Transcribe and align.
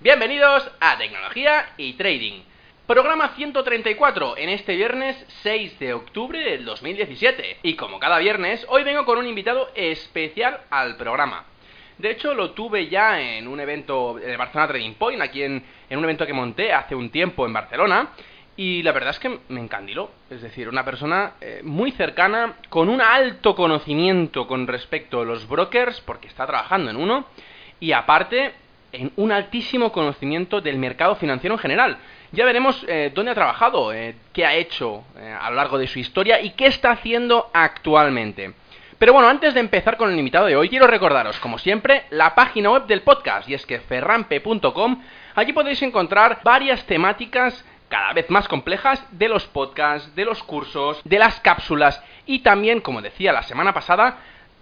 bienvenidos 0.00 0.70
a 0.80 0.98
Tecnología 0.98 1.70
y 1.76 1.94
Trading. 1.94 2.42
Programa 2.86 3.30
134 3.34 4.36
en 4.36 4.48
este 4.50 4.76
viernes 4.76 5.16
6 5.42 5.78
de 5.78 5.94
octubre 5.94 6.38
del 6.38 6.64
2017. 6.64 7.58
Y 7.62 7.74
como 7.74 7.98
cada 7.98 8.18
viernes, 8.18 8.64
hoy 8.68 8.84
vengo 8.84 9.04
con 9.04 9.18
un 9.18 9.26
invitado 9.26 9.70
especial 9.74 10.60
al 10.70 10.96
programa. 10.96 11.44
De 11.98 12.10
hecho, 12.10 12.34
lo 12.34 12.50
tuve 12.50 12.88
ya 12.88 13.20
en 13.20 13.48
un 13.48 13.58
evento 13.58 14.14
de 14.14 14.36
Barcelona 14.36 14.68
Trading 14.68 14.94
Point, 14.94 15.22
aquí 15.22 15.42
en, 15.42 15.64
un 15.90 16.04
evento 16.04 16.26
que 16.26 16.32
monté 16.32 16.72
hace 16.72 16.94
un 16.94 17.10
tiempo 17.10 17.46
en 17.46 17.52
Barcelona. 17.52 18.10
Y 18.56 18.82
la 18.82 18.92
verdad 18.92 19.10
es 19.10 19.18
que 19.18 19.38
me 19.48 19.60
encandiló. 19.60 20.10
Es 20.30 20.42
decir, 20.42 20.68
una 20.68 20.84
persona 20.84 21.32
eh, 21.40 21.60
muy 21.64 21.90
cercana, 21.92 22.54
con 22.68 22.88
un 22.88 23.00
alto 23.00 23.54
conocimiento 23.54 24.46
con 24.46 24.66
respecto 24.66 25.22
a 25.22 25.24
los 25.24 25.48
brokers, 25.48 26.00
porque 26.02 26.28
está 26.28 26.46
trabajando 26.46 26.90
en 26.90 26.96
uno. 26.96 27.26
Y 27.80 27.92
aparte, 27.92 28.52
en 28.92 29.12
un 29.16 29.32
altísimo 29.32 29.92
conocimiento 29.92 30.60
del 30.60 30.78
mercado 30.78 31.16
financiero 31.16 31.54
en 31.54 31.60
general. 31.60 31.98
Ya 32.32 32.44
veremos 32.44 32.84
eh, 32.88 33.12
dónde 33.14 33.32
ha 33.32 33.34
trabajado, 33.34 33.92
eh, 33.92 34.16
qué 34.32 34.44
ha 34.44 34.54
hecho 34.54 35.04
a 35.40 35.48
lo 35.50 35.56
largo 35.56 35.78
de 35.78 35.86
su 35.86 35.98
historia 35.98 36.40
y 36.40 36.50
qué 36.50 36.66
está 36.66 36.90
haciendo 36.90 37.50
actualmente. 37.52 38.52
Pero 38.98 39.12
bueno, 39.12 39.28
antes 39.28 39.52
de 39.52 39.60
empezar 39.60 39.98
con 39.98 40.10
el 40.10 40.18
invitado 40.18 40.46
de 40.46 40.56
hoy, 40.56 40.70
quiero 40.70 40.86
recordaros, 40.86 41.38
como 41.40 41.58
siempre, 41.58 42.04
la 42.10 42.34
página 42.34 42.70
web 42.70 42.86
del 42.86 43.02
podcast, 43.02 43.46
y 43.46 43.52
es 43.52 43.66
que 43.66 43.78
ferrampe.com, 43.78 45.02
allí 45.34 45.52
podéis 45.52 45.82
encontrar 45.82 46.40
varias 46.42 46.82
temáticas 46.86 47.62
cada 47.88 48.14
vez 48.14 48.30
más 48.30 48.48
complejas 48.48 49.04
de 49.10 49.28
los 49.28 49.44
podcasts, 49.46 50.14
de 50.14 50.24
los 50.24 50.42
cursos, 50.42 51.00
de 51.04 51.18
las 51.18 51.40
cápsulas 51.40 52.02
y 52.24 52.40
también, 52.40 52.80
como 52.80 53.02
decía 53.02 53.32
la 53.32 53.42
semana 53.42 53.74
pasada, 53.74 54.18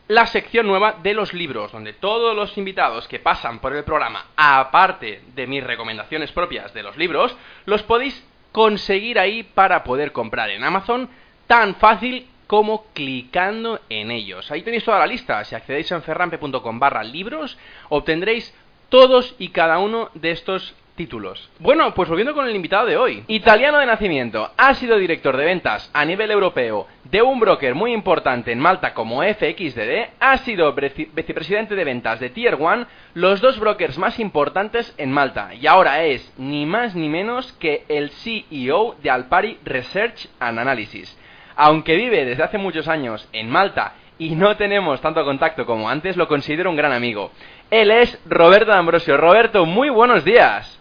la 0.08 0.26
sección 0.26 0.66
nueva 0.66 0.96
de 1.02 1.14
los 1.14 1.32
libros, 1.32 1.72
donde 1.72 1.94
todos 1.94 2.36
los 2.36 2.56
invitados 2.58 3.08
que 3.08 3.20
pasan 3.20 3.60
por 3.60 3.74
el 3.74 3.84
programa, 3.84 4.26
aparte 4.36 5.22
de 5.34 5.46
mis 5.46 5.64
recomendaciones 5.64 6.30
propias 6.32 6.74
de 6.74 6.82
los 6.82 6.96
libros, 6.96 7.34
los 7.64 7.82
podéis 7.82 8.26
conseguir 8.52 9.18
ahí 9.18 9.42
para 9.42 9.82
poder 9.82 10.12
comprar 10.12 10.50
en 10.50 10.62
Amazon 10.62 11.08
tan 11.46 11.74
fácil 11.76 12.28
como 12.46 12.86
clicando 12.92 13.80
en 13.88 14.10
ellos. 14.10 14.50
Ahí 14.50 14.62
tenéis 14.62 14.84
toda 14.84 14.98
la 14.98 15.06
lista. 15.06 15.42
Si 15.44 15.54
accedéis 15.54 15.90
a 15.92 16.00
ferrampe.com 16.00 16.78
barra 16.78 17.02
libros, 17.02 17.58
obtendréis 17.88 18.54
todos 18.90 19.34
y 19.38 19.48
cada 19.48 19.78
uno 19.78 20.10
de 20.14 20.30
estos 20.30 20.74
títulos. 20.96 21.50
Bueno, 21.58 21.92
pues 21.94 22.08
volviendo 22.08 22.34
con 22.34 22.46
el 22.46 22.54
invitado 22.54 22.86
de 22.86 22.96
hoy. 22.96 23.24
Italiano 23.26 23.78
de 23.78 23.86
nacimiento, 23.86 24.50
ha 24.56 24.74
sido 24.74 24.96
director 24.96 25.36
de 25.36 25.44
ventas 25.44 25.90
a 25.92 26.04
nivel 26.04 26.30
europeo 26.30 26.86
de 27.04 27.22
un 27.22 27.38
broker 27.40 27.74
muy 27.74 27.92
importante 27.92 28.52
en 28.52 28.58
Malta 28.58 28.94
como 28.94 29.22
FXDD, 29.22 30.10
ha 30.20 30.38
sido 30.38 30.72
vicepresidente 30.72 31.74
de 31.74 31.84
ventas 31.84 32.20
de 32.20 32.30
Tier 32.30 32.56
1, 32.56 32.86
los 33.14 33.40
dos 33.40 33.58
brokers 33.58 33.98
más 33.98 34.18
importantes 34.18 34.94
en 34.98 35.12
Malta, 35.12 35.54
y 35.54 35.66
ahora 35.66 36.04
es 36.04 36.32
ni 36.38 36.66
más 36.66 36.94
ni 36.94 37.08
menos 37.08 37.52
que 37.54 37.84
el 37.88 38.10
CEO 38.10 38.96
de 39.02 39.10
Alpari 39.10 39.58
Research 39.64 40.28
and 40.40 40.58
Analysis. 40.58 41.16
Aunque 41.56 41.96
vive 41.96 42.24
desde 42.24 42.42
hace 42.42 42.58
muchos 42.58 42.88
años 42.88 43.28
en 43.32 43.48
Malta 43.48 43.94
y 44.18 44.30
no 44.30 44.56
tenemos 44.56 45.00
tanto 45.00 45.24
contacto 45.24 45.66
como 45.66 45.88
antes, 45.88 46.16
lo 46.16 46.28
considero 46.28 46.70
un 46.70 46.76
gran 46.76 46.92
amigo. 46.92 47.30
Él 47.70 47.90
es 47.90 48.18
Roberto 48.26 48.72
Ambrosio. 48.72 49.16
Roberto, 49.16 49.66
muy 49.66 49.88
buenos 49.88 50.24
días. 50.24 50.80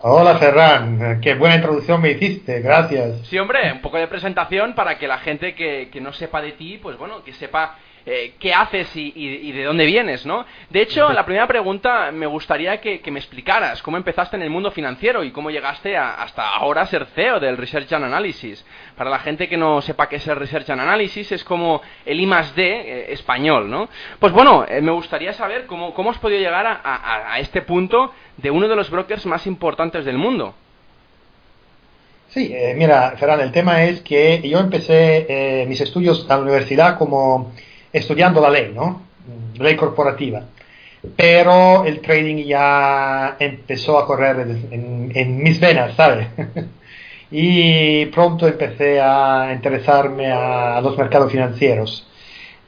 Hola 0.00 0.38
Ferran, 0.38 1.20
qué 1.20 1.34
buena 1.34 1.56
introducción 1.56 2.00
me 2.00 2.12
hiciste, 2.12 2.60
gracias. 2.60 3.26
Sí, 3.26 3.38
hombre, 3.38 3.70
un 3.72 3.82
poco 3.82 3.98
de 3.98 4.08
presentación 4.08 4.74
para 4.74 4.98
que 4.98 5.06
la 5.06 5.18
gente 5.18 5.54
que, 5.54 5.90
que 5.92 6.00
no 6.00 6.12
sepa 6.12 6.40
de 6.40 6.52
ti, 6.52 6.78
pues 6.82 6.96
bueno, 6.96 7.22
que 7.22 7.34
sepa 7.34 7.76
eh, 8.06 8.32
qué 8.38 8.54
haces 8.54 8.90
y, 8.94 9.52
de 9.52 9.64
dónde 9.64 9.84
vienes, 9.84 10.24
¿no? 10.24 10.46
De 10.70 10.80
hecho, 10.80 11.12
la 11.12 11.26
primera 11.26 11.46
pregunta 11.46 12.10
me 12.10 12.26
gustaría 12.26 12.80
que, 12.80 13.02
me 13.10 13.18
explicaras 13.18 13.82
cómo 13.82 13.98
empezaste 13.98 14.36
en 14.36 14.42
el 14.42 14.48
mundo 14.48 14.70
financiero 14.70 15.22
y 15.22 15.30
cómo 15.32 15.50
llegaste 15.50 15.96
hasta 15.98 16.48
ahora 16.48 16.82
a 16.82 16.86
ser 16.86 17.06
CEO 17.14 17.40
del 17.40 17.58
Research 17.58 17.92
and 17.92 18.06
Analysis. 18.06 18.64
Para 18.96 19.10
la 19.10 19.18
gente 19.18 19.48
que 19.48 19.58
no 19.58 19.82
sepa 19.82 20.08
qué 20.08 20.16
es 20.16 20.26
el 20.26 20.36
Research 20.36 20.70
and 20.70 20.80
Analysis, 20.80 21.30
es 21.32 21.44
como 21.44 21.82
el 22.06 22.20
I 22.20 22.26
más 22.26 22.54
D 22.54 22.62
eh, 22.64 23.12
español, 23.12 23.70
¿no? 23.70 23.88
Pues 24.18 24.32
bueno, 24.32 24.64
eh, 24.66 24.80
me 24.80 24.92
gustaría 24.92 25.34
saber 25.34 25.66
cómo, 25.66 25.92
cómo 25.92 26.10
has 26.10 26.18
podido 26.18 26.40
llegar 26.40 26.66
a, 26.82 27.38
este 27.38 27.62
punto 27.62 28.12
de 28.38 28.50
uno 28.50 28.66
de 28.66 28.76
los 28.76 28.90
brokers 28.90 29.26
más 29.26 29.46
importantes 29.46 30.04
del 30.04 30.16
mundo. 30.16 30.54
Sí, 32.28 32.54
mira, 32.76 33.14
Ferran, 33.16 33.40
el 33.40 33.50
tema 33.50 33.84
es 33.84 34.02
que 34.02 34.40
yo 34.48 34.58
empecé 34.58 35.64
mis 35.68 35.80
estudios 35.80 36.22
en 36.22 36.28
la 36.28 36.38
universidad 36.38 36.96
como 36.96 37.52
estudiando 37.92 38.40
la 38.40 38.50
ley, 38.50 38.72
¿no? 38.74 39.02
Ley 39.58 39.76
corporativa. 39.76 40.42
Pero 41.16 41.84
el 41.84 42.00
trading 42.00 42.44
ya 42.44 43.36
empezó 43.38 43.98
a 43.98 44.06
correr 44.06 44.46
en, 44.70 45.42
mis 45.42 45.58
venas, 45.58 45.94
¿sabes? 45.94 46.28
y 47.30 48.06
pronto 48.06 48.46
empecé 48.46 49.00
a 49.00 49.50
interesarme 49.52 50.30
a, 50.30 50.80
los 50.82 50.96
mercados 50.98 51.32
financieros. 51.32 52.06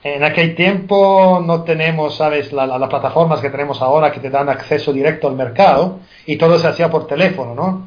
En 0.03 0.25
aquel 0.25 0.55
tiempo 0.55 1.43
no 1.45 1.63
tenemos, 1.63 2.17
¿sabes?, 2.17 2.53
las 2.53 2.89
plataformas 2.89 3.41
que 3.41 3.51
tenemos 3.51 3.81
ahora 3.83 4.11
que 4.11 4.21
te 4.21 4.31
dan 4.31 4.49
acceso 4.49 4.93
directo 4.93 5.29
al 5.29 5.37
mercado 5.37 6.01
y 6.27 6.37
todo 6.37 6.59
se 6.59 6.67
hacía 6.67 6.91
por 6.91 7.07
teléfono, 7.07 7.55
¿no? 7.55 7.87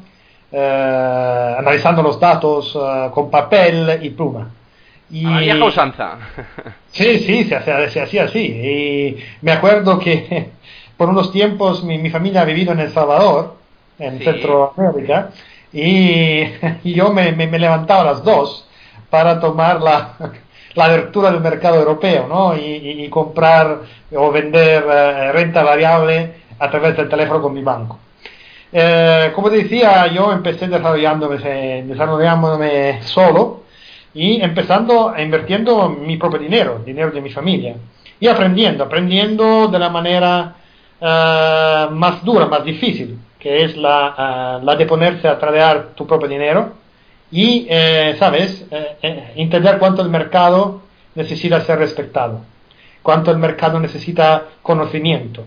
Eh, 0.50 1.54
analizando 1.58 2.02
los 2.02 2.20
datos 2.20 2.78
eh, 2.80 3.10
con 3.12 3.30
papel 3.30 3.98
y 4.00 4.10
pluma. 4.10 4.48
Y... 5.10 5.24
Ah, 5.26 5.64
usanza. 5.64 6.18
sí, 6.90 7.18
sí, 7.20 7.44
se 7.44 7.56
hacía, 7.56 8.24
así. 8.24 8.40
Y 8.40 9.16
me 9.42 9.52
acuerdo 9.52 9.98
que 9.98 10.50
por 10.96 11.08
unos 11.08 11.32
tiempos 11.32 11.84
mi, 11.84 12.10
familia 12.10 12.42
ha 12.42 12.44
vivido 12.44 12.72
en 12.72 12.80
El 12.80 12.92
Salvador, 12.92 13.56
en 13.98 14.18
Centroamérica, 14.18 15.30
y, 15.72 16.44
yo 16.84 17.12
me, 17.12 17.32
levantaba 17.58 18.02
a 18.02 18.04
las 18.04 18.24
dos 18.24 18.68
para 19.10 19.38
tomar 19.40 19.80
la, 19.80 20.14
la 20.74 20.84
abertura 20.84 21.30
del 21.30 21.40
mercado 21.40 21.76
europeo, 21.76 22.26
¿no? 22.28 22.56
Y, 22.56 23.08
comprar 23.08 23.80
o 24.14 24.32
vender 24.32 24.84
eh, 24.90 25.32
renta 25.32 25.62
variable 25.62 26.34
a 26.58 26.70
través 26.70 26.96
del 26.96 27.08
teléfono 27.08 27.40
con 27.40 27.54
mi 27.54 27.62
banco. 27.62 27.98
Eh, 28.72 29.30
como 29.34 29.48
decía, 29.48 30.08
yo 30.08 30.32
empecé 30.32 30.66
desarrollándome, 30.66 31.38
desarrollándome 31.84 33.00
solo 33.04 33.65
y 34.16 34.40
empezando 34.40 35.10
a 35.10 35.20
invirtiendo 35.20 35.90
mi 35.90 36.16
propio 36.16 36.38
dinero, 36.38 36.80
dinero 36.82 37.10
de 37.10 37.20
mi 37.20 37.28
familia, 37.28 37.76
y 38.18 38.26
aprendiendo, 38.28 38.84
aprendiendo 38.84 39.68
de 39.68 39.78
la 39.78 39.90
manera 39.90 40.54
eh, 40.98 41.86
más 41.90 42.24
dura, 42.24 42.46
más 42.46 42.64
difícil, 42.64 43.18
que 43.38 43.64
es 43.64 43.76
la, 43.76 44.58
eh, 44.58 44.64
la, 44.64 44.74
de 44.74 44.86
ponerse 44.86 45.28
a 45.28 45.38
tradear 45.38 45.88
tu 45.94 46.06
propio 46.06 46.28
dinero 46.28 46.72
y, 47.30 47.66
eh, 47.68 48.16
¿sabes?, 48.18 48.64
entender 49.02 49.78
cuánto 49.78 50.00
el 50.00 50.08
mercado 50.08 50.80
necesita 51.14 51.60
ser 51.60 51.78
respetado, 51.78 52.40
cuánto 53.02 53.30
el 53.30 53.36
mercado 53.36 53.78
necesita 53.78 54.44
conocimiento, 54.62 55.44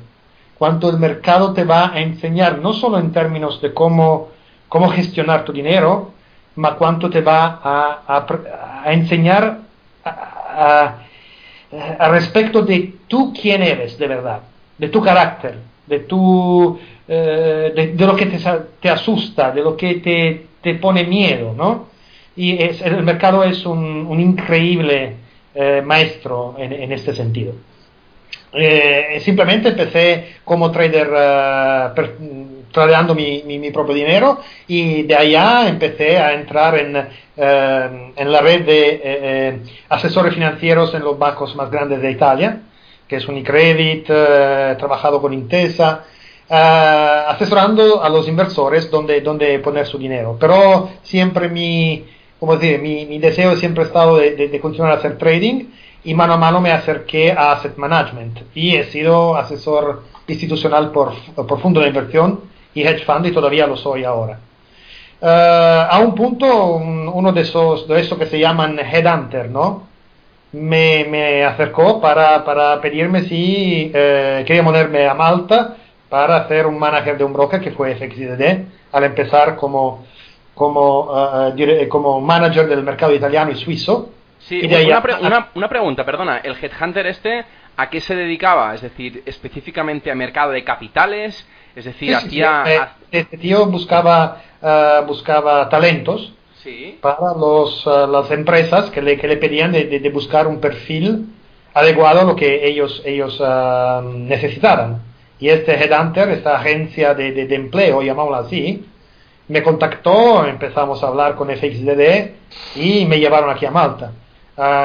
cuánto 0.59 0.91
el 0.91 0.99
mercado 0.99 1.53
te 1.53 1.63
va 1.63 1.91
a 1.91 2.01
enseñar, 2.01 2.59
no 2.59 2.73
solo 2.73 2.99
en 2.99 3.11
términos 3.11 3.61
de 3.61 3.73
cómo, 3.73 4.27
cómo 4.67 4.89
gestionar 4.89 5.43
tu 5.43 5.53
dinero, 5.53 6.18
ma 6.59 6.75
cuánto 6.75 7.09
te 7.09 7.21
va 7.21 7.61
a, 7.63 8.25
a, 8.83 8.91
enseñar 8.91 9.59
a, 10.03 10.95
respecto 12.11 12.63
de 12.63 12.95
tú 13.07 13.33
quién 13.33 13.63
eres 13.63 13.97
de 13.97 14.07
verdad, 14.07 14.41
de 14.77 14.89
tu 14.89 15.01
carácter, 15.01 15.55
de, 15.87 15.99
tu, 15.99 16.77
eh, 17.07 17.93
de, 17.95 18.05
lo 18.05 18.15
que 18.15 18.25
te, 18.25 18.37
te, 18.81 18.89
asusta, 18.89 19.51
de 19.51 19.61
lo 19.61 19.77
que 19.77 19.95
te, 19.95 20.47
te 20.61 20.75
pone 20.75 21.05
miedo, 21.05 21.53
¿no? 21.55 21.87
Y 22.35 22.57
el 22.61 23.03
mercado 23.03 23.43
es 23.43 23.65
un, 23.65 24.07
un 24.07 24.19
increíble 24.19 25.15
eh, 25.55 25.81
maestro 25.85 26.55
en, 26.57 26.73
en, 26.73 26.91
este 26.91 27.13
sentido. 27.13 27.53
Eh, 28.51 29.19
simplemente 29.21 29.69
empecé 29.69 30.37
como 30.43 30.71
trader 30.71 31.93
per, 31.93 32.15
tradeando 32.71 33.15
mi, 33.15 33.43
mi, 33.45 33.71
propio 33.71 33.93
dinero 33.93 34.39
y 34.67 35.03
de 35.03 35.15
allá 35.15 35.67
empecé 35.67 36.17
a 36.17 36.33
entrar 36.33 36.77
en, 36.77 36.95
eh, 37.41 38.11
en 38.15 38.31
la 38.31 38.41
red 38.41 38.65
de 38.65 38.89
eh, 38.89 39.01
eh, 39.03 39.59
asesores 39.89 40.33
financieros 40.33 40.93
en 40.93 41.03
los 41.03 41.17
bancos 41.17 41.55
más 41.55 41.71
grandes 41.71 42.01
de 42.01 42.11
Italia, 42.11 42.61
que 43.07 43.15
es 43.15 43.27
Unicredit, 43.27 44.09
he 44.09 44.75
trabajado 44.77 45.21
con 45.21 45.33
Intesa, 45.33 46.03
asesorando 46.49 48.03
a 48.03 48.09
los 48.09 48.27
inversores 48.27 48.89
donde, 48.91 49.21
donde 49.21 49.59
poner 49.59 49.85
su 49.85 49.97
dinero. 49.97 50.37
Pero 50.39 50.89
siempre 51.01 51.47
mi, 51.49 52.05
como 52.39 52.55
decir, 52.55 52.81
mi, 52.81 53.05
mi 53.05 53.19
deseo 53.19 53.55
siempre 53.55 53.83
ha 53.83 53.87
estado 53.87 54.17
de, 54.17 54.47
de, 54.47 54.59
continuar 54.59 54.91
a 54.91 54.95
hacer 54.95 55.17
trading 55.17 55.65
y 56.03 56.13
mano 56.13 56.33
a 56.33 56.37
mano 56.37 56.61
me 56.61 56.71
acerqué 56.71 57.31
a 57.31 57.53
asset 57.53 57.77
management 57.77 58.39
y 58.53 58.75
he 58.75 58.83
sido 58.85 59.35
asesor 59.35 60.03
institucional 60.27 60.91
por, 60.91 61.13
por 61.35 61.61
fondo 61.61 61.81
de 61.81 61.87
inversión 61.87 62.41
y 62.79 62.87
hedge 62.87 63.05
fund 63.05 63.25
y 63.25 63.31
todavía 63.31 63.67
lo 63.67 63.75
soy 63.75 64.03
ahora. 64.03 64.39
Uh, 65.21 65.25
a 65.89 65.99
un 65.99 66.15
punto, 66.15 66.75
uno 66.75 67.33
de 67.33 67.41
esos, 67.41 67.87
de 67.87 67.99
esos 67.99 68.17
que 68.17 68.25
se 68.25 68.39
llaman 68.39 68.79
headhunter, 68.79 69.49
¿no? 69.49 69.87
Me, 70.53 71.05
me 71.09 71.43
acercó 71.43 71.99
para, 71.99 72.43
para, 72.45 72.79
pedirme 72.81 73.23
si 73.23 73.89
uh, 73.89 74.45
quería 74.45 74.63
ponerme 74.63 75.07
a 75.07 75.13
Malta 75.13 75.75
para 76.07 76.37
hacer 76.37 76.65
un 76.65 76.79
manager 76.79 77.17
de 77.17 77.23
un 77.23 77.33
broker 77.33 77.59
que 77.59 77.71
fue 77.71 77.95
FXDD 77.95 78.65
al 78.93 79.03
empezar 79.03 79.57
como, 79.57 80.05
como, 80.55 81.11
uh, 81.11 81.89
como 81.89 82.21
manager 82.21 82.67
del 82.67 82.83
mercado 82.83 83.13
italiano 83.13 83.51
y 83.51 83.55
suizo. 83.55 84.11
Sí, 84.39 84.61
y 84.63 84.85
una, 84.85 85.01
pre 85.01 85.15
una, 85.15 85.49
una, 85.53 85.67
pregunta, 85.67 86.05
perdona. 86.05 86.37
¿El 86.37 86.55
headhunter 86.55 87.05
este 87.07 87.43
a 87.75 87.89
qué 87.89 87.99
se 87.99 88.15
dedicaba? 88.15 88.73
Es 88.73 88.81
decir, 88.81 89.21
específicamente 89.25 90.09
a 90.09 90.15
mercado 90.15 90.53
de 90.53 90.63
capitales, 90.63 91.45
es 91.75 91.85
decir, 91.85 92.15
sí, 92.17 92.29
sí, 92.29 92.41
eh, 92.41 92.79
este 93.11 93.37
tío 93.37 93.65
buscaba, 93.67 94.41
uh, 94.61 95.05
buscaba 95.05 95.69
talentos 95.69 96.33
para 97.01 97.33
los, 97.33 97.85
uh, 97.87 98.07
las 98.11 98.29
empresas 98.31 98.89
que 98.91 99.01
le, 99.01 99.17
que 99.17 99.27
le 99.27 99.37
pedían 99.37 99.71
de, 99.71 99.85
de, 99.85 99.99
de, 99.99 100.09
buscar 100.09 100.47
un 100.47 100.59
perfil 100.59 101.27
adecuado 101.73 102.21
a 102.21 102.23
lo 102.23 102.35
que 102.35 102.67
ellos, 102.67 103.01
ellos 103.05 103.39
uh, 103.39 104.01
necesitaran. 104.03 105.01
Y 105.39 105.49
este 105.49 105.73
Headhunter, 105.73 106.29
esta 106.29 106.57
agencia 106.57 107.13
de, 107.13 107.31
de, 107.31 107.55
empleo, 107.55 108.01
llamámosla 108.01 108.39
así, 108.39 108.85
me 109.47 109.63
contactó, 109.63 110.45
empezamos 110.45 111.01
a 111.01 111.07
hablar 111.07 111.35
con 111.35 111.49
FXDD 111.49 112.31
y 112.75 113.05
me 113.05 113.19
llevaron 113.19 113.49
aquí 113.49 113.65
a 113.65 113.71
Malta. 113.71 114.11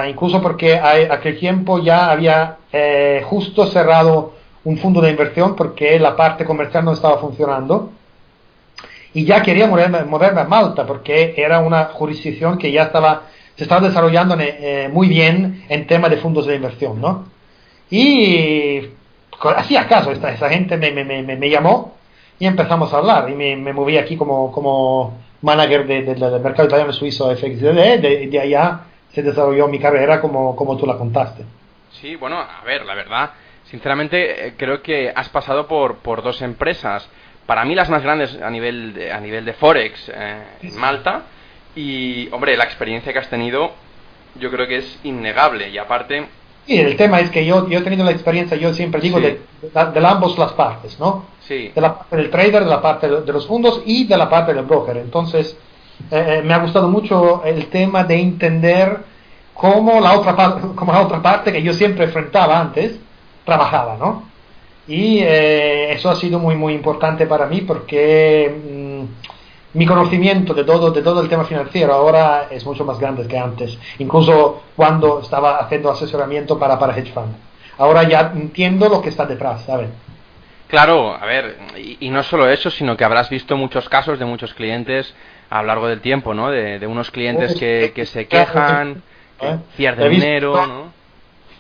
incluso 0.08 0.40
porque 0.40 0.76
a, 0.76 1.12
aquel 1.12 1.38
tiempo 1.38 1.81
ya 1.81 2.10
había 2.10 2.58
eh, 2.72 3.22
justo 3.25 3.66
cerrado 3.66 4.34
un 4.64 4.78
fondo 4.78 5.00
de 5.00 5.11
inversión 5.11 5.55
porque 5.55 5.99
la 5.99 6.16
parte 6.16 6.44
comercial 6.44 6.84
no 6.84 6.93
estaba 6.93 7.19
funcionando. 7.19 7.93
Y 9.12 9.25
ya 9.25 9.43
quería 9.43 9.69
moverme, 9.69 10.40
a 10.40 10.44
Malta 10.44 10.87
porque 10.87 11.34
era 11.37 11.61
una 11.61 11.84
jurisdicción 11.87 12.58
que 12.58 12.72
ya 12.72 12.84
estaba, 12.84 13.22
se 13.56 13.62
estaba 13.62 13.87
desarrollando 13.87 14.37
eh, 14.38 14.88
muy 14.93 15.08
bien 15.08 15.64
en 15.69 15.87
tema 15.87 16.08
de 16.08 16.16
fondos 16.16 16.46
de 16.46 16.56
inversión, 16.56 17.00
¿no? 17.00 17.26
Y 17.90 18.90
así 19.56 19.76
acaso 19.76 20.11
esta, 20.11 20.32
esa 20.32 20.49
gente 20.49 20.76
me, 20.78 20.90
me, 20.90 21.05
me, 21.05 21.37
me, 21.37 21.50
llamó 21.50 21.94
y 22.40 22.46
empezamos 22.46 22.93
a 22.93 22.99
hablar 22.99 23.31
y 23.31 23.34
me, 23.34 23.72
moví 23.72 23.99
aquí 23.99 24.17
como, 24.17 24.50
como 24.50 25.19
manager 25.43 25.87
de, 25.87 26.02
del 26.02 26.40
mercado 26.40 26.67
italiano 26.67 26.93
suizo 26.93 27.31
FXDD, 27.37 28.00
de, 28.00 28.28
de 28.28 28.40
allá 28.40 28.81
se 29.12 29.22
desarrolló 29.22 29.69
mi 29.69 29.78
carrera 29.78 30.20
como, 30.20 30.56
como 30.56 30.76
tú 30.76 30.87
la 30.87 30.96
contaste. 30.96 31.44
Sí, 32.00 32.17
bueno, 32.17 32.37
a 32.38 32.64
ver, 32.64 32.84
la 32.84 32.94
verdad, 32.94 33.31
Sinceramente, 33.64 34.49
eh, 34.49 34.55
creo 34.56 34.82
que 34.82 35.12
has 35.14 35.28
pasado 35.28 35.66
por, 35.66 35.99
por 35.99 36.22
dos 36.22 36.43
empresas, 36.43 37.08
para 37.46 37.64
mí 37.64 37.75
las 37.75 37.90
más 37.90 38.02
grandes 38.02 38.40
a 38.40 38.50
nivel 38.50 38.94
de, 38.94 39.12
a 39.12 39.20
nivel 39.20 39.44
de 39.44 39.52
Forex 39.55 40.11
eh, 40.14 40.43
en 40.62 40.76
Malta, 40.76 41.22
y, 41.76 42.28
hombre, 42.32 42.56
la 42.56 42.64
experiencia 42.64 43.12
que 43.12 43.19
has 43.19 43.28
tenido 43.28 43.72
yo 44.38 44.50
creo 44.50 44.66
que 44.66 44.78
es 44.78 44.99
innegable, 45.05 45.70
y 45.70 45.78
aparte... 45.78 46.26
Sí, 46.66 46.78
el 46.78 46.96
tema 46.96 47.20
es 47.20 47.31
que 47.31 47.44
yo, 47.44 47.69
yo 47.69 47.78
he 47.78 47.82
tenido 47.82 48.05
la 48.05 48.11
experiencia, 48.11 48.56
yo 48.56 48.72
siempre 48.72 49.00
digo, 49.00 49.20
de, 49.20 49.40
de, 49.61 50.06
ambos 50.06 50.38
las 50.38 50.52
partes, 50.52 50.99
¿no? 50.99 51.26
Sí. 51.40 51.70
De 51.75 51.81
la 51.81 51.99
parte 51.99 52.17
del 52.17 52.31
trader, 52.31 52.64
de 52.64 52.70
la 52.70 52.81
parte 52.81 53.06
de 53.06 53.32
los 53.32 53.46
fondos 53.46 53.82
y 53.84 54.06
de 54.06 54.17
la 54.17 54.31
parte 54.31 54.55
del 54.55 54.64
broker. 54.64 54.96
Entonces, 54.96 55.58
eh, 56.10 56.43
me 56.43 56.55
ha 56.55 56.58
gustado 56.58 56.88
mucho 56.88 57.43
el 57.44 57.67
tema 57.67 58.05
de 58.05 58.19
entender 58.19 58.99
cómo 59.52 60.00
la, 60.00 60.19
otra, 60.19 60.34
cómo 60.75 60.93
la 60.93 61.02
otra 61.02 61.20
parte 61.20 61.52
que 61.52 61.62
yo 61.62 61.75
siempre 61.75 62.06
enfrentaba 62.06 62.58
antes, 62.58 62.99
trabajaba, 63.44 63.96
¿no? 63.96 64.25
Y 64.87 65.19
eh, 65.20 65.93
eso 65.93 66.11
ha 66.11 66.17
sido 66.17 66.38
muy, 66.38 66.56
muy 66.56 66.75
importante 66.75 67.26
para 67.26 67.46
mí 67.46 67.62
porque 67.62 68.55
mmm, 68.55 69.05
mi 69.75 69.87
conocimiento 69.87 70.55
de 70.55 70.64
todo, 70.64 70.91
de 70.91 71.02
todo 71.02 71.20
el 71.20 71.29
tema 71.29 71.44
financiero 71.44 71.94
ahora 71.94 72.49
es 72.50 72.64
mucho 72.64 72.85
más 72.85 72.99
grande 72.99 73.26
que 73.26 73.38
antes, 73.38 73.79
incluso 73.99 74.62
cuando 74.76 75.20
estaba 75.20 75.56
haciendo 75.56 75.91
asesoramiento 75.91 76.58
para, 76.58 76.79
para 76.79 76.96
hedge 76.96 77.12
fund. 77.12 77.35
Ahora 77.79 78.05
ya 78.05 78.32
entiendo 78.35 78.88
lo 78.88 79.02
que 79.02 79.08
está 79.08 79.26
detrás, 79.26 79.64
¿sabes? 79.64 79.88
Claro, 80.69 81.14
a 81.14 81.26
ver, 81.26 81.58
y, 81.76 81.99
y, 82.06 82.11
no 82.11 82.23
solo 82.23 82.49
eso, 82.49 82.70
sino 82.70 82.96
que 82.96 83.05
habrás 83.05 83.29
visto 83.31 83.56
muchos 83.56 83.88
casos 83.88 84.19
de 84.19 84.25
muchos 84.25 84.55
clientes 84.55 85.14
a 85.50 85.61
lo 85.61 85.69
largo 85.69 85.88
del 85.88 86.00
tiempo, 86.00 86.35
¿no? 86.35 86.50
De, 86.50 86.79
de 86.79 86.87
unos 86.87 87.11
clientes 87.11 87.55
que, 87.55 87.93
que 87.94 88.06
se 88.06 88.26
quejan, 88.26 89.02
que 89.38 89.56
pierden 89.76 90.11
dinero, 90.11 90.67
¿no? 90.67 90.94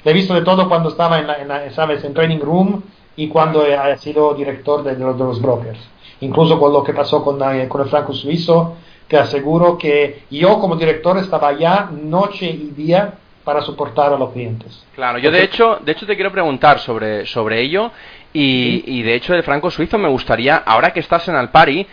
He 0.04 0.12
visto 0.12 0.34
de 0.34 0.42
todo 0.42 0.68
cuando 0.68 0.90
estaba 0.90 1.18
en, 1.18 1.26
la, 1.26 1.64
en 1.64 1.72
¿sabes? 1.72 2.04
en 2.04 2.14
Training 2.14 2.40
Room 2.40 2.82
y 3.16 3.28
cuando 3.28 3.64
he, 3.64 3.96
sido 3.98 4.34
director 4.34 4.82
de, 4.82 4.96
de, 4.96 5.04
los, 5.04 5.40
brokers. 5.40 5.78
Incluso 6.20 6.58
con 6.58 6.72
lo 6.72 6.82
que 6.82 6.92
pasó 6.92 7.22
con, 7.22 7.40
eh, 7.54 7.68
con 7.68 7.82
el 7.82 7.88
franco 7.88 8.12
suizo, 8.12 8.76
te 9.08 9.16
aseguro 9.16 9.78
que 9.78 10.24
yo 10.30 10.58
como 10.58 10.76
director 10.76 11.16
estaba 11.18 11.48
allá 11.48 11.88
noche 11.90 12.46
y 12.46 12.72
día 12.76 13.14
para 13.44 13.60
soportar 13.60 14.12
a 14.12 14.16
los 14.16 14.32
clientes. 14.32 14.84
Claro, 14.94 15.18
yo 15.18 15.30
de 15.30 15.42
hecho, 15.42 15.78
de 15.84 15.92
hecho 15.92 16.06
te 16.06 16.14
quiero 16.14 16.32
preguntar 16.32 16.78
sobre, 16.78 17.26
sobre 17.26 17.60
ello 17.60 17.92
y, 18.32 18.82
y 18.86 19.02
de 19.02 19.14
hecho 19.14 19.34
del 19.34 19.42
franco 19.42 19.70
suizo 19.70 19.98
me 19.98 20.08
gustaría, 20.08 20.56
ahora 20.56 20.92
que 20.92 21.00
estás 21.00 21.28
en 21.28 21.36
Alpari, 21.36 21.86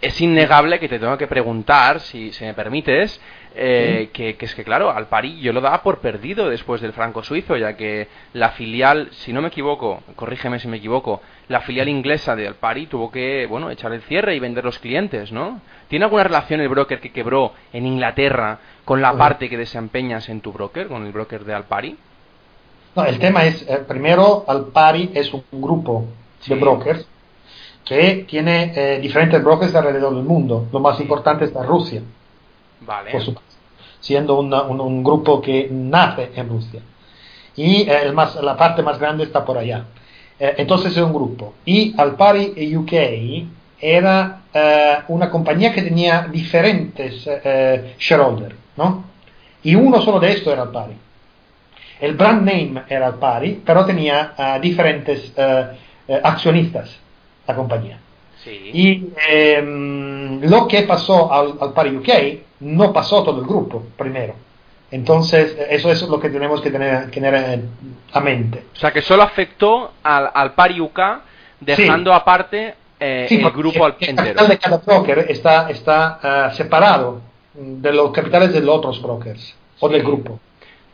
es 0.00 0.20
innegable 0.20 0.80
que 0.80 0.88
te 0.88 0.98
tengo 0.98 1.18
que 1.18 1.26
preguntar, 1.26 2.00
si, 2.00 2.32
si 2.32 2.44
me 2.44 2.54
permites, 2.54 3.20
eh, 3.56 4.10
que, 4.12 4.36
que, 4.36 4.46
es 4.46 4.54
que, 4.54 4.64
claro, 4.64 4.90
al 4.90 5.06
Pari 5.06 5.40
yo 5.40 5.52
lo 5.52 5.60
daba 5.60 5.82
por 5.82 5.98
perdido 6.00 6.48
después 6.48 6.80
del 6.80 6.92
franco 6.92 7.22
suizo, 7.22 7.56
ya 7.56 7.76
que 7.76 8.08
la 8.32 8.50
filial, 8.50 9.08
si 9.12 9.32
no 9.32 9.42
me 9.42 9.48
equivoco, 9.48 10.02
corrígeme 10.16 10.58
si 10.58 10.68
me 10.68 10.78
equivoco, 10.78 11.20
la 11.48 11.60
filial 11.60 11.88
inglesa 11.88 12.34
de 12.34 12.48
Alpari 12.48 12.86
tuvo 12.86 13.10
que, 13.10 13.46
bueno, 13.46 13.70
echar 13.70 13.92
el 13.92 14.02
cierre 14.02 14.34
y 14.34 14.40
vender 14.40 14.64
los 14.64 14.78
clientes, 14.78 15.30
¿no? 15.30 15.60
¿Tiene 15.88 16.06
alguna 16.06 16.24
relación 16.24 16.60
el 16.60 16.68
broker 16.68 17.00
que 17.00 17.12
quebró 17.12 17.52
en 17.72 17.86
Inglaterra 17.86 18.58
con 18.84 19.00
la 19.00 19.16
parte 19.16 19.48
que 19.48 19.56
desempeñas 19.56 20.28
en 20.28 20.40
tu 20.40 20.52
broker, 20.52 20.88
con 20.88 21.06
el 21.06 21.12
broker 21.12 21.44
de 21.44 21.54
Alpari? 21.54 21.96
No, 22.96 23.04
el 23.04 23.18
tema 23.18 23.44
es, 23.44 23.62
eh, 23.68 23.84
primero, 23.86 24.44
Alpari 24.46 25.10
es 25.14 25.32
un 25.32 25.44
grupo 25.52 26.06
de 26.46 26.54
brokers 26.54 27.06
que 27.84 28.24
tiene 28.28 28.72
eh, 28.74 28.98
diferentes 29.00 29.42
brokers 29.42 29.74
alrededor 29.74 30.14
del 30.14 30.24
mundo. 30.24 30.66
Lo 30.72 30.80
más 30.80 30.98
importante 31.00 31.44
está 31.44 31.62
Rusia. 31.62 32.02
Vale. 32.86 33.10
Por 33.10 33.22
supuesto. 33.22 33.54
Siendo 34.00 34.38
una, 34.38 34.62
un, 34.62 34.80
un, 34.80 35.02
grupo 35.02 35.40
que 35.40 35.68
nace 35.70 36.30
en 36.34 36.48
Rusia. 36.48 36.80
Y 37.56 37.88
eh, 37.88 38.02
el 38.02 38.12
más, 38.12 38.34
la 38.36 38.56
parte 38.56 38.82
más 38.82 38.98
grande 38.98 39.24
está 39.24 39.44
por 39.44 39.56
allá. 39.58 39.84
Eh, 40.38 40.54
entonces 40.58 40.92
es 40.92 41.02
un 41.02 41.12
grupo. 41.12 41.54
Y 41.64 41.94
Alpari 41.98 42.76
UK 42.76 42.92
era 43.80 44.42
eh, 44.52 44.98
una 45.08 45.30
compañía 45.30 45.72
que 45.72 45.82
tenía 45.82 46.28
diferentes 46.30 47.26
eh, 47.26 47.94
shareholders, 47.98 48.54
¿no? 48.76 49.04
Y 49.62 49.74
uno 49.74 50.02
solo 50.02 50.20
de 50.20 50.32
estos 50.32 50.52
era 50.52 50.62
Alpari. 50.62 50.94
El 52.00 52.14
brand 52.14 52.40
name 52.40 52.82
era 52.88 53.06
Alpari, 53.06 53.62
pero 53.64 53.86
tenía 53.86 54.34
diferentes 54.60 55.32
accionistas 56.22 56.98
la 57.46 57.54
compañía. 57.54 57.98
Sí. 58.42 58.70
Y 58.72 59.08
eh, 59.30 59.62
lo 60.42 60.68
que 60.68 60.82
pasó 60.82 61.32
al, 61.32 61.54
al 61.60 61.72
Pari 61.72 61.96
UK 61.96 62.08
no 62.64 62.92
pasó 62.92 63.22
todo 63.22 63.40
el 63.40 63.46
grupo 63.46 63.84
primero. 63.96 64.34
Entonces, 64.90 65.56
eso 65.70 65.90
es 65.90 66.02
lo 66.02 66.20
que 66.20 66.30
tenemos 66.30 66.60
que 66.60 66.70
tener, 66.70 67.10
que 67.10 67.20
tener 67.20 67.60
a 68.12 68.20
mente. 68.20 68.64
O 68.74 68.76
sea, 68.76 68.92
que 68.92 69.02
solo 69.02 69.22
afectó 69.22 69.92
al, 70.02 70.30
al 70.32 70.52
Pari 70.54 70.80
UK, 70.80 71.00
dejando 71.60 72.10
sí. 72.10 72.16
aparte 72.16 72.74
eh, 73.00 73.26
sí, 73.28 73.40
el 73.40 73.50
grupo 73.50 73.86
el, 73.86 73.94
el 73.98 74.14
capital 74.14 74.48
de 74.48 74.58
cada 74.58 74.76
broker 74.78 75.26
está, 75.28 75.68
está 75.68 76.48
uh, 76.50 76.54
separado 76.54 77.20
de 77.54 77.92
los 77.92 78.12
capitales 78.12 78.52
de 78.52 78.60
los 78.60 78.76
otros 78.76 79.02
brokers 79.02 79.54
o 79.80 79.88
del 79.88 80.02
grupo. 80.02 80.40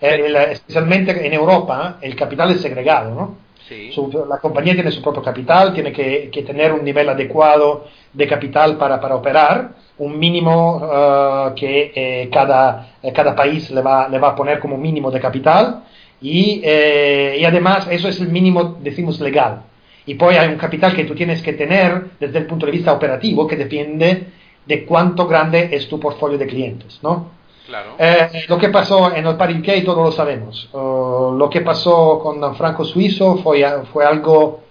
El, 0.00 0.34
especialmente 0.34 1.26
en 1.26 1.32
Europa, 1.34 1.98
el 2.00 2.16
capital 2.16 2.50
es 2.52 2.62
segregado, 2.62 3.14
¿no? 3.14 3.36
Sí. 3.70 3.92
Su, 3.92 4.26
la 4.28 4.38
compañía 4.38 4.74
tiene 4.74 4.90
su 4.90 5.00
propio 5.00 5.22
capital, 5.22 5.72
tiene 5.72 5.92
que, 5.92 6.28
que 6.32 6.42
tener 6.42 6.72
un 6.72 6.82
nivel 6.84 7.08
adecuado 7.08 7.86
de 8.12 8.26
capital 8.26 8.76
para, 8.76 9.00
para 9.00 9.14
operar, 9.14 9.70
un 9.98 10.18
mínimo 10.18 10.78
uh, 10.78 11.54
que 11.54 11.92
eh, 11.94 12.28
cada, 12.32 12.94
eh, 13.00 13.12
cada 13.12 13.36
país 13.36 13.70
le 13.70 13.80
va, 13.80 14.08
le 14.08 14.18
va 14.18 14.30
a 14.30 14.34
poner 14.34 14.58
como 14.58 14.76
mínimo 14.76 15.08
de 15.12 15.20
capital 15.20 15.84
y, 16.20 16.60
eh, 16.64 17.36
y 17.38 17.44
además 17.44 17.86
eso 17.88 18.08
es 18.08 18.20
el 18.20 18.30
mínimo, 18.30 18.76
decimos, 18.80 19.20
legal. 19.20 19.62
Y 20.04 20.14
pues 20.14 20.36
hay 20.36 20.48
un 20.48 20.56
capital 20.56 20.96
que 20.96 21.04
tú 21.04 21.14
tienes 21.14 21.40
que 21.40 21.52
tener 21.52 22.06
desde 22.18 22.38
el 22.38 22.46
punto 22.46 22.66
de 22.66 22.72
vista 22.72 22.92
operativo 22.92 23.46
que 23.46 23.54
depende 23.54 24.26
de 24.66 24.84
cuánto 24.84 25.28
grande 25.28 25.68
es 25.70 25.88
tu 25.88 26.00
portfolio 26.00 26.38
de 26.38 26.48
clientes, 26.48 26.98
¿no? 27.04 27.39
Claro. 27.70 27.94
Eh, 28.00 28.46
lo 28.48 28.58
que 28.58 28.68
pasó 28.68 29.14
en 29.14 29.24
el 29.24 29.36
Paris 29.36 29.84
todos 29.84 30.04
lo 30.04 30.10
sabemos. 30.10 30.68
Uh, 30.72 31.36
lo 31.36 31.48
que 31.48 31.60
pasó 31.60 32.18
con 32.18 32.56
Franco 32.56 32.84
Suizo 32.84 33.36
fue, 33.36 33.64
fue 33.92 34.04
algo 34.04 34.64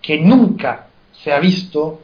que 0.00 0.20
nunca 0.20 0.86
se 1.10 1.32
ha 1.32 1.40
visto 1.40 1.98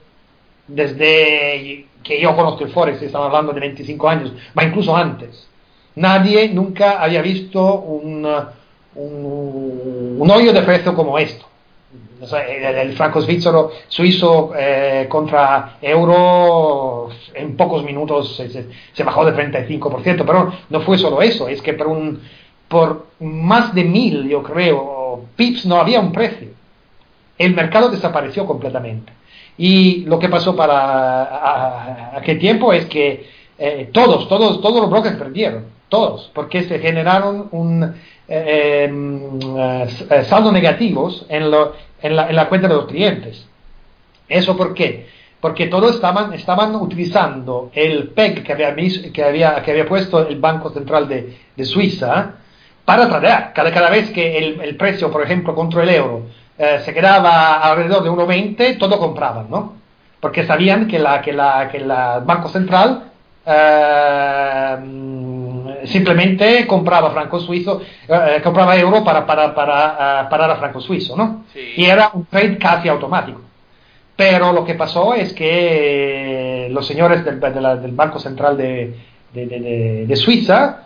desde 0.66 1.86
que 2.02 2.20
yo 2.20 2.34
conozco 2.34 2.64
el 2.64 2.72
Forex, 2.72 3.00
estamos 3.00 3.28
hablando 3.28 3.52
de 3.52 3.60
25 3.60 4.08
años, 4.08 4.32
ma 4.54 4.64
incluso 4.64 4.96
antes. 4.96 5.48
Nadie 5.94 6.48
nunca 6.48 7.00
había 7.00 7.22
visto 7.22 7.74
un, 7.74 8.26
un, 8.96 10.16
un 10.18 10.30
hoyo 10.32 10.52
de 10.52 10.62
precio 10.62 10.94
como 10.96 11.16
esto. 11.16 11.46
El, 12.20 12.92
franco 12.92 13.22
suizo, 13.22 13.72
suizo 13.88 14.52
eh, 14.56 15.06
contra 15.08 15.78
euro 15.80 17.08
en 17.34 17.56
pocos 17.56 17.82
minutos 17.82 18.36
se, 18.36 19.04
bajó 19.04 19.24
de 19.24 19.34
35%, 19.34 20.24
pero 20.26 20.52
no 20.68 20.80
fue 20.80 20.98
solo 20.98 21.22
eso, 21.22 21.48
es 21.48 21.62
que 21.62 21.72
por, 21.72 21.86
un, 21.86 22.20
por 22.68 23.06
más 23.20 23.74
de 23.74 23.84
mil, 23.84 24.28
yo 24.28 24.42
creo, 24.42 25.24
pips 25.34 25.64
no 25.64 25.76
había 25.76 26.00
un 26.00 26.12
precio. 26.12 26.48
El 27.38 27.54
mercado 27.54 27.88
desapareció 27.88 28.44
completamente. 28.44 29.12
Y 29.56 30.04
lo 30.04 30.18
que 30.18 30.28
pasó 30.28 30.54
para 30.54 32.16
aquel 32.16 32.38
tiempo 32.38 32.72
es 32.72 32.84
que 32.86 33.39
eh, 33.62 33.90
todos, 33.92 34.26
todos, 34.26 34.62
todos 34.62 34.80
los 34.80 34.90
brokers 34.90 35.16
perdieron, 35.16 35.66
todos, 35.90 36.30
porque 36.34 36.62
se 36.62 36.78
generaron 36.78 37.48
un 37.50 37.94
eh, 38.26 38.90
eh, 38.90 40.24
saldo 40.24 40.50
negativos 40.50 41.26
en, 41.28 41.50
lo, 41.50 41.74
en, 42.00 42.16
la, 42.16 42.30
en, 42.30 42.36
la, 42.36 42.48
cuenta 42.48 42.68
de 42.68 42.74
los 42.74 42.86
clientes. 42.86 43.46
¿Eso 44.30 44.56
por 44.56 44.72
qué? 44.72 45.08
Porque 45.42 45.66
todos 45.66 45.96
estaban, 45.96 46.32
estaban 46.32 46.74
utilizando 46.74 47.70
el 47.74 48.08
PEG 48.08 48.44
que 48.44 48.52
había, 48.54 48.74
que 49.12 49.22
había, 49.22 49.62
que 49.62 49.70
había 49.72 49.86
puesto 49.86 50.26
el 50.26 50.40
Banco 50.40 50.70
Central 50.70 51.06
de, 51.06 51.36
de 51.54 51.64
Suiza 51.66 52.36
para 52.86 53.10
tradear. 53.10 53.52
Cada, 53.52 53.70
cada 53.72 53.90
vez 53.90 54.10
que 54.10 54.38
el, 54.38 54.60
el, 54.62 54.76
precio, 54.76 55.10
por 55.10 55.22
ejemplo, 55.22 55.54
contra 55.54 55.82
el 55.82 55.90
euro 55.90 56.22
eh, 56.56 56.80
se 56.82 56.94
quedaba 56.94 57.58
alrededor 57.58 58.04
de 58.04 58.10
1,20, 58.10 58.78
todo 58.78 58.98
compraban, 58.98 59.50
¿no? 59.50 59.74
Porque 60.18 60.46
sabían 60.46 60.88
que 60.88 60.98
la, 60.98 61.20
que 61.20 61.34
la, 61.34 61.68
que 61.70 61.80
la 61.80 62.20
Banco 62.20 62.48
Central 62.48 63.09
eh, 63.46 64.76
simplemente 65.84 66.66
compraba 66.66 67.10
franco 67.10 67.40
suizo, 67.40 67.80
eh, 68.08 68.40
compraba 68.42 68.76
euro 68.76 69.02
para, 69.02 69.26
para, 69.26 69.54
para 69.54 70.24
uh, 70.26 70.28
parar 70.30 70.50
a 70.50 70.56
franco 70.56 70.80
suizo, 70.80 71.16
¿no? 71.16 71.44
Sí. 71.52 71.60
Y 71.76 71.84
era 71.86 72.10
un 72.12 72.26
trade 72.26 72.58
casi 72.58 72.88
automático. 72.88 73.40
Pero 74.16 74.52
lo 74.52 74.64
que 74.64 74.74
pasó 74.74 75.14
es 75.14 75.32
que 75.32 76.68
los 76.70 76.86
señores 76.86 77.24
del, 77.24 77.40
de 77.40 77.60
la, 77.60 77.76
del 77.76 77.92
Banco 77.92 78.18
Central 78.18 78.56
de, 78.56 78.94
de, 79.32 79.46
de, 79.46 80.06
de 80.06 80.16
Suiza, 80.16 80.82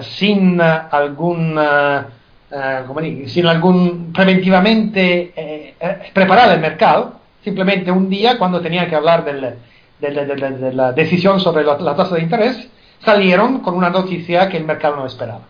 sin 0.00 0.60
algún, 0.60 1.58
uh, 1.58 3.26
sin 3.26 3.46
algún 3.46 4.12
preventivamente 4.12 5.32
eh, 5.36 5.74
preparar 6.14 6.50
el 6.52 6.60
mercado, 6.60 7.20
simplemente 7.44 7.92
un 7.92 8.08
día 8.08 8.38
cuando 8.38 8.60
tenía 8.60 8.88
que 8.88 8.96
hablar 8.96 9.24
del, 9.24 9.54
de, 10.00 10.10
de, 10.10 10.50
de, 10.50 10.72
la 10.72 10.92
decisión 10.92 11.40
sobre 11.40 11.64
la, 11.64 11.78
la, 11.78 11.96
tasa 11.96 12.14
de 12.14 12.22
interés, 12.22 12.68
salieron 13.00 13.60
con 13.60 13.74
una 13.74 13.90
noticia 13.90 14.48
que 14.48 14.56
el 14.56 14.64
mercado 14.64 14.96
no 14.96 15.06
esperaba. 15.06 15.42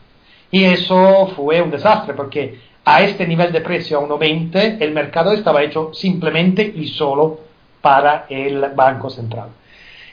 Y 0.50 0.64
eso 0.64 1.28
fue 1.36 1.60
un 1.60 1.70
desastre, 1.70 2.14
porque 2.14 2.58
a 2.84 3.02
este 3.02 3.26
nivel 3.26 3.52
de 3.52 3.60
precio, 3.60 3.98
a 3.98 4.02
1,20, 4.02 4.78
el 4.80 4.92
mercado 4.92 5.32
estaba 5.32 5.62
hecho 5.62 5.92
simplemente 5.92 6.62
y 6.62 6.88
solo 6.88 7.40
para 7.82 8.26
el 8.30 8.60
Banco 8.74 9.10
Central. 9.10 9.48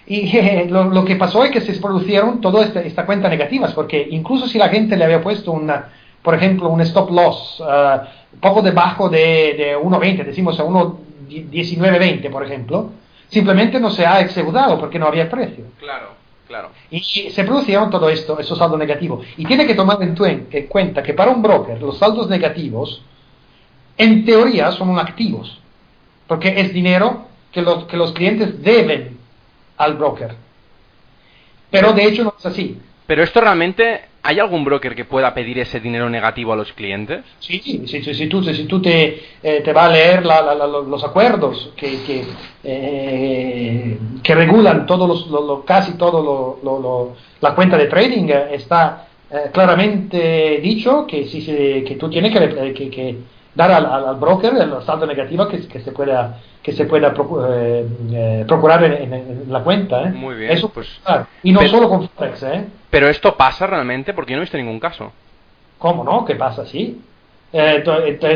Y 0.07 0.37
eh, 0.37 0.67
lo, 0.69 0.85
lo, 0.85 1.05
que 1.05 1.15
pasó 1.15 1.43
es 1.43 1.51
que 1.51 1.61
se 1.61 1.79
produjeron 1.79 2.41
toda 2.41 2.65
esta, 2.65 2.81
esta, 2.81 3.05
cuenta 3.05 3.29
negativas, 3.29 3.73
porque 3.73 4.07
incluso 4.11 4.47
si 4.47 4.57
la 4.57 4.69
gente 4.69 4.97
le 4.97 5.05
había 5.05 5.21
puesto 5.21 5.51
una, 5.51 5.89
por 6.21 6.35
ejemplo, 6.35 6.69
un 6.69 6.81
stop 6.81 7.09
loss 7.11 7.61
uh, 7.61 8.39
poco 8.39 8.61
debajo 8.61 9.09
de, 9.09 9.55
de 9.57 9.77
1,20, 9.77 10.25
decimos 10.25 10.59
a 10.59 10.65
1,1920, 10.65 12.29
por 12.29 12.43
ejemplo, 12.43 12.89
simplemente 13.29 13.79
no 13.79 13.89
se 13.89 14.05
ha 14.05 14.19
executado 14.21 14.79
porque 14.79 14.99
no 14.99 15.07
había 15.07 15.29
precio. 15.29 15.65
Claro, 15.79 16.09
claro. 16.47 16.69
Y 16.89 17.01
se 17.01 17.43
producieron 17.43 17.89
todo 17.89 18.09
esto, 18.09 18.39
esos 18.39 18.57
saldos 18.57 18.79
negativos. 18.79 19.25
Y 19.37 19.45
tiene 19.45 19.65
que 19.65 19.75
tomar 19.75 19.97
en, 20.01 20.15
en, 20.51 20.67
cuenta 20.67 21.03
que 21.03 21.13
para 21.13 21.31
un 21.31 21.41
broker 21.41 21.81
los 21.81 21.97
saldos 21.97 22.29
negativos, 22.29 23.01
en 23.97 24.25
teoría, 24.25 24.71
son 24.71 24.97
activos, 24.99 25.59
porque 26.27 26.59
es 26.59 26.73
dinero 26.73 27.25
que 27.51 27.61
los, 27.61 27.85
que 27.85 27.97
los 27.97 28.11
clientes 28.11 28.61
deben 28.61 29.17
al 29.77 29.95
broker. 29.95 30.35
Pero 31.71 31.93
de 31.93 32.05
hecho 32.05 32.23
no 32.23 32.35
es 32.37 32.45
así. 32.45 32.79
Pero 33.07 33.23
esto 33.23 33.41
realmente, 33.41 34.05
¿hay 34.25 34.39
algún 34.39 34.65
broker 34.65 34.95
que 34.95 35.05
pueda 35.05 35.33
pedir 35.33 35.59
ese 35.59 35.79
dinero 35.79 36.09
negativo 36.09 36.51
a 36.51 36.55
los 36.55 36.73
clientes? 36.73 37.23
Sí, 37.39 37.61
si, 37.61 37.87
si, 37.87 38.13
si 38.13 38.27
tú, 38.27 38.43
si 38.43 38.65
tú 38.65 38.81
te, 38.81 39.21
eh, 39.43 39.61
te 39.63 39.71
vas 39.71 39.89
a 39.89 39.93
leer 39.93 40.25
la, 40.25 40.41
la, 40.41 40.55
la, 40.55 40.67
los 40.67 41.03
acuerdos 41.03 41.71
que, 41.75 42.01
que, 42.03 42.25
eh, 42.63 43.97
que 44.23 44.35
regulan 44.35 44.85
todos 44.85 45.07
los, 45.07 45.27
lo, 45.27 45.45
lo, 45.45 45.65
casi 45.65 45.93
todo 45.93 46.59
lo, 46.63 47.15
la 47.39 47.53
cuenta 47.53 47.77
de 47.77 47.85
trading, 47.85 48.29
eh, 48.29 48.47
está 48.53 49.07
claramente 49.51 50.59
dicho 50.61 51.05
que, 51.07 51.25
si, 51.25 51.43
que 51.45 51.97
tú 51.99 52.09
tienes 52.09 52.31
que, 52.31 52.73
que, 52.73 52.89
que 52.89 53.17
dar 53.53 53.71
al, 53.71 53.85
al, 53.85 54.15
broker 54.15 54.53
el 54.53 54.81
saldo 54.85 55.05
negativo 55.05 55.47
que, 55.47 55.67
que 55.67 55.79
se 55.79 55.91
pueda 55.91 56.39
que 56.65 56.73
se 56.73 56.85
pueda 56.85 57.13
eh, 57.49 57.87
eh, 58.11 58.45
procurar 58.47 58.83
en, 58.83 58.93
en, 58.93 59.13
en, 59.13 59.45
la 59.49 59.63
cuenta. 59.63 60.01
¿eh? 60.01 60.09
Muy 60.09 60.33
bien. 60.33 60.51
Eso, 60.51 60.69
pues, 60.69 60.87
y 61.43 61.51
no 61.51 61.59
pero, 61.59 61.71
solo 61.71 61.89
con 61.89 62.09
Forex. 62.09 62.41
¿eh? 62.41 62.65
Pero 62.95 63.09
esto 63.09 63.35
pasa 63.35 63.67
realmente 63.67 64.13
porque 64.13 64.31
yo 64.31 64.37
no 64.37 64.41
he 64.41 64.45
visto 64.45 64.55
ningún 64.55 64.79
caso. 64.79 65.11
¿Cómo 65.79 66.05
no? 66.05 66.23
¿Qué 66.23 66.35
pasa? 66.35 66.65
Sí. 66.65 67.01
Eh, 67.51 67.83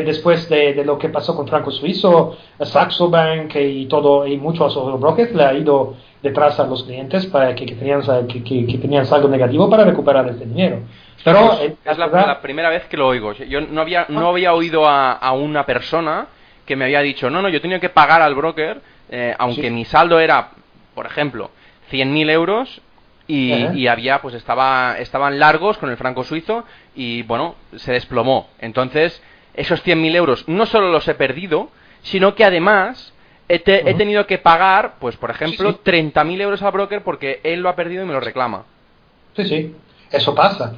después 0.06 0.50
de, 0.50 0.74
de, 0.74 0.84
lo 0.84 0.98
que 0.98 1.08
pasó 1.08 1.34
con 1.34 1.48
Franco 1.48 1.72
Suizo, 1.72 2.36
Saxo 2.60 3.10
Bank 3.10 3.56
y 3.56 3.86
todo 3.86 4.28
y 4.28 4.36
muchos 4.36 4.76
otros 4.76 5.00
brokers 5.00 5.34
le 5.34 5.46
ha 5.46 5.54
ido 5.54 5.96
detrás 6.22 6.60
a 6.60 6.66
los 6.66 6.84
clientes 6.84 7.26
para 7.28 7.56
que, 7.56 7.66
que 7.66 7.76
tenían 7.76 8.02
que, 8.28 8.44
que, 8.44 8.68
que, 8.68 8.78
tenían 8.80 9.06
saldo 9.06 9.30
negativo 9.30 9.70
para 9.70 9.86
recuperar 9.86 10.28
este 10.28 10.44
dinero. 10.44 10.80
Pero 11.24 11.52
pues 11.52 11.62
eh, 11.62 11.76
es 11.86 11.98
la, 11.98 12.08
verdad, 12.08 12.28
la, 12.28 12.42
primera 12.42 12.70
vez 12.70 12.84
que 12.88 12.98
lo 12.98 13.08
oigo. 13.08 13.32
Yo 13.32 13.62
no 13.62 13.80
había 13.80 14.08
no 14.10 14.28
había 14.28 14.54
oído 14.54 14.86
a, 14.86 15.14
a 15.14 15.32
una 15.32 15.66
persona 15.66 16.28
que 16.66 16.76
me 16.76 16.84
había 16.84 17.00
dicho, 17.00 17.30
no, 17.30 17.42
no, 17.42 17.48
yo 17.48 17.62
tenía 17.62 17.80
que 17.80 17.88
pagar 17.88 18.22
al 18.22 18.36
broker, 18.36 18.82
eh, 19.10 19.34
aunque 19.40 19.70
sí. 19.70 19.70
mi 19.70 19.86
saldo 19.86 20.20
era, 20.20 20.50
por 20.96 21.06
ejemplo, 21.06 21.50
100.000 21.92 22.30
euros 22.30 22.82
y, 23.30 23.54
uh 23.54 23.56
-huh. 23.56 23.78
y, 23.78 23.88
había, 23.88 24.22
pues 24.22 24.34
estaba, 24.34 24.98
estaban 24.98 25.38
largos 25.38 25.78
con 25.78 25.92
el 25.92 25.98
franco 25.98 26.24
suizo 26.24 26.66
y, 26.96 27.22
bueno, 27.22 27.56
se 27.76 27.92
desplomó. 27.92 28.50
Entonces, 28.60 29.22
esos 29.54 29.86
100.000 29.86 30.16
euros 30.16 30.48
no 30.48 30.66
solo 30.66 30.92
los 30.92 31.08
he 31.08 31.14
perdido, 31.14 31.70
sino 32.02 32.34
que 32.34 32.44
además 32.44 33.14
he, 33.48 33.60
te, 33.60 33.84
uh 33.84 33.86
-huh. 33.86 33.90
he 33.92 33.94
tenido 33.94 34.26
que 34.26 34.40
pagar, 34.40 34.96
pues, 35.00 35.16
por 35.16 35.30
ejemplo, 35.30 35.72
sí, 35.72 35.78
sí. 35.86 35.92
30.000 35.92 36.42
euros 36.42 36.62
al 36.64 36.72
broker 36.72 37.04
porque 37.04 37.40
él 37.44 37.62
lo 37.62 37.70
ha 37.70 37.76
perdido 37.76 38.04
y 38.04 38.08
me 38.08 38.14
lo 38.14 38.20
reclama. 38.20 38.66
Sí, 39.36 39.46
sí, 39.46 39.76
eso 40.12 40.34
pasa. 40.34 40.74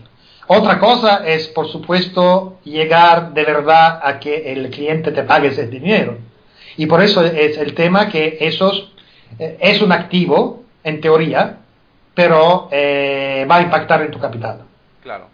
Otra 0.48 0.78
cosa 0.78 1.24
es, 1.26 1.48
por 1.48 1.70
supuesto, 1.70 2.60
llegar 2.66 3.34
de 3.34 3.46
verdad 3.46 4.02
a 4.04 4.20
que 4.20 4.52
el 4.52 4.70
cliente 4.70 5.14
te 5.14 5.24
pague 5.24 5.48
ese 5.48 5.68
dinero. 5.68 6.18
Y 6.76 6.86
por 6.88 7.02
eso 7.02 7.24
es 7.24 7.58
el 7.58 7.74
tema 7.74 8.10
que 8.10 8.38
esos 8.42 8.92
eh, 9.40 9.58
es 9.62 9.82
un 9.82 9.94
activo, 9.94 10.66
en 10.84 11.00
teoría, 11.00 11.61
pero 12.14 12.68
eh, 12.72 13.46
va 13.50 13.58
a 13.58 13.62
impactar 13.62 14.02
en 14.02 14.12
tu 14.12 14.20
capital. 14.20 14.62
Claro. 15.02 15.28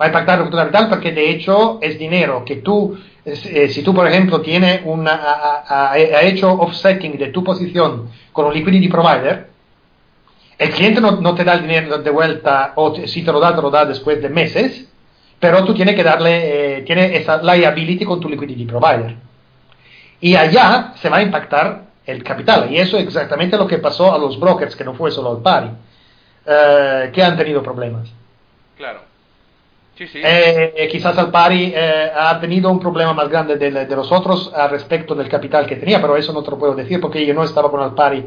Va 0.00 0.06
a 0.06 0.08
impactar 0.08 0.40
en 0.40 0.50
tu 0.50 0.56
capital 0.56 0.88
porque 0.88 1.12
de 1.12 1.30
hecho 1.30 1.78
es 1.80 1.98
dinero 1.98 2.44
que 2.44 2.56
tú, 2.56 2.98
eh, 3.24 3.68
si 3.68 3.82
tú 3.82 3.94
por 3.94 4.06
ejemplo 4.06 4.40
tienes 4.40 4.82
una, 4.84 5.14
ha, 5.14 5.92
ha, 5.92 6.22
hecho 6.22 6.52
offsetting 6.52 7.16
de 7.16 7.28
tu 7.28 7.44
posición 7.44 8.10
con 8.32 8.46
un 8.46 8.54
liquidity 8.54 8.88
provider, 8.88 9.48
el 10.58 10.70
cliente 10.70 11.00
no, 11.00 11.12
no, 11.12 11.34
te 11.34 11.44
da 11.44 11.54
el 11.54 11.62
dinero 11.62 11.98
de 11.98 12.10
vuelta 12.10 12.72
o 12.76 12.92
te, 12.92 13.08
si 13.08 13.22
te 13.22 13.32
lo 13.32 13.40
da, 13.40 13.54
te 13.54 13.62
lo 13.62 13.70
da 13.70 13.84
después 13.84 14.20
de 14.20 14.28
meses, 14.28 14.88
pero 15.38 15.64
tú 15.64 15.74
tienes 15.74 15.94
que 15.94 16.02
darle, 16.02 16.78
eh, 16.78 16.82
tiene 16.82 17.16
esa 17.16 17.42
liability 17.42 18.04
con 18.04 18.20
tu 18.20 18.28
liquidity 18.28 18.64
provider. 18.64 19.16
Y 20.20 20.36
allá 20.36 20.94
se 20.96 21.08
va 21.08 21.18
a 21.18 21.22
impactar 21.22 21.82
el 22.06 22.22
capital. 22.22 22.70
Y 22.70 22.78
eso 22.78 22.96
es 22.96 23.04
exactamente 23.04 23.56
lo 23.56 23.66
que 23.66 23.78
pasó 23.78 24.14
a 24.14 24.18
los 24.18 24.38
brokers, 24.38 24.76
que 24.76 24.84
no 24.84 24.94
fue 24.94 25.10
solo 25.10 25.32
al 25.32 25.42
pari, 25.42 25.70
eh, 26.46 27.10
que 27.12 27.22
han 27.22 27.36
tenido 27.36 27.62
problemas. 27.62 28.12
Claro. 28.76 29.00
Sí, 29.96 30.08
sí. 30.08 30.20
Eh, 30.24 30.88
quizás 30.90 31.16
al 31.16 31.30
pari 31.30 31.72
eh, 31.74 32.10
ha 32.16 32.40
tenido 32.40 32.68
un 32.70 32.80
problema 32.80 33.12
más 33.12 33.28
grande 33.28 33.56
de, 33.56 33.70
de, 33.70 33.96
los 33.96 34.10
otros 34.10 34.52
al 34.52 34.70
respecto 34.70 35.14
del 35.14 35.28
capital 35.28 35.66
que 35.66 35.76
tenía, 35.76 36.00
pero 36.00 36.16
eso 36.16 36.32
no 36.32 36.42
te 36.42 36.50
lo 36.50 36.58
puedo 36.58 36.74
decir 36.74 37.00
porque 37.00 37.24
yo 37.24 37.32
no 37.32 37.44
estaba 37.44 37.70
con 37.70 37.80
Alpari. 37.80 38.24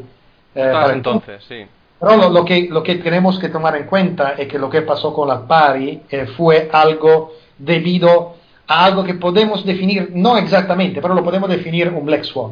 Eh, 0.55 0.73
entonces, 0.93 1.43
sí. 1.47 1.67
Pero 1.99 2.15
lo, 2.15 2.29
lo, 2.29 2.45
que, 2.45 2.67
lo 2.69 2.83
que 2.83 2.95
tenemos 2.95 3.39
que 3.39 3.49
tomar 3.49 3.75
en 3.75 3.85
cuenta 3.85 4.35
es 4.37 4.47
que 4.47 4.59
lo 4.59 4.69
que 4.69 4.83
pasó 4.83 5.13
con 5.13 5.27
la 5.27 5.47
Pari 5.47 6.01
eh, 6.09 6.27
fue 6.37 6.69
algo 6.71 7.33
debido 7.57 8.35
a 8.67 8.85
algo 8.85 9.03
que 9.03 9.15
podemos 9.15 9.65
definir, 9.65 10.11
no 10.13 10.37
exactamente, 10.37 11.01
pero 11.01 11.15
lo 11.15 11.23
podemos 11.23 11.49
definir 11.49 11.89
un 11.89 12.05
Black 12.05 12.23
Swan, 12.23 12.51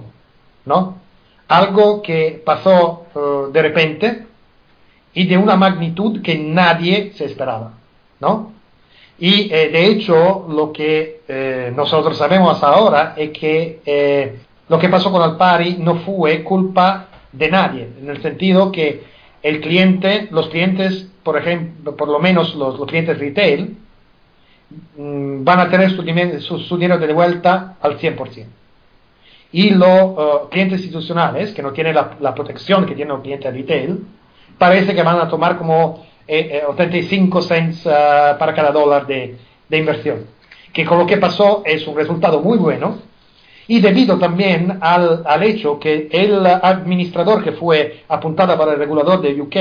¿no? 0.66 0.98
Algo 1.48 2.02
que 2.02 2.42
pasó 2.44 3.06
uh, 3.14 3.52
de 3.52 3.62
repente 3.62 4.26
y 5.16 5.26
de 5.26 5.38
una 5.38 5.56
magnitud 5.56 6.22
que 6.22 6.38
nadie 6.38 7.14
se 7.16 7.26
esperaba, 7.26 7.74
¿no? 8.20 8.52
Y 9.18 9.52
eh, 9.54 9.70
de 9.70 9.88
hecho 9.88 10.46
lo 10.50 10.74
que 10.74 11.22
eh, 11.28 11.72
nosotros 11.74 12.18
sabemos 12.18 12.54
hasta 12.54 12.68
ahora 12.68 13.14
es 13.16 13.30
que 13.32 13.80
eh, 13.86 14.40
lo 14.68 14.78
que 14.78 14.90
pasó 14.90 15.12
con 15.12 15.22
Alpari 15.22 15.78
no 15.80 15.96
fue 16.00 16.44
culpa 16.44 17.08
de 17.32 17.50
nadie, 17.50 17.88
en 18.02 18.10
el 18.10 18.22
sentido 18.22 18.72
que 18.72 19.04
el 19.42 19.62
cliente, 19.62 20.28
los 20.32 20.50
clientes, 20.50 21.08
por 21.24 21.38
ejemplo, 21.38 21.96
por 21.96 22.10
lo 22.10 22.20
menos 22.20 22.56
los, 22.56 22.84
clientes 22.88 23.18
retail, 23.18 23.78
mm, 24.98 25.44
van 25.44 25.60
a 25.60 25.70
tener 25.70 25.92
su, 25.92 26.78
dinero 26.78 26.98
de 26.98 27.14
vuelta 27.14 27.76
al 27.80 28.00
100%. 28.00 28.48
Y 29.52 29.70
los 29.70 30.18
uh, 30.18 30.50
clientes 30.50 30.80
institucionales, 30.82 31.54
que 31.54 31.62
no 31.62 31.72
tienen 31.72 31.96
la, 31.96 32.34
protección 32.34 32.86
que 32.86 32.96
tiene 32.96 33.14
un 33.14 33.22
cliente 33.22 33.50
retail, 33.52 34.04
parece 34.58 34.96
que 34.96 35.04
van 35.04 35.20
a 35.20 35.28
tomar 35.28 35.58
como 35.58 36.06
85 36.28 36.28
eh, 36.28 37.42
eh, 37.42 37.48
cents 37.48 37.86
uh, 37.86 38.38
para 38.38 38.54
cada 38.54 38.72
dólar 38.72 39.06
de, 39.06 39.38
de 39.70 39.78
inversión. 39.78 40.28
Que 40.74 40.86
con 40.86 41.00
lo 41.00 41.06
que 41.06 41.18
pasó 41.18 41.64
es 41.66 41.88
un 41.88 41.96
resultado 41.96 42.42
muy 42.42 42.58
bueno, 42.58 42.98
y 43.68 43.80
debido 43.80 44.20
también 44.20 44.78
al, 44.82 45.24
al, 45.26 45.44
hecho 45.44 45.80
que 45.80 46.08
el 46.12 46.46
administrador 46.46 47.44
que 47.44 47.54
fue 47.54 48.04
apuntado 48.08 48.58
para 48.58 48.74
el 48.74 48.80
regulador 48.80 49.22
de 49.22 49.42
UK 49.42 49.56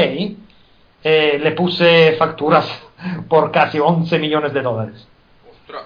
eh, 1.03 1.39
le 1.43 1.53
puse 1.53 2.15
facturas 2.19 2.67
por 3.29 3.51
casi 3.51 3.79
11 3.79 4.19
millones 4.19 4.53
de 4.53 4.63
dólares. 4.63 5.07
¡Ostras! 5.51 5.85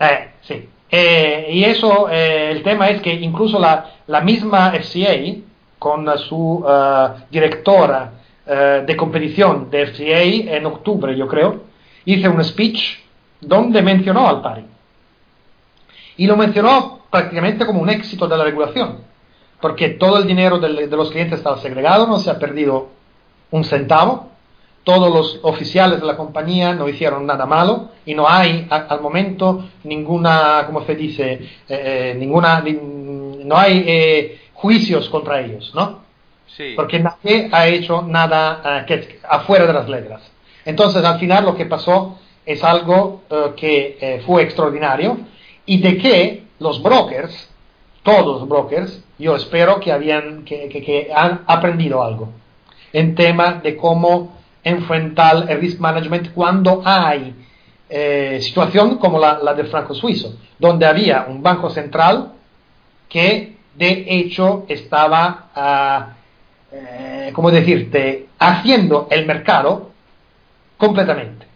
Eh, 0.00 0.30
sí. 0.42 0.68
Eh, 0.88 1.48
y 1.52 1.64
eso, 1.64 2.08
el 2.08 2.62
tema 2.62 2.88
es 2.88 3.02
que 3.02 3.12
incluso 3.12 3.58
la, 3.58 3.90
la 4.06 4.20
misma 4.20 4.70
FCA, 4.70 5.42
con 5.78 6.06
su 6.18 6.64
directora 7.30 8.12
de 8.46 8.96
competición 8.96 9.70
de 9.70 9.86
FCA 9.86 10.22
en 10.56 10.66
octubre, 10.66 11.16
yo 11.16 11.26
creo, 11.26 11.62
hizo 12.04 12.30
un 12.30 12.44
speech 12.44 12.98
donde 13.40 13.82
mencionó 13.82 14.28
al 14.28 14.40
pari. 14.40 14.64
Y 16.16 16.26
lo 16.26 16.36
mencionó 16.36 17.00
prácticamente 17.10 17.66
como 17.66 17.80
un 17.80 17.90
éxito 17.90 18.26
de 18.26 18.36
la 18.36 18.44
regulación, 18.44 18.98
porque 19.60 19.90
todo 19.90 20.18
el 20.18 20.26
dinero 20.26 20.58
de, 20.58 20.86
los 20.86 21.10
clientes 21.10 21.38
estaba 21.38 21.58
segregado, 21.58 22.06
no 22.06 22.18
se 22.18 22.30
ha 22.30 22.38
perdido 22.38 22.88
un 23.50 23.64
centavo, 23.64 24.30
todos 24.84 25.12
los 25.12 25.40
oficiales 25.42 26.00
de 26.00 26.06
la 26.06 26.16
compañía 26.16 26.72
no 26.72 26.88
hicieron 26.88 27.26
nada 27.26 27.44
malo 27.44 27.90
y 28.04 28.14
no 28.14 28.28
hay 28.28 28.68
al 28.70 29.00
momento 29.00 29.64
ninguna, 29.82 30.62
como 30.66 30.84
se 30.84 30.94
dice, 30.94 31.32
eh, 31.32 31.40
eh, 31.68 32.16
ninguna, 32.16 32.62
no 32.62 33.56
hay 33.56 33.84
eh, 33.86 34.40
juicios 34.54 35.08
contra 35.08 35.40
ellos, 35.40 35.72
¿no? 35.74 36.05
Sí. 36.46 36.72
Porque 36.74 37.00
nadie 37.00 37.48
ha 37.52 37.66
hecho 37.66 38.02
nada 38.02 38.84
que, 38.86 39.18
afuera 39.28 39.66
de 39.66 39.72
las 39.72 39.88
reglas. 39.88 40.22
Entonces, 40.64 41.04
al 41.04 41.18
final 41.18 41.44
lo 41.44 41.54
que 41.54 41.66
pasó 41.66 42.18
es 42.44 42.62
algo 42.64 43.22
que 43.56 44.22
fue 44.24 44.42
extraordinario 44.42 45.18
y 45.66 45.80
de 45.80 45.98
que 45.98 46.42
los 46.60 46.82
brokers, 46.82 47.50
todos 48.02 48.40
los 48.40 48.48
brokers, 48.48 49.02
yo 49.18 49.36
espero 49.36 49.80
que, 49.80 49.92
habían, 49.92 50.44
que, 50.44 50.68
que, 50.68 51.10
han 51.14 51.42
aprendido 51.46 52.02
algo 52.02 52.30
en 52.92 53.14
tema 53.14 53.60
de 53.62 53.76
cómo 53.76 54.36
enfrentar 54.62 55.46
el 55.48 55.60
risk 55.60 55.78
management 55.80 56.32
cuando 56.32 56.82
hay 56.84 57.34
eh, 57.88 58.38
situación 58.40 58.98
como 58.98 59.18
la, 59.18 59.38
la 59.42 59.54
del 59.54 59.68
franco 59.68 59.94
suizo, 59.94 60.36
donde 60.58 60.86
había 60.86 61.26
un 61.28 61.42
banco 61.42 61.70
central 61.70 62.32
que 63.08 63.56
de 63.74 64.06
hecho 64.08 64.64
estaba, 64.68 65.50
uh, 65.54 66.12
eh, 66.72 67.30
¿cómo 67.34 67.50
decirte?, 67.50 68.26
haciendo 68.38 69.08
el 69.10 69.26
mercado 69.26 69.90
completamente. 70.76 71.46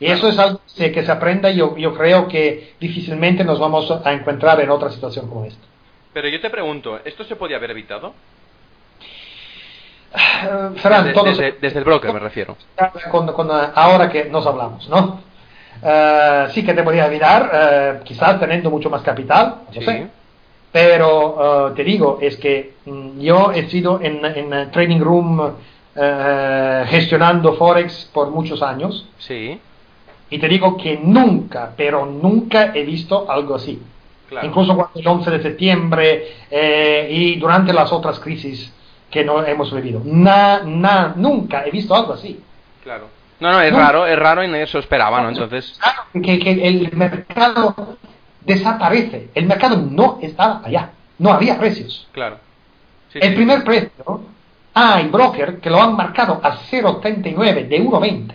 Y 0.00 0.06
eso 0.06 0.28
es 0.28 0.38
algo 0.38 0.60
que 0.76 1.04
se 1.04 1.12
aprenda 1.12 1.50
y 1.50 1.56
yo, 1.56 1.76
yo 1.76 1.94
creo 1.94 2.28
que 2.28 2.74
difícilmente 2.80 3.44
nos 3.44 3.58
vamos 3.58 3.90
a 4.04 4.12
encontrar 4.12 4.60
en 4.60 4.70
otra 4.70 4.90
situación 4.90 5.28
como 5.28 5.44
esta. 5.44 5.64
Pero 6.12 6.28
yo 6.28 6.40
te 6.40 6.50
pregunto, 6.50 7.00
¿esto 7.04 7.24
se 7.24 7.36
podía 7.36 7.56
haber 7.56 7.70
evitado? 7.70 8.14
desde, 11.24 11.52
desde, 11.60 11.78
el 11.78 11.84
broker 11.84 12.12
me 12.12 12.20
refiero. 12.20 12.56
ahora 13.74 14.08
que 14.08 14.26
nos 14.26 14.46
hablamos, 14.46 14.88
¿no? 14.88 15.20
Eh, 15.82 16.46
sí 16.52 16.64
que 16.64 16.72
te 16.72 16.82
podía 16.82 17.06
evitar, 17.06 17.50
eh, 17.52 18.00
quizás 18.04 18.38
teniendo 18.38 18.70
mucho 18.70 18.88
más 18.88 19.02
capital, 19.02 19.62
no 19.74 19.82
sé. 19.82 20.08
Pero 20.74 21.68
eh, 21.68 21.72
te 21.76 21.84
digo, 21.84 22.18
es 22.20 22.36
que 22.36 22.74
mm, 22.84 23.20
yo 23.20 23.52
he 23.52 23.70
sido 23.70 24.00
en, 24.02 24.24
en 24.24 24.70
Training 24.72 25.00
Room 25.00 25.52
gestionando 26.86 27.54
Forex 27.54 28.10
por 28.12 28.30
muchos 28.30 28.60
años. 28.60 29.08
Sí. 29.18 29.60
Y 30.30 30.38
te 30.40 30.48
digo 30.48 30.76
que 30.76 30.98
nunca, 31.00 31.72
pero 31.76 32.04
nunca 32.04 32.72
he 32.74 32.82
visto 32.82 33.30
algo 33.30 33.54
así. 33.54 33.80
Incluso 34.42 34.74
cuando 34.74 34.98
el 34.98 35.06
11 35.06 35.30
de 35.30 35.42
septiembre 35.42 36.28
eh, 36.50 37.08
y 37.10 37.36
durante 37.36 37.72
las 37.72 37.92
otras 37.92 38.18
crisis 38.18 38.72
que 39.10 39.24
no 39.24 39.44
hemos 39.44 39.72
vivido. 39.72 40.00
Na, 40.04 40.62
na, 40.64 41.12
nunca 41.16 41.64
he 41.64 41.70
visto 41.70 41.94
algo 41.94 42.14
así. 42.14 42.40
Claro. 42.82 43.08
No, 43.38 43.52
no, 43.52 43.60
es 43.60 43.72
raro, 43.72 44.06
es 44.06 44.18
raro 44.18 44.42
y 44.42 44.48
nadie 44.48 44.66
se 44.66 44.78
esperaba, 44.78 45.22
¿no? 45.22 45.28
Entonces... 45.28 45.78
que, 46.12 46.38
que 46.38 46.66
el 46.66 46.90
mercado 46.92 47.98
desaparece. 48.44 49.30
El 49.34 49.46
mercado 49.46 49.76
no 49.76 50.18
estaba 50.22 50.62
allá. 50.64 50.90
No 51.18 51.32
había 51.32 51.58
precios. 51.58 52.08
Claro. 52.12 52.38
el 53.14 53.34
primer 53.34 53.62
precio, 53.64 54.22
hay 54.74 55.06
broker 55.08 55.60
que 55.60 55.70
lo 55.70 55.80
han 55.80 55.96
marcado 55.96 56.40
a 56.42 56.56
0,39 56.56 57.68
de 57.68 57.80
1,20. 57.80 58.34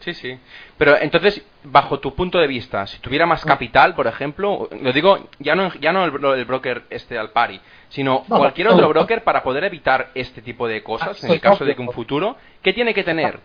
Sí, 0.00 0.12
sí. 0.12 0.38
Pero 0.76 0.98
entonces, 1.00 1.42
bajo 1.62 1.98
tu 1.98 2.14
punto 2.14 2.38
de 2.38 2.46
vista, 2.46 2.86
si 2.86 2.98
tuviera 2.98 3.24
más 3.24 3.42
capital, 3.44 3.94
por 3.94 4.06
ejemplo, 4.06 4.68
lo 4.82 4.92
digo 4.92 5.28
ya 5.38 5.54
no 5.54 5.72
ya 5.74 5.92
no 5.92 6.04
el, 6.04 6.44
broker 6.44 6.84
este 6.90 7.16
al 7.16 7.30
pari, 7.30 7.58
sino 7.88 8.24
cualquier 8.24 8.68
otro 8.68 8.88
broker 8.88 9.24
para 9.24 9.42
poder 9.42 9.64
evitar 9.64 10.10
este 10.14 10.42
tipo 10.42 10.68
de 10.68 10.82
cosas 10.82 11.22
en 11.24 11.30
el 11.32 11.40
caso 11.40 11.64
de 11.64 11.74
que 11.74 11.80
un 11.80 11.92
futuro, 11.92 12.36
¿qué 12.62 12.74
tiene 12.74 12.92
que 12.92 13.02
tener? 13.02 13.40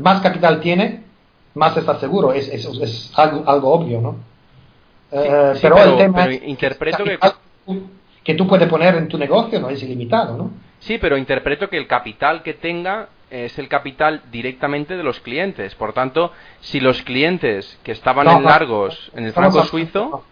Más 0.00 0.20
capital 0.20 0.60
tiene, 0.60 1.02
más 1.56 1.76
está 1.76 1.98
seguro, 1.98 2.32
es, 2.32 2.48
es, 2.48 2.64
es 2.66 3.12
algo, 3.16 3.72
obvio, 3.72 4.00
¿no? 4.00 4.16
Eh, 5.10 5.54
pero, 5.60 5.78
el 5.78 5.96
tema 5.96 6.26
es 6.26 6.42
interpreto 6.44 7.04
que... 7.04 7.18
que 8.22 8.34
tú 8.34 8.46
puedes 8.46 8.68
poner 8.68 8.96
en 8.96 9.08
tu 9.08 9.18
negocio 9.18 9.58
no 9.60 9.70
es 9.70 9.82
ilimitado, 9.82 10.36
¿no? 10.36 10.50
Sí, 10.80 10.98
pero 10.98 11.16
interpreto 11.16 11.68
que 11.68 11.78
el 11.78 11.86
capital 11.86 12.42
que 12.42 12.54
tenga 12.54 13.08
es 13.30 13.58
el 13.58 13.68
capital 13.68 14.22
directamente 14.30 14.96
de 14.96 15.02
los 15.02 15.20
clientes. 15.20 15.74
Por 15.74 15.92
tanto, 15.92 16.32
si 16.60 16.80
los 16.80 17.02
clientes 17.02 17.78
que 17.82 17.92
estaban 17.92 18.28
en 18.28 18.44
largos 18.44 19.10
en 19.14 19.24
el 19.24 19.32
franco 19.32 19.64
suizo... 19.64 20.24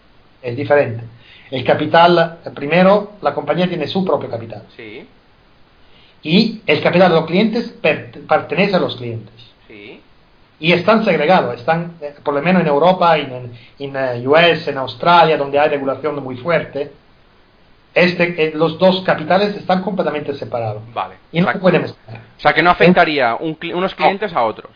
Es 0.43 0.57
diferente. 0.57 1.03
El 1.51 1.65
capital, 1.65 2.39
primero, 2.55 3.13
la 3.23 3.35
compañía 3.35 3.69
tiene 3.69 3.87
su 3.87 4.05
propio 4.05 4.29
capital. 4.29 4.65
Sí. 4.77 5.07
Y 6.23 6.63
el 6.67 6.83
capital 6.83 7.11
de 7.11 7.17
los 7.17 7.27
clientes 7.27 7.75
pertenece 8.29 8.77
a 8.77 8.79
los 8.79 8.97
clientes. 8.97 9.35
Sí. 9.69 10.01
Y 10.61 10.73
están 10.73 11.05
segregados, 11.05 11.57
están, 11.57 11.95
eh, 12.01 12.14
por 12.23 12.35
lo 12.35 12.43
menos 12.43 12.62
en 12.62 12.69
Europa, 12.69 13.17
en, 13.19 13.53
en, 13.79 13.97
en 13.97 14.29
US, 14.29 14.69
en 14.69 14.79
Australia, 14.79 15.37
donde 15.37 15.59
hay 15.59 15.69
regulación 15.69 16.23
muy 16.23 16.37
fuerte, 16.37 16.93
este, 17.95 18.49
eh, 18.49 18.53
los 18.55 18.79
dos 18.79 19.03
capitales 19.03 19.57
están 19.57 19.83
completamente 19.83 20.35
separados. 20.35 20.83
Vale. 20.93 21.14
Y 21.33 21.40
no 21.40 21.49
o 21.49 21.53
sea, 21.53 21.61
pueden 21.61 21.85
estar. 21.85 22.17
O 22.17 22.40
sea, 22.40 22.53
que 22.53 22.62
no 22.62 22.71
afectaría 22.71 23.37
unos 23.37 23.95
clientes 23.95 24.33
a 24.33 24.43
otros. 24.43 24.71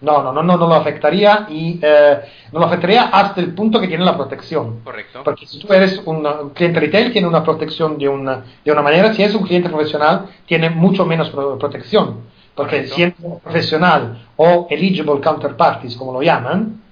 No, 0.00 0.22
no, 0.22 0.32
no, 0.32 0.42
no, 0.44 0.56
no 0.56 0.68
lo 0.68 0.74
afectaría 0.74 1.46
y 1.50 1.80
eh, 1.82 2.20
no 2.52 2.60
lo 2.60 2.66
afectaría 2.66 3.08
hasta 3.08 3.40
el 3.40 3.52
punto 3.52 3.80
que 3.80 3.88
tiene 3.88 4.04
la 4.04 4.16
protección. 4.16 4.80
Correcto. 4.84 5.22
Porque 5.24 5.44
si 5.44 5.58
tú 5.58 5.72
eres 5.72 6.00
un 6.04 6.50
cliente 6.54 6.78
retail, 6.78 7.12
tiene 7.12 7.26
una 7.26 7.42
protección 7.42 7.98
de 7.98 8.08
una, 8.08 8.44
de 8.64 8.72
una 8.72 8.80
manera. 8.80 9.12
Si 9.12 9.22
es 9.24 9.34
un 9.34 9.42
cliente 9.42 9.68
profesional, 9.68 10.26
tiene 10.46 10.70
mucho 10.70 11.04
menos 11.04 11.30
protección. 11.30 12.20
Porque 12.58 12.88
si 12.88 12.94
siendo 12.94 13.38
profesional 13.38 14.18
o 14.34 14.66
eligible 14.68 15.20
counterparties, 15.22 15.94
como 15.94 16.12
lo 16.12 16.20
llaman, 16.20 16.82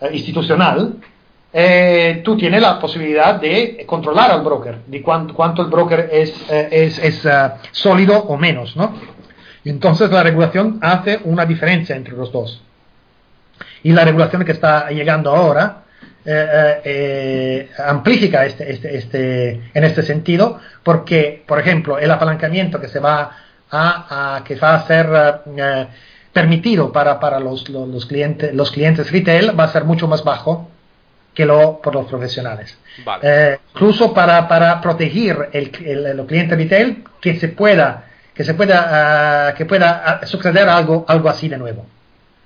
eh, 0.00 0.08
institucional, 0.12 0.98
eh, 1.52 2.22
tú 2.24 2.36
tienes 2.36 2.62
la 2.62 2.78
posibilidad 2.78 3.34
de 3.40 3.84
controlar 3.88 4.30
al 4.30 4.42
broker, 4.42 4.82
de 4.86 5.02
cuánto, 5.02 5.34
cuánto 5.34 5.62
el 5.62 5.68
broker 5.68 6.10
es, 6.12 6.32
eh, 6.48 6.68
es, 6.70 6.98
es 7.00 7.24
uh, 7.24 7.50
sólido 7.72 8.16
o 8.20 8.36
menos, 8.36 8.76
¿no? 8.76 8.94
Y 9.64 9.70
entonces 9.70 10.12
la 10.12 10.22
regulación 10.22 10.78
hace 10.80 11.18
una 11.24 11.44
diferencia 11.44 11.96
entre 11.96 12.14
los 12.14 12.30
dos. 12.30 12.62
Y 13.82 13.90
la 13.90 14.04
regulación 14.04 14.44
que 14.44 14.52
está 14.52 14.90
llegando 14.90 15.34
ahora 15.34 15.82
eh, 16.24 16.80
eh, 16.84 17.70
amplifica 17.84 18.46
este, 18.46 18.70
este, 18.70 18.96
este, 18.96 19.70
en 19.74 19.82
este 19.82 20.04
sentido, 20.04 20.60
porque, 20.84 21.42
por 21.48 21.58
ejemplo, 21.58 21.98
el 21.98 22.12
apalancamiento 22.12 22.80
que 22.80 22.86
se 22.86 23.00
va 23.00 23.32
a, 23.70 24.36
a 24.36 24.44
que 24.44 24.56
va 24.56 24.74
a 24.74 24.86
ser 24.86 25.08
uh, 25.08 25.86
permitido 26.32 26.92
para, 26.92 27.18
para 27.18 27.40
los, 27.40 27.68
los, 27.68 27.88
los, 27.88 28.06
clientes, 28.06 28.54
los 28.54 28.70
clientes 28.70 29.10
retail 29.10 29.58
va 29.58 29.64
a 29.64 29.68
ser 29.68 29.84
mucho 29.84 30.08
más 30.08 30.24
bajo 30.24 30.68
que 31.34 31.46
lo 31.46 31.80
por 31.80 31.94
los 31.94 32.06
profesionales. 32.06 32.76
Eh, 33.22 33.58
incluso 33.74 34.12
para, 34.12 34.48
para 34.48 34.80
proteger 34.80 35.50
el, 35.52 35.70
el, 35.84 36.26
cliente 36.26 36.56
retail 36.56 37.04
que 37.20 37.38
se 37.38 37.48
pueda 37.48 38.04
que 38.34 38.44
se 38.44 38.54
pueda 38.54 39.50
uh, 39.50 39.56
que 39.56 39.64
pueda 39.64 40.20
uh, 40.22 40.26
suceder 40.26 40.68
algo 40.68 41.04
algo 41.06 41.28
así 41.28 41.48
de 41.48 41.58
nuevo. 41.58 41.86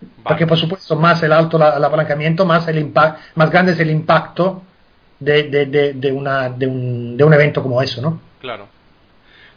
Vale. 0.00 0.22
Porque 0.22 0.46
por 0.46 0.58
supuesto 0.58 0.96
más 0.96 1.22
el 1.22 1.32
alto 1.32 1.56
la, 1.58 1.76
el 1.76 1.84
apalancamiento, 1.84 2.44
más 2.44 2.68
el 2.68 2.78
impact, 2.78 3.36
más 3.36 3.50
grande 3.50 3.72
es 3.72 3.80
el 3.80 3.90
impacto 3.90 4.62
de, 5.18 5.44
de, 5.44 5.94
de, 5.94 6.12
una, 6.12 6.50
de, 6.50 6.66
un, 6.66 7.16
de 7.16 7.24
un 7.24 7.32
evento 7.32 7.62
como 7.62 7.80
eso, 7.80 8.02
¿no? 8.02 8.20
Claro. 8.40 8.68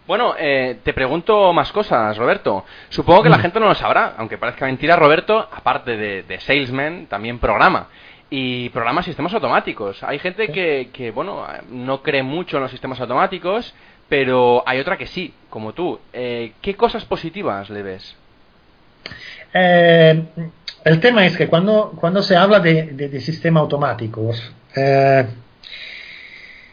Bueno, 0.07 0.35
eh, 0.39 0.77
te 0.83 0.93
pregunto 0.93 1.51
más 1.51 1.71
cosas, 1.73 2.15
Roberto. 2.15 2.63
Supongo 2.87 3.23
que 3.23 3.29
la 3.29 3.37
mm. 3.37 3.41
gente 3.41 3.59
no 3.59 3.67
lo 3.67 3.75
sabrá, 3.75 4.13
aunque 4.17 4.37
parezca 4.37 4.65
mentira, 4.65 4.95
Roberto, 4.95 5.37
aparte 5.37 5.97
de, 5.97 6.23
de 6.23 6.39
salesman, 6.39 7.07
también 7.07 7.39
programa. 7.39 7.89
Y 8.29 8.69
programa 8.69 9.03
sistemas 9.03 9.33
automáticos. 9.33 10.01
Hay 10.03 10.19
gente 10.19 10.47
que, 10.47 10.89
que, 10.93 11.11
bueno, 11.11 11.45
no 11.69 12.01
cree 12.01 12.23
mucho 12.23 12.55
en 12.55 12.63
los 12.63 12.71
sistemas 12.71 13.01
automáticos, 13.01 13.73
pero 14.07 14.63
hay 14.65 14.79
otra 14.79 14.97
que 14.97 15.07
sí, 15.07 15.33
como 15.49 15.73
tú. 15.73 15.99
Eh, 16.13 16.53
¿Qué 16.61 16.75
cosas 16.75 17.03
positivas 17.03 17.69
le 17.69 17.83
ves? 17.83 18.15
Eh, 19.53 20.23
el 20.85 20.99
tema 21.01 21.25
es 21.25 21.35
que 21.35 21.47
cuando, 21.47 21.93
cuando 21.99 22.21
se 22.21 22.37
habla 22.37 22.61
de, 22.61 22.83
de, 22.93 23.19
sistemas 23.19 23.61
automáticos, 23.61 24.53
eh, 24.73 25.25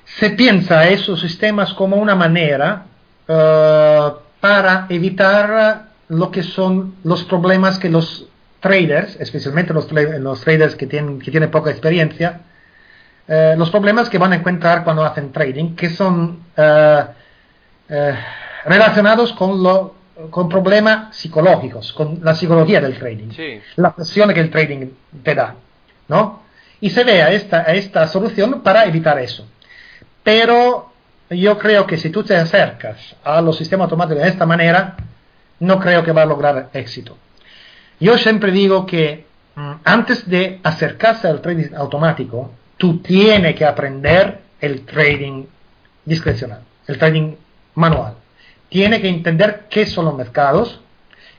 se 0.05 0.31
piensa 0.31 0.81
a 0.81 0.88
esos 0.88 1.20
sistemas 1.20 1.75
como 1.75 1.97
una 1.97 2.14
manera 2.14 2.87
para 3.26 4.87
evitar 4.88 5.87
lo 6.08 6.30
que 6.30 6.42
son 6.42 6.96
los 7.04 7.24
problemas 7.24 7.78
que 7.78 7.88
los 7.88 8.26
traders, 8.60 9.16
especialmente 9.20 9.74
los, 9.74 9.90
los 9.92 10.40
traders 10.40 10.74
que 10.74 10.87
tienen, 10.87 11.18
que 11.18 11.30
tienen 11.30 11.50
poca 11.50 11.70
experiencia, 11.70 12.40
uh, 13.28 13.58
los 13.58 13.70
problemas 13.70 14.08
que 14.08 14.18
van 14.18 14.32
a 14.32 14.37
encontrar 14.37 14.84
cuando 14.84 15.04
hacen 15.04 15.32
trading, 15.32 15.74
que 15.74 15.90
son 15.90 16.44
uh, 16.56 17.02
relacionados 18.64 19.34
con, 19.34 19.62
lo, 19.62 19.94
con 20.30 20.48
problemas 20.48 21.14
psicológicos, 21.14 21.92
con 21.92 22.20
la 22.22 22.34
psicología 22.34 22.80
del 22.80 22.98
trading, 22.98 23.30
sí. 23.32 23.60
la 23.76 23.94
presión 23.94 24.32
que 24.32 24.40
el 24.40 24.50
trading 24.50 24.88
te 25.22 25.34
da, 25.34 25.56
¿no? 26.08 26.42
Y 26.80 26.90
se 26.90 27.04
ve 27.04 27.22
a 27.22 27.32
esta, 27.32 27.60
a 27.60 27.74
esta 27.74 28.06
solución 28.08 28.62
para 28.62 28.84
evitar 28.84 29.18
eso. 29.18 29.46
Pero 30.22 30.93
yo 31.30 31.58
creo 31.58 31.87
que 31.87 31.96
si 31.96 32.10
tú 32.10 32.22
te 32.22 32.37
acercas 32.37 33.16
a 33.24 33.40
los 33.40 33.56
sistemas 33.56 33.84
automáticos 33.84 34.22
de 34.22 34.28
esta 34.28 34.46
manera, 34.46 34.96
no 35.60 35.78
creo 35.80 36.04
que 36.04 36.12
va 36.12 36.22
a 36.22 36.26
lograr 36.26 36.70
éxito. 36.72 37.16
Yo 38.00 38.18
siempre 38.18 38.52
digo 38.52 38.87
que 38.87 39.26
mm, 39.54 39.72
antes 39.84 40.28
de 40.28 40.60
acercarse 40.62 41.28
al 41.28 41.40
trading 41.40 41.74
automático, 41.76 42.52
tú 42.76 42.98
tienes 42.98 43.54
que 43.54 43.64
aprender 43.64 44.40
el 44.60 44.84
trading 44.84 45.44
discrecional, 46.04 46.60
el 46.87 46.98
trading 46.98 47.37
manual. 47.74 48.14
Tienes 48.68 49.00
que 49.00 49.08
entender 49.08 49.66
qué 49.70 49.87
son 49.87 50.06
los 50.06 50.16
mercados, 50.16 50.80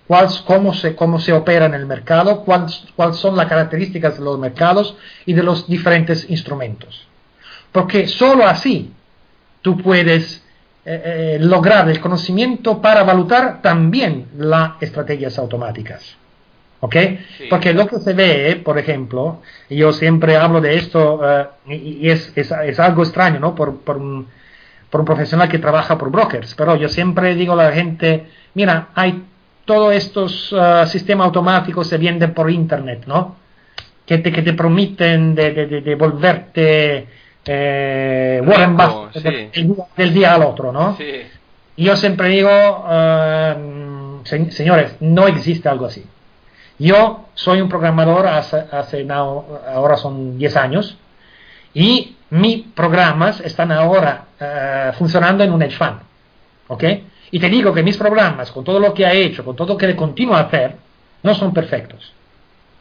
cuál, 0.07 0.29
cómo, 0.45 0.73
se, 0.73 0.95
cómo 0.95 1.19
se 1.19 1.33
opera 1.33 1.65
en 1.65 1.73
el 1.73 1.85
mercado, 1.85 2.43
cuáles 2.43 3.17
son 3.17 3.35
las 3.35 3.47
características 3.47 4.17
de 4.17 4.23
los 4.23 4.39
mercados 4.39 4.95
y 5.25 5.33
de 5.33 5.43
los 5.43 5.67
diferentes 5.67 6.29
instrumentos. 6.29 7.07
Porque 7.71 8.07
solo 8.07 8.47
así 8.47 8.93
tú 9.65 9.77
puedes 9.77 10.43
eh, 10.85 11.01
eh, 11.03 11.37
lograr 11.41 11.89
el 11.89 11.99
conocimiento 11.99 12.79
para 12.79 13.01
evaluar 13.01 13.63
también 13.63 14.27
las 14.37 14.73
estrategias 14.79 15.39
automáticas. 15.39 16.15
¿Ok? 16.81 16.95
Sí. 17.35 17.45
Porque 17.49 17.73
lo 17.73 17.87
que 17.87 17.97
se 17.97 18.13
ve, 18.13 18.61
por 18.63 18.77
ejemplo, 18.77 19.41
yo 19.67 19.91
siempre 19.91 20.37
hablo 20.37 20.61
de 20.61 20.75
esto 20.75 21.15
uh, 21.15 21.71
y, 21.71 22.07
es, 22.07 22.31
es, 22.35 22.51
es, 22.51 22.79
algo 22.79 23.01
extraño, 23.01 23.39
¿no? 23.39 23.55
Por, 23.55 23.77
por, 23.79 23.97
un, 23.97 24.27
por, 24.91 25.01
un, 25.01 25.05
profesional 25.07 25.49
que 25.49 25.57
trabaja 25.57 25.97
por 25.97 26.11
brokers, 26.11 26.53
pero 26.53 26.75
yo 26.75 26.87
siempre 26.87 27.33
digo 27.33 27.53
a 27.53 27.63
la 27.63 27.71
gente, 27.71 28.27
mira, 28.53 28.89
hay 28.93 29.23
todos 29.65 29.95
estos 29.95 30.53
uh, 30.53 30.85
sistemas 30.85 31.25
automáticos 31.25 31.87
se 31.87 31.97
venden 31.97 32.35
por 32.35 32.51
internet, 32.51 33.05
¿no? 33.07 33.37
Que 34.05 34.19
te, 34.19 34.31
que 34.31 34.43
te 34.43 34.53
prometen 34.53 35.33
de, 35.33 35.51
de, 35.53 35.81
de 35.81 35.95
volverte 35.95 37.24
eh, 37.45 38.41
Warren 38.45 38.75
Buffett 38.75 39.13
sí. 39.53 39.61
del, 39.61 39.75
del, 39.95 40.13
día 40.13 40.33
al 40.33 40.43
otro, 40.43 40.71
¿no? 40.71 40.95
Sí. 40.97 41.21
Yo 41.77 41.95
siempre 41.95 42.29
digo, 42.29 42.49
uh, 42.49 44.25
se, 44.25 44.51
señores, 44.51 44.95
no 45.01 45.27
existe 45.27 45.67
algo 45.69 45.85
así. 45.85 46.05
Yo 46.79 47.25
soy 47.33 47.61
un 47.61 47.69
programador 47.69 48.27
hace, 48.27 48.65
hace 48.71 49.03
now, 49.03 49.59
ahora 49.67 49.97
son 49.97 50.37
10 50.37 50.57
años 50.57 50.97
y 51.73 52.15
mis 52.29 52.63
programas 52.73 53.39
están 53.41 53.71
ahora 53.71 54.25
uh, 54.39 54.93
funcionando 54.97 55.43
en 55.43 55.51
un 55.51 55.61
hedge 55.61 55.77
fund, 55.77 55.99
¿ok? 56.67 56.83
Y 57.31 57.39
te 57.39 57.49
digo 57.49 57.73
que 57.73 57.83
mis 57.83 57.97
programas, 57.97 58.51
con 58.51 58.63
todo 58.63 58.79
lo 58.79 58.93
que 58.93 59.05
ha 59.05 59.13
hecho, 59.13 59.43
con 59.43 59.55
todo 59.55 59.73
lo 59.73 59.77
que 59.77 59.87
le 59.87 59.95
continúa 59.95 60.39
a 60.39 60.43
hacer, 60.43 60.75
no 61.23 61.35
son 61.35 61.53
perfectos. 61.53 62.13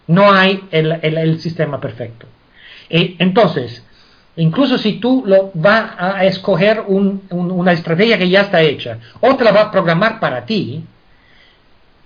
No 0.06 0.30
hay 0.30 0.68
el, 0.70 0.92
el, 1.02 1.18
el 1.18 1.40
sistema 1.40 1.80
perfecto. 1.80 2.26
Y 2.88 3.16
entonces, 3.18 3.83
Incluso 4.36 4.78
si 4.78 4.94
tú 4.94 5.22
lo 5.26 5.52
vas 5.54 5.92
a 5.96 6.24
escoger 6.24 6.82
un, 6.86 7.22
un, 7.30 7.52
una 7.52 7.72
estrategia 7.72 8.18
que 8.18 8.28
ya 8.28 8.42
está 8.42 8.62
hecha, 8.62 8.98
o 9.20 9.36
te 9.36 9.44
la 9.44 9.52
vas 9.52 9.66
a 9.66 9.70
programar 9.70 10.18
para 10.18 10.44
ti, 10.44 10.82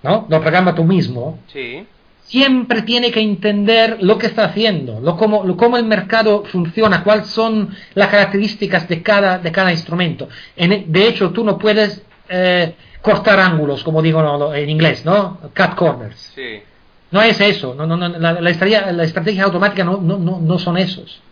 ¿no? 0.03 0.27
Lo 0.29 0.39
programa 0.39 0.75
tú 0.75 0.83
mismo. 0.83 1.39
Sí. 1.47 1.85
Siempre 2.23 2.83
tiene 2.83 3.09
que 3.09 3.19
entender 3.19 3.97
lo 4.01 4.19
que 4.19 4.27
está 4.27 4.45
haciendo, 4.45 4.99
lo, 4.99 5.17
cómo, 5.17 5.43
lo, 5.43 5.57
cómo 5.57 5.77
el 5.77 5.85
mercado 5.85 6.43
funciona, 6.45 7.03
cuáles 7.03 7.27
son 7.27 7.75
las 7.95 8.09
características 8.09 8.87
de 8.87 9.01
cada, 9.01 9.39
de 9.39 9.51
cada 9.51 9.71
instrumento. 9.71 10.29
En, 10.55 10.91
de 10.91 11.07
hecho, 11.07 11.31
tú 11.31 11.43
no 11.43 11.57
puedes 11.57 12.03
eh, 12.29 12.75
cortar 13.01 13.39
ángulos, 13.39 13.83
como 13.83 14.03
digo 14.03 14.21
no, 14.21 14.53
en 14.53 14.69
inglés, 14.69 15.03
¿no? 15.03 15.39
Cut 15.57 15.73
corners. 15.75 16.31
Sí. 16.35 16.61
No 17.09 17.23
es 17.23 17.41
eso. 17.41 17.73
No, 17.73 17.87
no, 17.87 17.97
no, 17.97 18.07
la, 18.07 18.33
la, 18.33 18.49
estrategia, 18.51 18.91
la 18.91 19.03
estrategia 19.03 19.45
automática 19.45 19.83
no, 19.83 19.97
no 19.99 20.59
son 20.59 20.77
esos. 20.77 21.23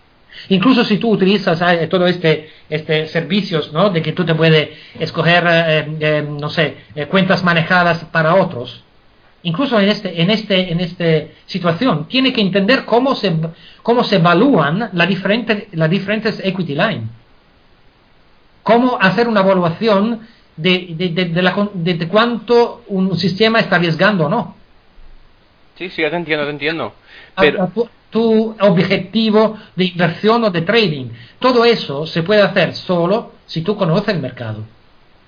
Incluso 0.50 0.84
si 0.84 0.98
tú 0.98 1.10
utilizas 1.12 1.62
eh, 1.62 1.88
todo 1.88 2.08
este, 2.08 2.50
este 2.70 3.08
servicios, 3.08 3.74
¿no? 3.74 3.90
De 3.90 4.02
que 4.02 4.14
tú 4.14 4.26
te 4.26 4.36
puedes 4.36 4.70
escoger, 5.00 5.44
eh, 5.48 5.98
eh, 6.00 6.28
no 6.28 6.50
sé, 6.50 6.78
eh, 6.96 7.06
cuentas 7.08 7.44
manejadas 7.44 8.06
para 8.06 8.36
otros. 8.36 8.84
Incluso 9.44 9.80
en 9.80 9.90
este, 9.90 10.22
en 10.22 10.30
este, 10.30 10.72
en 10.72 10.80
esta 10.80 11.34
situación, 11.46 12.08
tiene 12.08 12.34
que 12.34 12.42
entender 12.42 12.86
cómo 12.86 13.16
se, 13.16 13.34
cómo 13.84 14.04
se 14.04 14.18
evalúan 14.18 14.90
las 14.94 15.08
diferentes, 15.08 15.68
las 15.74 15.90
diferentes 15.90 16.40
equity 16.44 16.76
line. 16.76 17.04
Cómo 18.64 18.98
hacer 19.00 19.28
una 19.28 19.42
evaluación 19.42 20.28
de, 20.56 20.88
de, 20.92 21.10
de, 21.10 21.26
de, 21.26 21.42
la, 21.42 21.70
de 21.74 22.08
cuánto 22.08 22.84
un 22.88 23.18
sistema 23.18 23.60
está 23.60 23.78
arriesgando 23.78 24.26
o 24.26 24.30
no. 24.30 24.56
Sí, 25.78 25.90
sí, 25.90 26.02
ya 26.02 26.10
te 26.10 26.16
entiendo, 26.16 26.46
te 26.46 26.52
entiendo. 26.52 26.94
Pero... 27.36 27.72
Tu, 28.10 28.56
objetivo 28.60 29.58
de 29.76 29.86
inversión 29.86 30.44
o 30.44 30.50
de 30.50 30.62
trading. 30.62 31.10
Todo 31.40 31.66
eso 31.66 32.06
se 32.06 32.24
puede 32.24 32.42
hacer 32.42 32.74
solo 32.74 33.34
si 33.46 33.62
tú 33.62 33.76
conoces 33.76 34.14
el 34.14 34.22
mercado. 34.22 34.64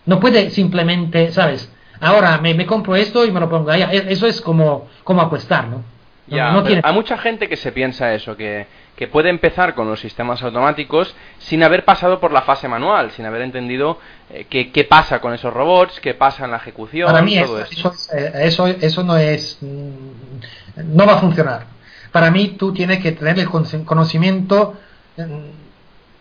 No 0.06 0.20
puede 0.20 0.50
simplemente, 0.50 1.32
¿sabes? 1.32 1.72
Ahora 2.00 2.38
me, 2.38 2.54
me 2.54 2.66
compro 2.66 2.96
esto 2.96 3.26
y 3.26 3.32
me 3.32 3.40
lo 3.40 3.50
pongo 3.50 3.72
allá. 3.72 3.92
Eso 3.92 4.28
es 4.28 4.42
como, 4.42 4.88
como 5.04 5.22
apuestar, 5.22 5.68
¿no? 5.68 5.84
Ya, 6.28 6.52
no 6.52 6.64
tiene... 6.64 6.82
Hay 6.84 6.94
mucha 6.94 7.18
gente 7.18 7.50
que 7.50 7.58
se 7.58 7.72
piensa 7.72 8.14
eso, 8.14 8.38
que, 8.38 8.68
que 8.96 9.08
puede 9.08 9.30
empezar 9.30 9.74
con 9.74 9.90
los 9.90 10.00
sistemas 10.00 10.42
automáticos 10.44 11.16
sin 11.40 11.64
haber 11.64 11.86
pasado 11.86 12.20
por 12.20 12.32
la 12.32 12.44
fase 12.44 12.68
manual, 12.68 13.12
sin 13.12 13.26
haber 13.26 13.42
entendido 13.42 14.00
eh, 14.30 14.46
qué, 14.50 14.72
qué, 14.72 14.84
pasa 14.84 15.20
con 15.20 15.34
esos 15.34 15.52
robots, 15.54 16.00
qué 16.00 16.14
pasa 16.14 16.46
en 16.46 16.52
la 16.52 16.58
ejecución. 16.58 17.12
Para 17.12 17.24
mí 17.24 17.36
todo 17.40 17.60
eso, 17.62 17.92
eso, 17.92 18.14
eso, 18.14 18.68
eso 18.68 19.04
no 19.04 19.18
es. 19.18 19.58
No 19.62 21.06
va 21.06 21.14
a 21.14 21.18
funcionar 21.18 21.79
para 22.12 22.32
mí 22.32 22.56
tú 22.58 22.74
tienes 22.74 23.00
que 23.00 23.12
tener 23.12 23.40
el 23.40 23.50
conocimiento 23.50 24.76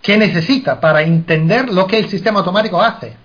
que 0.02 0.16
necesita 0.16 0.80
para 0.80 1.02
entender 1.02 1.72
lo 1.72 1.86
que 1.86 1.98
el 1.98 2.08
sistema 2.08 2.40
automático 2.40 2.80
hace. 2.80 3.16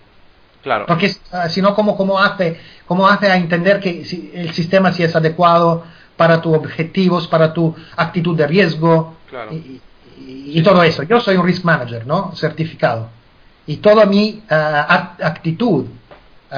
Claro. 0.62 0.86
Porque 0.86 1.08
uh, 1.08 1.49
si 1.49 1.62
no, 1.62 1.76
¿cómo, 1.76 1.97
cómo, 1.97 2.19
hace, 2.19 2.60
¿cómo 2.86 3.08
hace 3.08 3.30
a 3.30 3.36
entender 3.36 3.80
que 3.80 4.06
si 4.06 4.32
el 4.34 4.54
sistema 4.54 4.93
si 4.93 5.04
es 5.04 5.15
adecuado 5.15 5.84
para 6.15 6.41
tus 6.41 6.56
objetivos, 6.56 7.28
para 7.28 7.54
tu 7.54 7.76
actitud 7.97 8.38
de 8.38 8.47
riesgo 8.47 9.15
claro. 9.30 9.52
y, 9.52 9.82
y, 10.19 10.60
y, 10.60 10.63
todo 10.63 10.82
eso? 10.84 11.04
Yo 11.04 11.19
soy 11.19 11.36
un 11.36 11.45
risk 11.45 11.65
manager, 11.65 12.08
¿no? 12.08 12.34
Certificado. 12.36 13.10
Y 13.67 13.78
toda 13.78 14.06
mi 14.06 14.41
uh, 14.49 14.54
actitud 14.54 15.86
uh, 15.86 16.56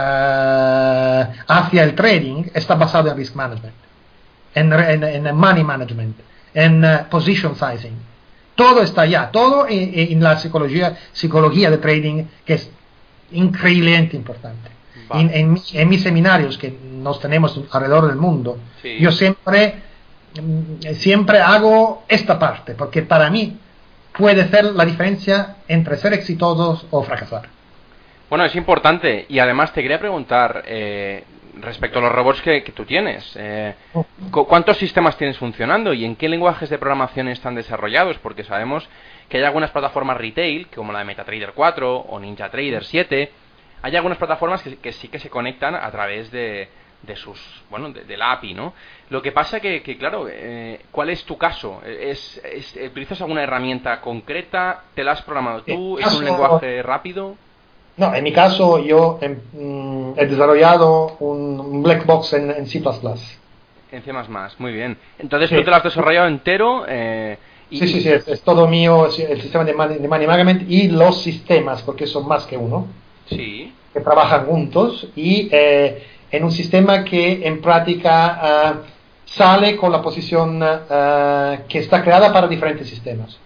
hacia 1.48 1.84
el 1.84 1.96
trading 1.96 2.46
está 2.54 2.76
basada 2.76 3.12
en 3.12 3.18
risk 3.18 3.36
management 3.36 3.85
en, 4.56 4.74
en, 4.74 5.04
en 5.04 5.36
money 5.36 5.64
management, 5.64 6.18
en 6.54 6.84
uh, 6.84 7.10
position 7.10 7.56
sizing. 7.56 7.96
Todo 8.56 8.82
está 8.82 9.02
allá, 9.02 9.30
todo 9.32 9.68
en, 9.68 9.92
en, 9.94 10.24
la 10.24 10.40
psicología, 10.40 10.98
psicología 11.12 11.70
de 11.70 11.78
trading, 11.78 12.24
que 12.46 12.54
es 12.54 12.70
increíblemente 13.32 14.16
importante. 14.16 14.72
En, 15.12 15.30
en, 15.32 15.62
en, 15.74 15.90
mis 15.90 16.02
seminarios, 16.02 16.58
que 16.58 16.76
nos 16.92 17.20
tenemos 17.20 17.60
alrededor 17.72 18.08
del 18.08 18.16
mundo, 18.16 18.58
sí. 18.82 18.98
yo 19.00 19.12
siempre, 19.12 19.76
siempre 20.94 21.42
hago 21.42 22.06
esta 22.08 22.40
parte, 22.40 22.74
porque 22.74 23.04
para 23.04 23.30
mí 23.30 23.60
puede 24.18 24.50
ser 24.50 24.66
la 24.66 24.86
diferencia 24.86 25.58
entre 25.68 25.98
ser 25.98 26.14
exitosos 26.14 26.88
o 26.90 27.04
fracasar. 27.04 27.55
Bueno, 28.36 28.48
es 28.48 28.56
importante. 28.58 29.26
Y 29.30 29.40
además 29.40 29.72
te 29.72 29.82
quería 29.82 29.98
preguntar, 29.98 30.66
eh, 30.68 31.24
respecto 31.62 32.00
a 32.00 32.02
los 32.02 32.12
robots 32.12 32.42
que, 32.42 32.66
que 32.66 32.74
tú 32.74 32.84
tienes. 32.84 33.34
Eh, 33.40 33.74
¿Cuántos 34.30 34.76
sistemas 34.76 35.18
tienes 35.18 35.38
funcionando 35.38 35.94
y 35.94 36.04
en 36.04 36.18
qué 36.18 36.28
lenguajes 36.28 36.70
de 36.70 36.78
programación 36.78 37.30
están 37.30 37.56
desarrollados? 37.56 38.18
Porque 38.18 38.44
sabemos 38.44 38.90
que 39.30 39.38
hay 39.38 39.44
algunas 39.46 39.72
plataformas 39.72 40.18
retail, 40.18 40.68
como 40.68 40.92
la 40.92 41.00
de 41.00 41.06
MetaTrader 41.06 41.54
4 41.54 41.96
o 41.96 42.20
NinjaTrader 42.20 42.84
7, 42.84 43.32
hay 43.82 43.96
algunas 43.96 44.18
plataformas 44.18 44.62
que, 44.62 44.92
sí 44.92 45.08
que 45.08 45.20
se 45.20 45.30
conectan 45.30 45.74
a 45.74 45.90
través 45.90 46.30
de, 46.30 46.68
de 47.04 47.16
sus, 47.16 47.40
bueno, 47.70 47.90
de, 47.92 48.18
la 48.18 48.34
API, 48.34 48.54
¿no? 48.54 48.74
Lo 49.12 49.22
que 49.22 49.32
pasa 49.32 49.62
que, 49.62 49.82
que 49.82 49.98
claro, 49.98 50.28
eh, 50.30 50.82
¿cuál 50.92 51.10
es 51.10 51.24
tu 51.24 51.38
caso? 51.38 51.82
¿Es, 51.86 52.42
utilizas 52.86 53.22
alguna 53.22 53.44
herramienta 53.44 54.02
concreta? 54.02 54.84
¿Te 54.94 55.06
la 55.06 55.14
has 55.14 55.22
programado 55.22 55.64
tú? 55.64 56.00
¿Es 56.00 56.14
un 56.14 56.26
lenguaje 56.26 56.84
rápido? 56.84 57.38
No, 57.98 58.14
en 58.14 58.24
mi 58.24 58.34
caso 58.34 58.80
yo 58.80 59.20
he, 59.22 59.30
mm, 59.30 60.16
desarrollado 60.16 61.16
un 61.20 61.82
black 61.84 62.06
box 62.06 62.34
en, 62.34 62.68
C++. 62.68 62.82
En 63.92 64.04
C++, 64.04 64.12
muy 64.60 64.74
bien. 64.74 64.98
Entonces 65.18 65.50
tú 65.50 65.64
te 65.64 65.70
lo 65.70 65.76
has 65.76 65.84
desarrollado 65.84 66.28
entero. 66.28 66.86
Eh, 66.88 67.38
Sí, 67.70 67.88
sí, 67.88 68.02
sí, 68.02 68.10
es, 68.10 68.42
todo 68.44 68.68
mío, 68.68 69.08
el 69.08 69.42
sistema 69.42 69.64
de 69.64 69.74
money, 69.74 70.28
management 70.28 70.70
y 70.70 70.88
los 70.88 71.22
sistemas, 71.22 71.82
porque 71.82 72.06
son 72.06 72.28
más 72.28 72.46
que 72.46 72.56
uno. 72.56 72.88
Sí. 73.28 73.74
Que 73.92 74.02
trabajan 74.02 74.46
juntos 74.46 75.08
y 75.16 75.50
eh, 75.52 76.04
en 76.32 76.44
un 76.44 76.52
sistema 76.52 77.04
que 77.04 77.46
en 77.48 77.62
práctica 77.62 78.40
eh, 78.44 78.74
sale 79.26 79.76
con 79.78 79.92
la 79.92 80.02
posición 80.02 80.62
eh, 80.64 81.60
que 81.68 81.80
está 81.80 82.04
creada 82.04 82.32
para 82.32 82.48
diferentes 82.48 82.88
sistemas 82.88 83.40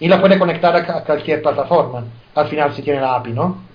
y 0.00 0.08
la 0.08 0.20
puede 0.20 0.38
conectar 0.38 0.74
a, 0.74 1.04
cualquier 1.04 1.42
plataforma, 1.42 2.04
al 2.34 2.48
final 2.48 2.72
si 2.74 2.82
tiene 2.82 3.00
la 3.00 3.16
API, 3.16 3.32
¿no? 3.32 3.65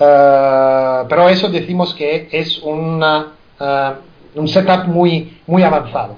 Pero 0.00 1.28
eso 1.28 1.48
decimos 1.48 1.94
que 1.94 2.28
es 2.32 2.58
una, 2.62 3.32
un 4.34 4.48
setup 4.48 4.86
muy, 4.86 5.40
muy 5.46 5.62
avanzado. 5.62 6.16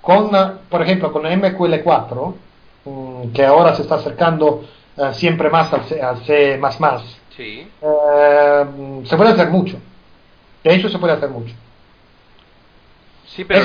Con, 0.00 0.30
por 0.68 0.82
ejemplo, 0.82 1.12
con 1.12 1.24
MQL4, 1.24 2.34
mm, 2.84 3.32
que 3.32 3.44
ahora 3.44 3.74
se 3.74 3.82
está 3.82 3.96
acercando 3.96 4.64
siempre 5.12 5.50
más 5.50 5.72
al 5.72 5.84
C, 5.84 6.00
al 6.00 6.24
C++, 6.24 6.58
Sí. 7.36 7.68
Eh, 7.82 8.64
se 9.04 9.16
puede 9.16 9.32
hacer 9.32 9.48
mucho. 9.50 9.76
De 10.62 10.74
hecho, 10.74 10.88
se 10.88 10.98
puede 10.98 11.14
hacer 11.14 11.28
mucho. 11.30 11.54
Sí, 13.26 13.44
pero 13.44 13.60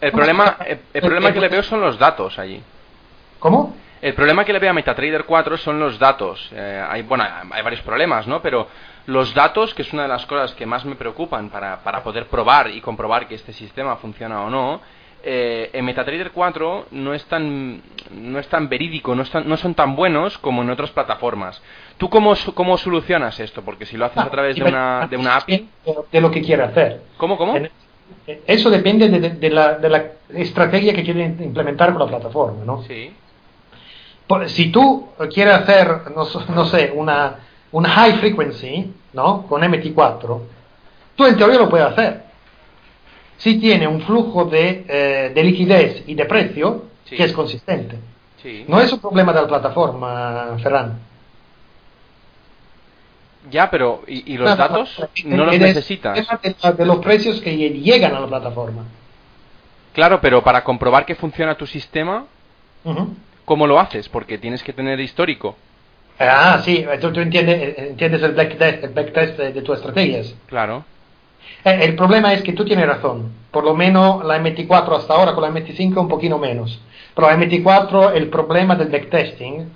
el 0.00 0.12
problema, 0.12 0.56
el, 0.92 1.00
problema 1.00 1.32
que 1.32 1.40
le 1.40 1.48
veo 1.48 1.62
son 1.62 1.80
los 1.80 1.98
datos 1.98 2.38
allí. 2.38 2.62
¿Cómo? 3.38 3.74
El 4.02 4.14
problema 4.14 4.44
que 4.44 4.52
le 4.52 4.58
veo 4.58 4.70
a 4.70 4.74
MetaTrader 4.74 5.24
4 5.24 5.56
son 5.58 5.78
los 5.78 5.96
datos. 5.96 6.50
Eh, 6.52 6.84
hay, 6.88 7.02
bueno, 7.02 7.24
hay 7.24 7.62
varios 7.62 7.82
problemas, 7.82 8.26
¿no? 8.26 8.42
Pero 8.42 8.66
los 9.06 9.32
datos, 9.32 9.72
que 9.74 9.82
es 9.82 9.92
una 9.92 10.02
de 10.02 10.08
las 10.08 10.26
cosas 10.26 10.54
que 10.54 10.66
más 10.66 10.84
me 10.84 10.96
preocupan 10.96 11.50
para, 11.50 11.78
para 11.84 12.02
poder 12.02 12.26
probar 12.26 12.68
y 12.68 12.80
comprobar 12.80 13.28
que 13.28 13.36
este 13.36 13.52
sistema 13.52 13.94
funciona 13.96 14.42
o 14.42 14.50
no, 14.50 14.80
eh, 15.22 15.70
en 15.72 15.84
MetaTrader 15.84 16.32
4 16.32 16.86
no 16.90 17.14
es 17.14 17.24
tan, 17.26 17.80
no 18.10 18.40
es 18.40 18.48
tan 18.48 18.68
verídico, 18.68 19.14
no, 19.14 19.22
no 19.44 19.56
son 19.56 19.74
tan 19.74 19.94
buenos 19.94 20.36
como 20.38 20.62
en 20.62 20.70
otras 20.70 20.90
plataformas. 20.90 21.62
¿Tú 21.96 22.10
cómo, 22.10 22.34
cómo 22.54 22.76
solucionas 22.78 23.38
esto? 23.38 23.62
Porque 23.62 23.86
si 23.86 23.96
lo 23.96 24.06
haces 24.06 24.18
a 24.18 24.30
través 24.30 24.56
de 24.56 24.64
una, 24.64 25.06
de 25.08 25.16
una 25.16 25.36
API... 25.36 25.68
De 26.10 26.20
lo 26.20 26.28
que 26.32 26.42
quiere 26.42 26.64
hacer. 26.64 27.02
¿Cómo, 27.18 27.38
cómo? 27.38 27.54
Eso 28.26 28.68
depende 28.68 29.08
de, 29.08 29.50
la, 29.50 29.74
de 29.78 29.88
la 29.88 30.04
estrategia 30.30 30.92
que 30.92 31.04
quiere 31.04 31.24
implementar 31.24 31.92
con 31.92 32.00
la 32.00 32.08
plataforma, 32.08 32.64
¿no? 32.64 32.82
Sí. 32.82 33.12
Si 34.46 34.70
tú 34.70 35.08
quieres 35.32 35.54
hacer, 35.54 36.02
no, 36.14 36.64
sé, 36.64 36.92
una, 36.94 37.36
una 37.72 37.88
high 37.88 38.18
frequency, 38.18 38.92
¿no? 39.12 39.46
Con 39.46 39.62
MT4, 39.62 40.40
tú 41.16 41.26
en 41.26 41.36
teoría 41.36 41.58
lo 41.58 41.68
puedes 41.68 41.86
hacer 41.86 42.32
si 43.42 43.58
tiene 43.58 43.88
un 43.88 44.00
flujo 44.02 44.44
de, 44.44 44.84
eh, 44.88 45.32
de 45.34 45.42
liquidez 45.42 46.04
y 46.06 46.14
de 46.14 46.26
precio 46.26 46.84
que 47.04 47.24
es 47.24 47.32
consistente. 47.32 47.98
No 48.68 48.80
es 48.80 48.92
un 48.92 49.00
problema 49.00 49.32
de 49.32 49.42
la 49.42 49.48
plataforma, 49.48 50.56
Ferran. 50.62 51.00
Ya, 53.50 53.68
pero 53.68 54.02
¿y, 54.06 54.36
los 54.36 54.56
datos? 54.56 54.96
¿No 55.24 55.46
los 55.46 55.58
necesitas? 55.58 56.16
De, 56.40 56.72
de 56.72 56.86
los 56.86 56.98
precios 56.98 57.40
que 57.40 57.56
llegan 57.56 58.14
a 58.14 58.20
la 58.20 58.28
plataforma. 58.28 58.84
Claro, 59.92 60.20
pero 60.20 60.42
para 60.44 60.62
comprobar 60.62 61.04
que 61.04 61.16
funciona 61.16 61.56
tu 61.56 61.66
sistema, 61.66 62.26
¿cómo 63.44 63.66
lo 63.66 63.78
haces? 63.78 64.08
Porque 64.08 64.38
tienes 64.38 64.62
que 64.62 64.72
tener 64.72 65.00
histórico. 65.00 65.56
Ah, 66.18 66.60
sí, 66.64 66.84
tú, 67.00 67.08
entiendes, 67.20 67.78
entiendes 67.78 68.22
el 68.22 68.32
backtest, 68.32 68.84
el 68.84 68.90
backtest 68.90 69.38
de, 69.38 69.52
de 69.52 69.62
tus 69.62 69.76
estrategias. 69.76 70.34
Claro. 70.46 70.84
Eh, 71.64 71.78
el 71.82 71.94
problema 71.94 72.32
es 72.32 72.42
que 72.42 72.52
tú 72.52 72.64
tienes 72.64 72.86
razón. 72.86 73.32
Por 73.50 73.64
lo 73.64 73.74
menos 73.74 74.24
la 74.24 74.38
MT4 74.38 74.96
hasta 74.96 75.14
ahora 75.14 75.34
con 75.34 75.42
la 75.42 75.50
MT5 75.50 75.96
un 75.98 76.08
poquito 76.08 76.38
menos. 76.38 76.80
Pero 77.14 77.28
la 77.28 77.36
MT4 77.36 78.12
el 78.14 78.28
problema 78.28 78.74
del 78.76 78.88
backtesting 78.88 79.68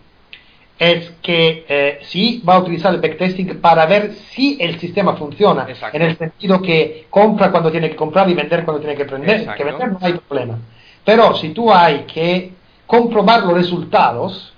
es 0.79 1.11
que 1.23 1.65
eh, 1.69 1.99
sí 2.03 2.43
va 2.47 2.57
a 2.57 2.59
utilizar 2.59 2.95
el 2.95 3.01
backtesting 3.01 3.61
para 3.61 3.87
ver 3.87 4.13
si 4.31 4.59
el 4.61 4.79
sistema 4.79 5.15
funciona. 5.17 5.67
En 5.93 6.03
el 6.03 6.17
sentido 6.17 6.61
que 6.61 7.07
compra 7.09 7.51
cuando 7.51 7.71
tiene 7.71 7.91
que 7.91 7.97
comprar 7.97 8.29
y 8.29 8.35
vender 8.35 8.65
cuando 8.65 8.81
tiene 8.81 8.97
que, 8.97 9.05
vender. 9.05 9.55
que 9.55 9.65
vender. 9.65 9.93
No 9.93 9.99
hay 10.01 10.13
problema. 10.15 10.59
Pero 11.05 11.35
si 11.37 11.51
tú 11.51 11.73
hay 11.73 12.01
que 12.01 12.53
comprobar 12.87 13.45
los 13.45 13.55
resultados, 13.55 14.53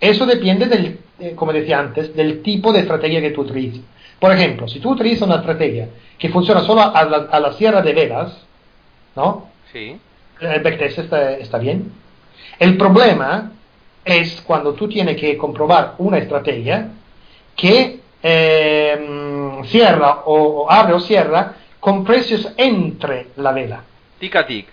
eso 0.00 0.26
depende 0.26 0.66
del, 0.66 0.98
eh, 1.18 1.34
como 1.34 1.52
decía 1.52 1.78
antes, 1.78 2.14
del 2.14 2.42
tipo 2.42 2.72
de 2.72 2.80
estrategia 2.80 3.20
que 3.20 3.30
tú 3.30 3.42
utilizas. 3.42 3.80
Por 4.18 4.32
ejemplo, 4.32 4.66
si 4.68 4.80
tú 4.80 4.92
utilizas 4.92 5.28
una 5.28 5.36
estrategia 5.36 5.88
que 6.18 6.30
funciona 6.30 6.62
solo 6.62 6.80
a 6.80 7.40
la, 7.40 7.52
sierra 7.52 7.82
de 7.82 7.92
velas, 7.92 8.36
¿no? 9.14 9.48
Sí. 9.72 9.98
El 10.40 10.62
backtest 10.62 10.98
está, 10.98 11.58
bien. 11.58 11.92
El 12.58 12.76
problema 12.76 13.52
es 14.04 14.40
cuando 14.42 14.74
tú 14.74 14.88
tienes 14.88 15.16
que 15.16 15.36
comprobar 15.36 15.94
una 15.98 16.18
estrategia 16.18 16.88
que 17.54 18.00
eh, 18.22 19.60
cierra 19.66 20.22
o, 20.24 20.70
abre 20.70 20.94
o 20.94 21.00
cierra 21.00 21.54
con 21.80 22.04
precios 22.04 22.48
entre 22.56 23.28
la 23.36 23.52
vela. 23.52 23.82
Tic 24.18 24.36
a 24.36 24.46
tic. 24.46 24.66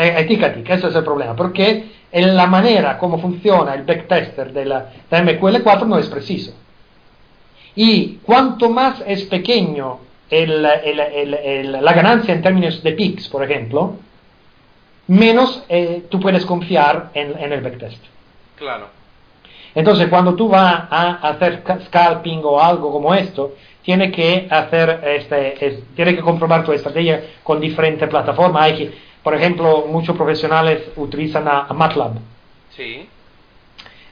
Eh, 0.00 0.14
eh, 0.16 0.24
tic 0.26 0.44
a 0.44 0.52
tic, 0.54 0.70
ese 0.70 0.86
es 0.86 0.94
el 0.94 1.02
problema, 1.02 1.34
porque 1.34 1.86
en 2.12 2.36
la 2.36 2.46
manera 2.46 2.96
como 2.96 3.18
funciona 3.18 3.74
el 3.74 3.82
backtester 3.82 4.52
de 4.52 4.64
la, 4.64 4.92
de 5.10 5.18
MQL4 5.18 5.86
no 5.88 5.98
es 5.98 6.06
preciso. 6.06 6.52
Y 7.74 8.18
cuanto 8.22 8.70
más 8.70 9.02
es 9.04 9.24
pequeño 9.24 9.98
la 10.30 11.92
ganancia 11.92 12.32
en 12.32 12.42
términos 12.42 12.80
de 12.80 12.92
PICs, 12.92 13.28
por 13.28 13.42
ejemplo, 13.42 13.96
menos 15.08 15.64
eh, 15.68 16.04
tú 16.08 16.20
puedes 16.20 16.46
confiar 16.46 17.10
en, 17.14 17.52
el 17.52 17.60
backtest. 17.60 18.04
Claro. 18.54 18.86
Entonces, 19.74 20.06
cuando 20.08 20.34
tú 20.36 20.48
vas 20.48 20.84
a 20.90 21.28
hacer 21.28 21.64
scalping 21.86 22.40
o 22.44 22.60
algo 22.60 22.92
como 22.92 23.14
esto, 23.14 23.54
tiene 23.82 24.12
que 24.12 24.46
hacer 24.48 25.00
este, 25.04 25.82
tiene 25.96 26.14
que 26.14 26.20
comprobar 26.20 26.64
tu 26.64 26.72
estrategia 26.72 27.22
con 27.42 27.60
diferentes 27.60 28.08
plataformas. 28.08 28.62
Hay 28.62 28.76
que, 28.76 29.07
por 29.28 29.34
ejemplo, 29.34 29.84
muchos 29.86 30.16
profesionales 30.16 30.84
utilizan 30.96 31.46
a, 31.46 31.64
MATLAB. 31.74 32.12
Sí. 32.70 33.06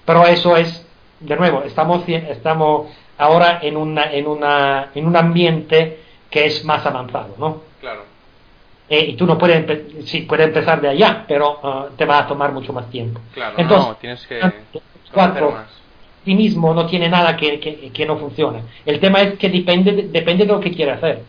Pero 0.05 0.27
eso 0.27 0.55
es, 0.59 0.87
de 1.21 1.37
nuevo, 1.37 1.63
estamos, 1.63 2.07
estamos 2.07 2.91
ahora 3.17 3.61
en, 3.63 3.79
una, 3.79 4.13
en, 4.13 4.27
una, 4.27 4.91
en 4.95 5.07
un 5.07 5.17
ambiente 5.17 6.01
que 6.29 6.45
es 6.45 6.63
más 6.67 6.85
avanzado, 6.85 7.35
¿no? 7.39 7.63
Claro. 7.81 8.03
Eh, 8.91 9.07
y 9.07 9.15
tú 9.15 9.25
no 9.25 9.39
puedes, 9.39 10.07
sí, 10.07 10.21
puedes 10.29 10.49
empezar 10.49 10.83
de 10.83 10.91
allá, 10.91 11.25
pero 11.27 11.61
uh, 11.63 11.97
te 11.97 12.05
va 12.05 12.19
a 12.19 12.27
tomar 12.27 12.53
mucho 12.53 12.75
más 12.75 12.91
tiempo. 12.91 13.19
Claro, 13.33 13.55
Entonces, 13.57 13.89
no, 13.89 13.95
tienes 13.95 14.27
que... 14.27 14.41
Cuatro, 15.15 15.57
sí 16.27 16.35
mismo 16.35 16.75
no 16.75 16.85
tiene 16.85 17.09
nada 17.09 17.39
que, 17.39 17.59
que, 17.59 18.05
no 18.05 18.19
funcione. 18.19 18.65
El 18.85 19.01
tema 19.01 19.23
es 19.23 19.39
que 19.39 19.49
depende, 19.49 19.93
depende 20.13 20.45
de 20.45 20.53
lo 20.53 20.61
que 20.61 20.73
quiere 20.73 20.93
hacer. 20.93 21.23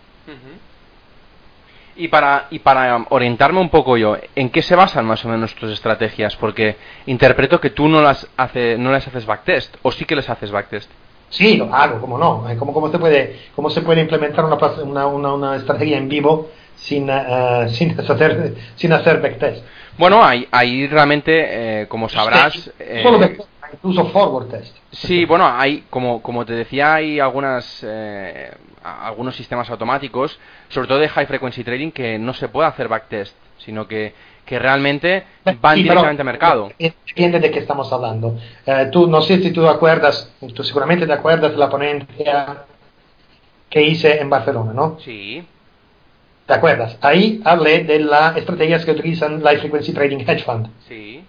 Y 1.97 2.09
para, 2.09 2.47
y 2.51 2.59
para 2.59 3.05
orientarme 3.09 3.59
un 3.59 3.69
poco 3.69 3.97
yo, 3.97 4.17
¿en 4.35 4.49
qué 4.49 4.61
se 4.61 4.75
basan 4.75 5.05
más 5.05 5.25
o 5.25 5.29
menos 5.29 5.55
tus 5.55 5.71
estrategias? 5.71 6.35
Porque 6.35 6.75
interpreto 7.07 7.59
que 7.59 7.71
tú 7.71 7.87
no 7.87 8.01
las, 8.01 8.27
hace, 8.37 8.77
no 8.77 8.91
les 8.91 9.07
haces 9.07 9.25
backtest, 9.25 9.75
o 9.81 9.91
sí 9.91 10.05
que 10.05 10.15
les 10.15 10.29
haces 10.29 10.51
backtest. 10.51 10.89
Sí, 11.29 11.57
lo 11.57 11.73
hago, 11.73 11.99
como 11.99 12.17
no. 12.17 12.49
Eh, 12.49 12.55
¿Cómo, 12.57 12.73
cómo, 12.73 12.91
se, 12.91 12.99
puede, 12.99 13.39
cómo 13.55 13.69
se 13.69 13.81
puede 13.81 14.01
implementar 14.01 14.45
una, 14.45 15.07
una, 15.07 15.33
una, 15.33 15.55
estrategia 15.55 15.97
en 15.97 16.07
vivo 16.07 16.49
sin, 16.75 17.09
uh, 17.09 17.67
sin, 17.69 17.99
hacer, 17.99 18.55
sin 18.75 18.93
hacer 18.93 19.19
backtest? 19.21 19.63
Bueno, 19.97 20.23
ahí, 20.23 20.47
ahí 20.51 20.87
realmente, 20.87 21.81
eh, 21.81 21.87
como 21.87 22.07
sabrás... 22.07 22.71
Eh, 22.79 23.01
solo 23.03 23.19
backtest, 23.19 23.49
incluso 23.73 24.05
forward 24.05 24.47
test. 24.47 24.75
Sí, 24.91 25.25
bueno, 25.25 25.47
hay, 25.47 25.85
como, 25.89 26.21
como 26.21 26.45
te 26.45 26.53
decía, 26.53 26.95
hay 26.95 27.19
algunas, 27.19 27.85
algunos 28.83 29.35
sistemas 29.35 29.69
automáticos, 29.69 30.39
sobre 30.69 30.87
todo 30.87 30.99
de 30.99 31.09
high 31.09 31.25
frequency 31.25 31.63
trading, 31.63 31.91
que 31.91 32.17
no 32.19 32.33
se 32.33 32.47
puede 32.47 32.67
hacer 32.67 32.87
backtest, 32.87 33.35
sino 33.57 33.87
que 33.87 34.13
que 34.47 34.57
realmente 34.57 35.25
van 35.59 35.75
directamente 35.75 36.21
al 36.21 36.25
mercado. 36.25 36.71
Entiende 36.79 37.39
de 37.39 37.51
qué 37.51 37.59
estamos 37.59 37.91
hablando. 37.91 38.37
Eh, 38.65 38.87
tú, 38.91 39.07
no 39.07 39.21
sé 39.21 39.41
si 39.43 39.51
tú 39.51 39.67
acuerdas, 39.67 40.33
tú 40.55 40.63
seguramente 40.63 41.05
te 41.05 41.13
acuerdas 41.13 41.51
de 41.51 41.57
la 41.57 41.69
ponencia 41.69 42.63
que 43.69 43.81
hice 43.81 44.19
en 44.19 44.29
Barcelona, 44.29 44.71
¿no? 44.73 44.97
Sí. 45.01 45.45
¿Te 46.45 46.53
acuerdas? 46.53 46.97
Ahí 47.01 47.41
hablé 47.43 47.83
de 47.83 47.99
las 47.99 48.37
estrategias 48.37 48.85
que 48.85 48.91
utilizan 48.91 49.43
la 49.43 49.51
Frequency 49.51 49.91
Trading 49.91 50.19
Hedge 50.19 50.45
Fund. 50.45 50.69
Sí. 50.87 51.25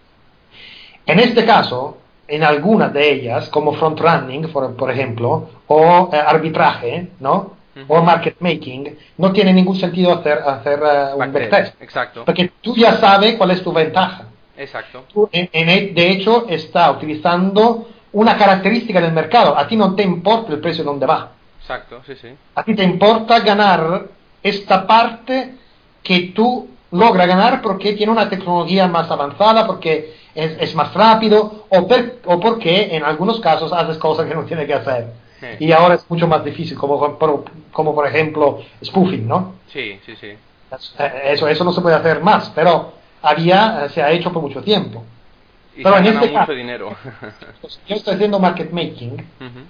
En 1.05 1.19
este 1.19 1.45
caso, 1.45 1.99
en 2.29 2.45
algunas 2.45 2.93
de 2.93 3.11
ellas, 3.11 3.49
como 3.49 3.73
front 3.73 3.99
running, 3.99 4.53
por, 4.53 4.77
por 4.77 4.91
ejemplo, 4.91 5.49
o 5.67 6.11
eh, 6.13 6.17
arbitraje, 6.17 7.09
¿no? 7.21 7.57
O 7.87 8.03
market 8.03 8.37
making, 8.41 8.99
no 9.19 9.33
tiene 9.33 9.53
ningún 9.53 9.77
sentido 9.77 10.13
hacer, 10.13 10.39
hacer 10.45 10.81
uh, 10.81 11.15
un 11.15 11.33
backtest. 11.33 11.81
Exacto. 11.81 12.25
Porque 12.25 12.51
tú 12.61 12.75
ya 12.75 12.97
sabes 12.97 13.37
cuál 13.37 13.53
es 13.53 13.63
tu 13.63 13.73
ventaja. 13.73 14.25
Exacto. 14.57 15.05
Tú, 15.13 15.29
en, 15.31 15.49
en, 15.53 15.95
de 15.95 16.11
hecho, 16.11 16.47
está 16.49 16.91
utilizando 16.91 17.89
una 18.13 18.37
característica 18.37 19.01
del 19.01 19.13
mercado. 19.13 19.57
A 19.57 19.69
ti 19.69 19.77
no 19.77 19.95
te 19.95 20.03
importa 20.03 20.53
el 20.55 20.61
precio 20.61 20.83
donde 20.83 21.07
va. 21.07 21.31
Exacto, 21.61 22.03
sí, 22.05 22.17
sí. 22.21 22.29
A 22.57 22.65
ti 22.65 22.75
te 22.75 22.83
importa 22.83 23.39
ganar 23.41 24.07
esta 24.43 24.85
parte 24.85 25.55
que 26.03 26.33
tú 26.35 26.69
logras 26.91 27.27
ganar 27.27 27.63
porque 27.63 27.93
tiene 27.93 28.13
una 28.13 28.29
tecnología 28.29 28.87
más 28.89 29.11
avanzada, 29.11 29.67
porque 29.67 30.17
es, 30.35 30.57
es 30.61 30.75
más 30.75 30.93
rápido 30.95 31.67
o, 31.69 31.87
per, 31.87 32.21
o, 32.25 32.41
porque 32.41 32.95
en 32.97 33.05
algunos 33.05 33.41
casos 33.41 33.73
haces 33.73 33.99
cosas 33.99 34.27
que 34.27 34.35
no 34.35 34.45
tiene 34.45 34.67
que 34.67 34.75
hacer. 34.75 35.13
Sí. 35.41 35.67
Y 35.67 35.73
ahora 35.73 35.95
es 35.95 36.05
mucho 36.09 36.27
más 36.27 36.45
difícil, 36.45 36.77
como, 36.77 37.17
como, 37.73 37.95
por 37.95 38.07
ejemplo 38.07 38.61
spoofing, 38.85 39.29
¿no? 39.29 39.55
Sí, 39.69 40.01
sí, 40.05 40.17
sí. 40.17 40.33
Eso, 41.25 41.49
eso 41.49 41.65
no 41.65 41.73
se 41.73 41.81
puede 41.81 41.97
hacer 41.97 42.21
más, 42.23 42.51
pero 42.55 42.93
había, 43.23 43.89
se 43.91 44.03
ha 44.03 44.11
hecho 44.11 44.33
por 44.33 44.43
mucho 44.43 44.63
tiempo. 44.63 45.05
Y 45.77 45.83
pero 45.83 45.95
se 45.97 46.01
en 46.01 46.07
este 46.09 46.21
mucho 46.21 46.35
caso, 46.35 46.53
dinero. 46.53 46.91
yo 47.87 47.97
estoy 47.97 48.15
haciendo 48.15 48.39
market 48.41 48.73
making, 48.73 49.13
Ujú. 49.15 49.61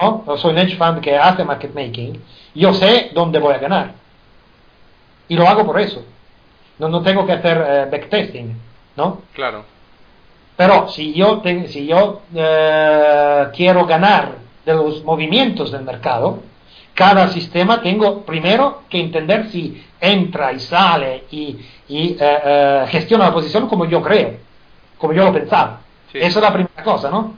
¿no? 0.00 0.24
Yo 0.26 0.38
soy 0.38 0.52
un 0.52 0.58
hedge 0.58 0.76
fund 0.76 1.00
que 1.00 1.16
hace 1.16 1.44
market 1.44 1.74
making, 1.74 2.22
yo 2.54 2.72
sé 2.72 3.10
dónde 3.12 3.38
voy 3.38 3.54
a 3.54 3.58
ganar. 3.58 3.92
Y 5.28 5.36
lo 5.36 5.46
hago 5.46 5.64
por 5.66 5.78
eso. 5.78 6.02
No, 6.80 6.88
no 6.88 7.02
tengo 7.02 7.24
que 7.26 7.32
hacer 7.32 7.64
eh, 7.68 7.88
backtesting, 7.90 8.56
¿no? 8.96 9.22
Claro. 9.34 9.64
Pero 10.56 10.88
si 10.88 11.12
yo, 11.14 11.38
te- 11.40 11.68
si 11.68 11.86
yo 11.86 12.22
eh, 12.34 13.46
quiero 13.54 13.86
ganar 13.86 14.32
de 14.64 14.74
los 14.74 15.04
movimientos 15.04 15.70
del 15.70 15.82
mercado, 15.84 16.40
cada 16.94 17.28
sistema 17.28 17.80
tengo 17.80 18.22
primero 18.22 18.82
que 18.90 19.00
entender 19.00 19.48
si 19.50 19.82
entra 20.00 20.52
y 20.52 20.60
sale 20.60 21.24
y, 21.30 21.58
y, 21.88 22.12
eh, 22.12 22.16
eh, 22.20 22.84
gestiona 22.88 23.26
la 23.26 23.32
posición 23.32 23.68
como 23.68 23.84
yo 23.86 24.02
creo, 24.02 24.36
como 24.98 25.12
yo 25.12 25.24
lo 25.24 25.32
pensaba. 25.32 25.80
Sí. 26.12 26.18
Esa 26.18 26.38
es 26.40 26.42
la 26.42 26.52
primera 26.52 26.82
cosa, 26.82 27.10
¿no? 27.10 27.34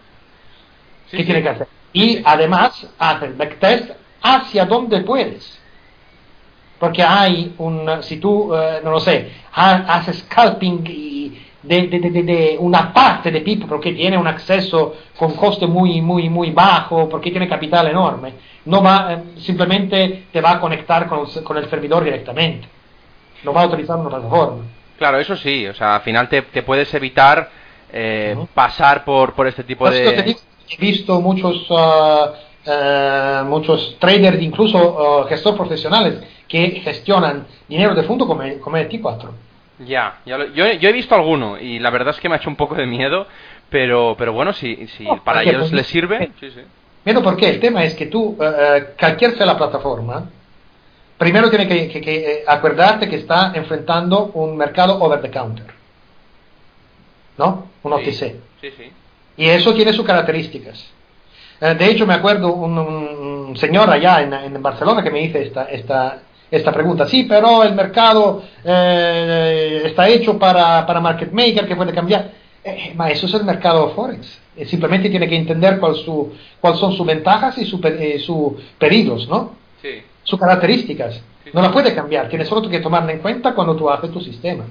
Sí, 1.10 1.16
que 1.18 1.22
sí. 1.22 1.26
tiene 1.26 1.42
que 1.42 1.48
hacer. 1.50 1.68
Y 1.92 2.22
además 2.24 2.86
hace 2.98 3.26
el 3.26 3.34
backtest 3.34 3.90
hacia 4.22 4.64
donde 4.64 5.00
puedes. 5.02 5.60
Porque 6.82 7.00
hay 7.04 7.54
un, 7.58 7.88
si 8.02 8.16
tú, 8.16 8.52
eh, 8.56 8.80
no 8.82 8.90
lo 8.90 8.98
sé, 8.98 9.30
ha- 9.54 9.84
haces 9.98 10.24
scalping 10.28 10.82
de, 10.82 11.86
de- 11.86 12.00
de- 12.10 12.22
de- 12.24 12.56
una 12.58 12.92
parte 12.92 13.30
de 13.30 13.40
PIP 13.40 13.68
porque 13.68 13.92
tiene 13.92 14.18
un 14.18 14.26
acceso 14.26 14.96
con 15.16 15.34
coste 15.34 15.68
muy, 15.68 16.00
muy, 16.00 16.28
muy 16.28 16.50
bajo, 16.50 17.08
porque 17.08 17.30
tiene 17.30 17.48
capital 17.48 17.86
enorme, 17.86 18.32
no 18.64 18.82
va, 18.82 19.12
eh, 19.12 19.18
simplemente 19.38 20.24
te 20.32 20.40
va 20.40 20.50
a 20.54 20.60
conectar 20.60 21.06
con, 21.06 21.24
con 21.44 21.56
el 21.56 21.70
servidor 21.70 22.02
directamente. 22.02 22.66
No 23.44 23.52
va 23.52 23.62
a 23.62 23.66
utilizar 23.66 23.96
una 23.96 24.08
plataforma. 24.10 24.64
Claro, 24.98 25.20
eso 25.20 25.36
sí. 25.36 25.64
O 25.68 25.74
sea, 25.74 25.94
al 25.94 26.00
final 26.00 26.28
te, 26.28 26.42
te 26.42 26.64
puedes 26.64 26.92
evitar 26.94 27.48
eh, 27.92 28.34
Ujú. 28.36 28.48
pasar 28.52 29.04
por, 29.04 29.34
por 29.34 29.46
este 29.46 29.62
tipo 29.62 29.88
te 29.88 29.94
de... 29.94 30.36
he 30.68 30.76
visto 30.80 31.20
muchos, 31.20 31.64
ah, 31.70 32.32
eh, 32.66 33.42
muchos 33.46 33.96
traders, 34.00 34.40
incluso 34.42 34.78
ah, 35.22 35.28
gestores 35.28 35.56
profesionales, 35.58 36.14
que 36.52 36.80
gestionan 36.84 37.46
dinero 37.66 37.94
de 37.94 38.02
fondo 38.02 38.26
como, 38.26 38.42
como 38.60 38.76
el 38.76 38.86
T4. 38.86 39.30
Ya, 39.86 40.18
ya 40.26 40.36
lo- 40.36 40.52
yo, 40.52 40.70
yo 40.70 40.88
he 40.90 40.92
visto 40.92 41.14
alguno 41.14 41.58
y 41.58 41.78
la 41.78 41.88
verdad 41.88 42.14
es 42.14 42.20
que 42.20 42.28
me 42.28 42.34
ha 42.34 42.38
hecho 42.38 42.50
un 42.50 42.56
poco 42.56 42.74
de 42.74 42.86
miedo, 42.86 43.26
pero, 43.70 44.14
pero 44.18 44.34
bueno, 44.34 44.52
si, 44.52 44.86
si 44.88 45.04
No, 45.04 45.24
para 45.24 45.42
ellos 45.42 45.56
pues- 45.60 45.72
les 45.72 45.86
sirve, 45.86 46.30
sí, 46.38 46.50
sí. 46.50 46.60
Mira, 47.06 47.22
porque 47.22 47.48
el 47.48 47.58
tema 47.58 47.82
es 47.84 47.94
que 47.94 48.04
tú, 48.06 48.36
eh, 48.38 48.44
eh, 48.58 48.84
cualquier 49.00 49.34
sea 49.34 49.46
la 49.46 49.56
plataforma, 49.56 50.28
primero 51.16 51.48
tiene 51.48 51.66
que, 51.66 51.88
que- 51.88 52.00
que, 52.02 52.14
eh, 52.16 52.44
acordarte 52.46 53.08
que 53.08 53.16
está 53.16 53.52
enfrentando 53.54 54.26
un 54.34 54.54
mercado 54.58 55.02
over 55.02 55.22
the 55.22 55.30
counter. 55.30 55.66
¿No? 57.38 57.66
Un 57.82 57.92
OTC. 57.94 58.36
Sí, 58.60 58.70
sí. 58.76 58.92
Y 59.38 59.46
eso 59.48 59.72
tiene 59.74 59.94
sus 59.94 60.04
características. 60.04 60.86
Eh, 61.62 61.74
de 61.74 61.86
hecho, 61.86 62.06
me 62.06 62.12
acuerdo 62.14 62.52
un, 62.52 62.76
un- 62.78 63.46
un 63.48 63.56
señor 63.56 63.88
allá 63.88 64.20
en, 64.20 64.32
en 64.34 64.62
Barcelona 64.62 65.02
que 65.02 65.10
me 65.10 65.22
hizo 65.22 65.38
esta, 65.38 65.64
esta, 65.64 66.18
esta 66.52 66.70
pregunta. 66.70 67.06
Sí, 67.06 67.24
pero 67.24 67.64
el 67.64 67.74
mercado 67.74 68.42
eh, 68.62 69.82
está 69.86 70.06
hecho 70.08 70.38
para, 70.38 70.86
para 70.86 71.00
market 71.00 71.32
maker 71.32 71.66
que 71.66 71.74
puede 71.74 71.94
cambiar. 71.94 72.30
Eh, 72.62 72.92
ma 72.94 73.10
eso 73.10 73.26
es 73.26 73.34
el 73.34 73.44
mercado 73.44 73.88
Forex. 73.94 74.40
Eh, 74.54 74.66
simplemente 74.66 75.08
tiene 75.08 75.26
que 75.28 75.34
entender 75.34 75.80
cuál 75.80 75.94
su, 75.96 76.32
cuáles 76.60 76.78
son 76.78 76.92
sus 76.92 77.06
ventajas 77.06 77.56
y 77.56 77.64
sus 77.64 77.82
eh, 77.84 78.18
sus 78.20 78.52
peligros, 78.78 79.26
¿no? 79.28 79.54
Sí. 79.80 80.02
Sus 80.22 80.38
características. 80.38 81.14
Sí, 81.42 81.50
No 81.54 81.62
la 81.62 81.72
puede 81.72 81.94
cambiar. 81.94 82.28
Tienes 82.28 82.48
solo 82.48 82.68
que 82.68 82.80
tomarla 82.80 83.12
en 83.12 83.20
cuenta 83.20 83.54
cuando 83.54 83.74
tú 83.74 83.88
haces 83.88 84.12
tu 84.12 84.20
sistema. 84.20 84.64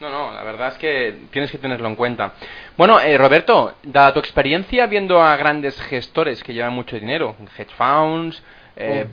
No, 0.00 0.08
no, 0.08 0.32
la 0.32 0.42
verdad 0.42 0.68
es 0.68 0.78
que 0.78 1.16
tienes 1.30 1.50
que 1.50 1.58
tenerlo 1.58 1.86
en 1.88 1.96
cuenta. 1.96 2.32
Bueno, 2.76 2.98
eh, 3.00 3.18
Roberto, 3.18 3.74
dada 3.82 4.12
tu 4.12 4.20
experiencia 4.20 4.86
viendo 4.86 5.22
a 5.22 5.36
grandes 5.36 5.80
gestores 5.82 6.42
que 6.42 6.54
llevan 6.54 6.72
mucho 6.72 6.98
dinero, 6.98 7.36
hedge 7.56 7.70
funds, 7.76 8.42
eh, 8.76 9.06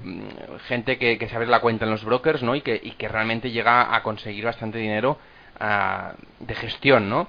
gente 0.68 0.98
que, 0.98 1.18
que 1.18 1.28
se 1.30 1.36
abre 1.36 1.48
la 1.48 1.62
cuenta 1.62 1.86
en 1.86 1.92
los 1.92 2.04
brokers, 2.04 2.44
¿no? 2.44 2.56
Y 2.56 2.62
que, 2.62 2.80
y 2.82 2.92
que 2.92 3.08
realmente 3.08 3.52
llega 3.52 3.96
a 3.96 4.04
conseguir 4.04 4.46
bastante 4.46 4.78
dinero 4.78 5.18
ah, 5.60 6.14
de 6.40 6.56
gestión, 6.56 7.10
¿no? 7.10 7.28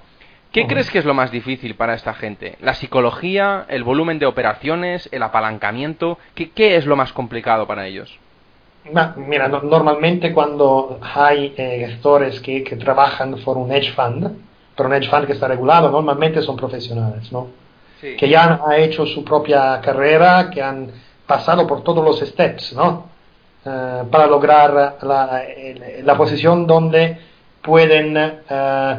¿Qué 0.51 0.61
Ujú. 0.61 0.67
crees 0.67 0.89
que 0.89 0.99
es 0.99 1.05
lo 1.05 1.13
más 1.13 1.31
difícil 1.31 1.75
para 1.75 1.93
esta 1.93 2.13
gente? 2.13 2.57
¿La 2.59 2.73
psicología, 2.73 3.65
el 3.69 3.83
volumen 3.83 4.19
de 4.19 4.25
operaciones, 4.25 5.07
el 5.11 5.23
apalancamiento? 5.23 6.19
¿Qué, 6.35 6.51
qué 6.51 6.75
es 6.75 6.85
lo 6.85 6.95
más 6.97 7.13
complicado 7.13 7.67
para 7.67 7.87
ellos? 7.87 8.19
Mira, 9.15 9.47
no- 9.47 9.61
normalmente 9.61 10.33
cuando 10.33 10.99
hay 11.01 11.53
eh, 11.57 11.85
gestores 11.87 12.39
que, 12.41 12.63
que 12.63 12.75
trabajan 12.77 13.35
por 13.45 13.57
un 13.57 13.71
hedge 13.71 13.91
fund, 13.93 14.21
por 14.75 14.87
un 14.87 14.93
hedge 14.93 15.09
fund 15.09 15.25
que 15.27 15.33
está 15.33 15.47
regulado, 15.47 15.91
normalmente 15.91 16.41
son 16.41 16.55
profesionales, 16.57 17.31
¿no? 17.31 17.47
Sí. 17.99 18.15
Que 18.17 18.27
ya 18.29 18.43
han 18.45 18.73
hecho 18.79 19.05
su 19.05 19.23
propia 19.23 19.79
carrera, 19.81 20.49
que 20.51 20.61
han 20.63 20.91
pasado 21.31 21.65
por 21.65 21.81
todos 21.81 22.03
los 22.03 22.19
steps, 22.19 22.73
¿no? 22.73 23.05
Eh, 23.63 24.03
para 24.11 24.27
lograr 24.27 24.97
la, 25.01 25.43
la 26.03 26.17
posición 26.17 26.67
donde 26.67 27.17
pueden 27.61 28.17
eh, 28.17 28.97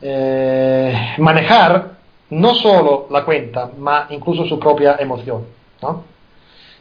eh, 0.00 1.14
manejar 1.18 1.96
no 2.30 2.54
solo 2.54 3.08
la 3.10 3.24
cuenta, 3.24 3.70
ma 3.76 4.06
incluso 4.08 4.46
su 4.46 4.58
propia 4.58 4.96
emoción, 4.98 5.44
¿no? 5.82 6.04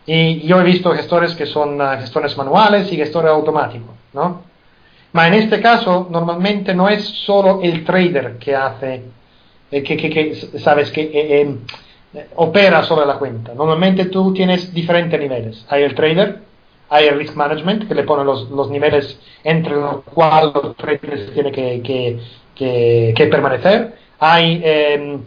Y 0.06 0.48
yo 0.48 0.62
he 0.62 0.64
visto 0.64 0.94
gestores 0.94 1.36
que 1.36 1.46
son 1.46 1.80
gestores 2.00 2.38
manuales 2.38 2.92
y 2.94 2.96
gestores 2.96 3.32
automáticos, 3.32 3.96
¿no? 4.14 4.44
Ma 5.12 5.28
en 5.28 5.34
este 5.34 5.62
caso, 5.62 6.08
normalmente 6.10 6.74
no 6.74 6.88
es 6.88 7.04
solo 7.04 7.60
el 7.62 7.84
trader 7.84 8.38
que 8.38 8.56
hace, 8.56 9.04
sabes, 10.60 10.92
que 10.92 11.02
eh, 11.14 11.58
opera 12.36 12.84
sobre 12.84 13.06
la 13.06 13.18
cuenta. 13.18 13.54
Normalmente 13.54 14.06
tú 14.06 14.34
tienes 14.34 14.74
diferentes 14.74 15.20
niveles. 15.20 15.66
Hay 15.70 15.84
el 15.84 15.96
trader, 15.96 16.40
hay 16.90 17.08
el 17.08 17.18
risk 17.18 17.36
management, 17.36 17.88
que 17.88 17.96
le 17.96 18.04
pone 18.04 18.24
los, 18.24 18.50
los 18.50 18.70
niveles 18.70 19.20
entre 19.44 19.76
los 19.76 20.04
cuales 20.04 20.54
los 20.54 20.76
traders 20.76 21.34
tienen 21.34 21.54
que, 21.54 22.20
que, 22.56 23.28
permanecer. 23.30 23.96
Hay 24.20 24.62
eh, 24.64 25.18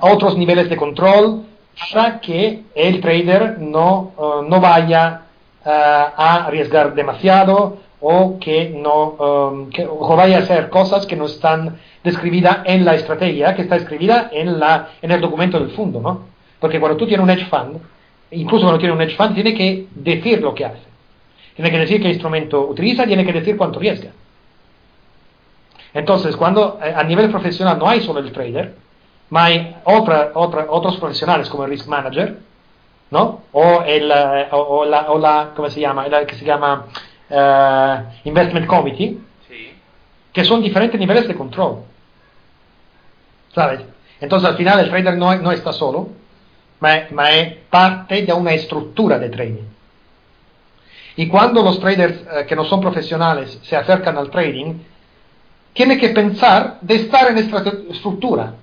otros 0.00 0.36
niveles 0.36 0.68
de 0.68 0.76
control 0.76 1.44
para 1.92 2.20
que 2.20 2.62
el 2.74 3.00
trader 3.00 3.58
no, 3.58 4.12
eh, 4.18 4.46
no 4.48 4.60
vaya 4.60 5.22
eh, 5.64 5.70
a 5.70 6.44
arriesgar 6.46 6.94
demasiado 6.94 7.78
o 8.00 8.38
que 8.38 8.70
no 8.70 9.10
um, 9.18 9.70
que, 9.70 9.86
o 9.86 10.14
vaya 10.16 10.38
a 10.38 10.40
hacer 10.42 10.70
cosas 10.70 11.04
que 11.06 11.16
no 11.16 11.26
están 11.26 11.78
descritas 12.02 12.58
en 12.64 12.84
la 12.84 12.94
estrategia, 12.94 13.54
que 13.54 13.62
está 13.62 13.76
escrita 13.76 14.30
en, 14.32 14.58
la, 14.58 14.90
en 15.02 15.10
el 15.10 15.20
documento 15.20 15.58
del 15.58 15.70
fondo, 15.70 16.00
¿no? 16.00 16.26
Porque 16.60 16.80
cuando 16.80 16.96
tú 16.96 17.06
tienes 17.06 17.22
un 17.22 17.30
hedge 17.30 17.46
fund, 17.46 17.78
incluso 18.30 18.64
cuando 18.64 18.78
tienes 18.78 18.96
un 18.96 19.02
hedge 19.02 19.16
fund, 19.16 19.34
tiene 19.34 19.54
que 19.54 19.86
decir 19.94 20.40
lo 20.40 20.54
que 20.54 20.64
hace. 20.64 20.88
Tiene 21.54 21.70
que 21.70 21.78
decir 21.78 22.00
qué 22.00 22.08
instrumento 22.08 22.66
utiliza, 22.68 23.06
tiene 23.06 23.24
que 23.24 23.32
decir 23.32 23.56
cuánto 23.56 23.80
riesga. 23.80 24.10
Entonces, 25.94 26.36
cuando 26.36 26.78
eh, 26.82 26.92
a 26.94 27.02
nivel 27.02 27.30
profesional 27.30 27.78
no 27.78 27.88
hay 27.88 28.00
solo 28.00 28.20
el 28.20 28.30
trader, 28.30 28.74
hay 29.32 29.76
otra, 29.84 30.32
otra, 30.34 30.66
otros 30.68 30.96
profesionales 30.96 31.48
como 31.48 31.64
el 31.64 31.70
risk 31.70 31.86
manager, 31.86 32.38
¿no? 33.10 33.42
O, 33.52 33.82
el, 33.82 34.10
eh, 34.10 34.46
o, 34.52 34.84
la, 34.84 35.10
o 35.10 35.18
la, 35.18 35.50
¿cómo 35.54 35.68
se 35.70 35.80
llama? 35.80 36.06
La 36.08 36.26
que 36.26 36.34
se 36.34 36.44
llama 36.44 36.86
eh, 37.28 38.02
investment 38.24 38.66
committee. 38.66 39.18
Que 40.38 40.44
son 40.44 40.62
diferentes 40.62 41.00
niveles 41.00 41.26
de 41.26 41.34
control. 41.34 41.78
¿Sabes? 43.52 43.80
Entonces 44.20 44.48
al 44.48 44.56
final 44.56 44.78
el 44.78 44.88
trader 44.88 45.16
no, 45.16 45.34
no 45.34 45.50
está 45.50 45.72
solo, 45.72 46.10
ma, 46.78 47.32
es 47.32 47.56
parte 47.68 48.22
de 48.22 48.32
una 48.32 48.52
estructura 48.52 49.18
de 49.18 49.30
trading. 49.30 49.64
Y 51.16 51.26
cuando 51.26 51.60
los 51.60 51.80
traders 51.80 52.20
eh, 52.20 52.46
que 52.46 52.54
no 52.54 52.64
son 52.66 52.80
profesionales 52.80 53.58
se 53.64 53.74
acercan 53.74 54.16
al 54.16 54.30
trading, 54.30 54.74
tiene 55.72 55.98
que 55.98 56.10
pensar 56.10 56.78
de 56.82 56.94
estar 56.94 57.32
en 57.32 57.38
esta 57.38 57.64
estructura. 57.90 58.54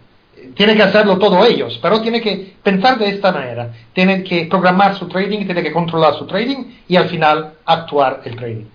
tiene 0.55 0.77
que 0.77 0.83
hacerlo 0.83 1.17
todos 1.17 1.45
ellos, 1.45 1.77
pero 1.81 1.99
tiene 1.99 2.21
que 2.21 2.55
pensar 2.63 2.97
de 2.97 3.09
esta 3.09 3.33
manera. 3.33 3.73
Tiene 3.91 4.23
que 4.23 4.45
programar 4.45 4.95
su 4.95 5.09
trading, 5.09 5.43
tiene 5.43 5.61
que 5.61 5.73
controlar 5.73 6.13
su 6.15 6.25
trading 6.25 6.63
y 6.87 6.95
al 6.95 7.09
final 7.09 7.55
actuar 7.65 8.21
el 8.23 8.37
trading. 8.37 8.65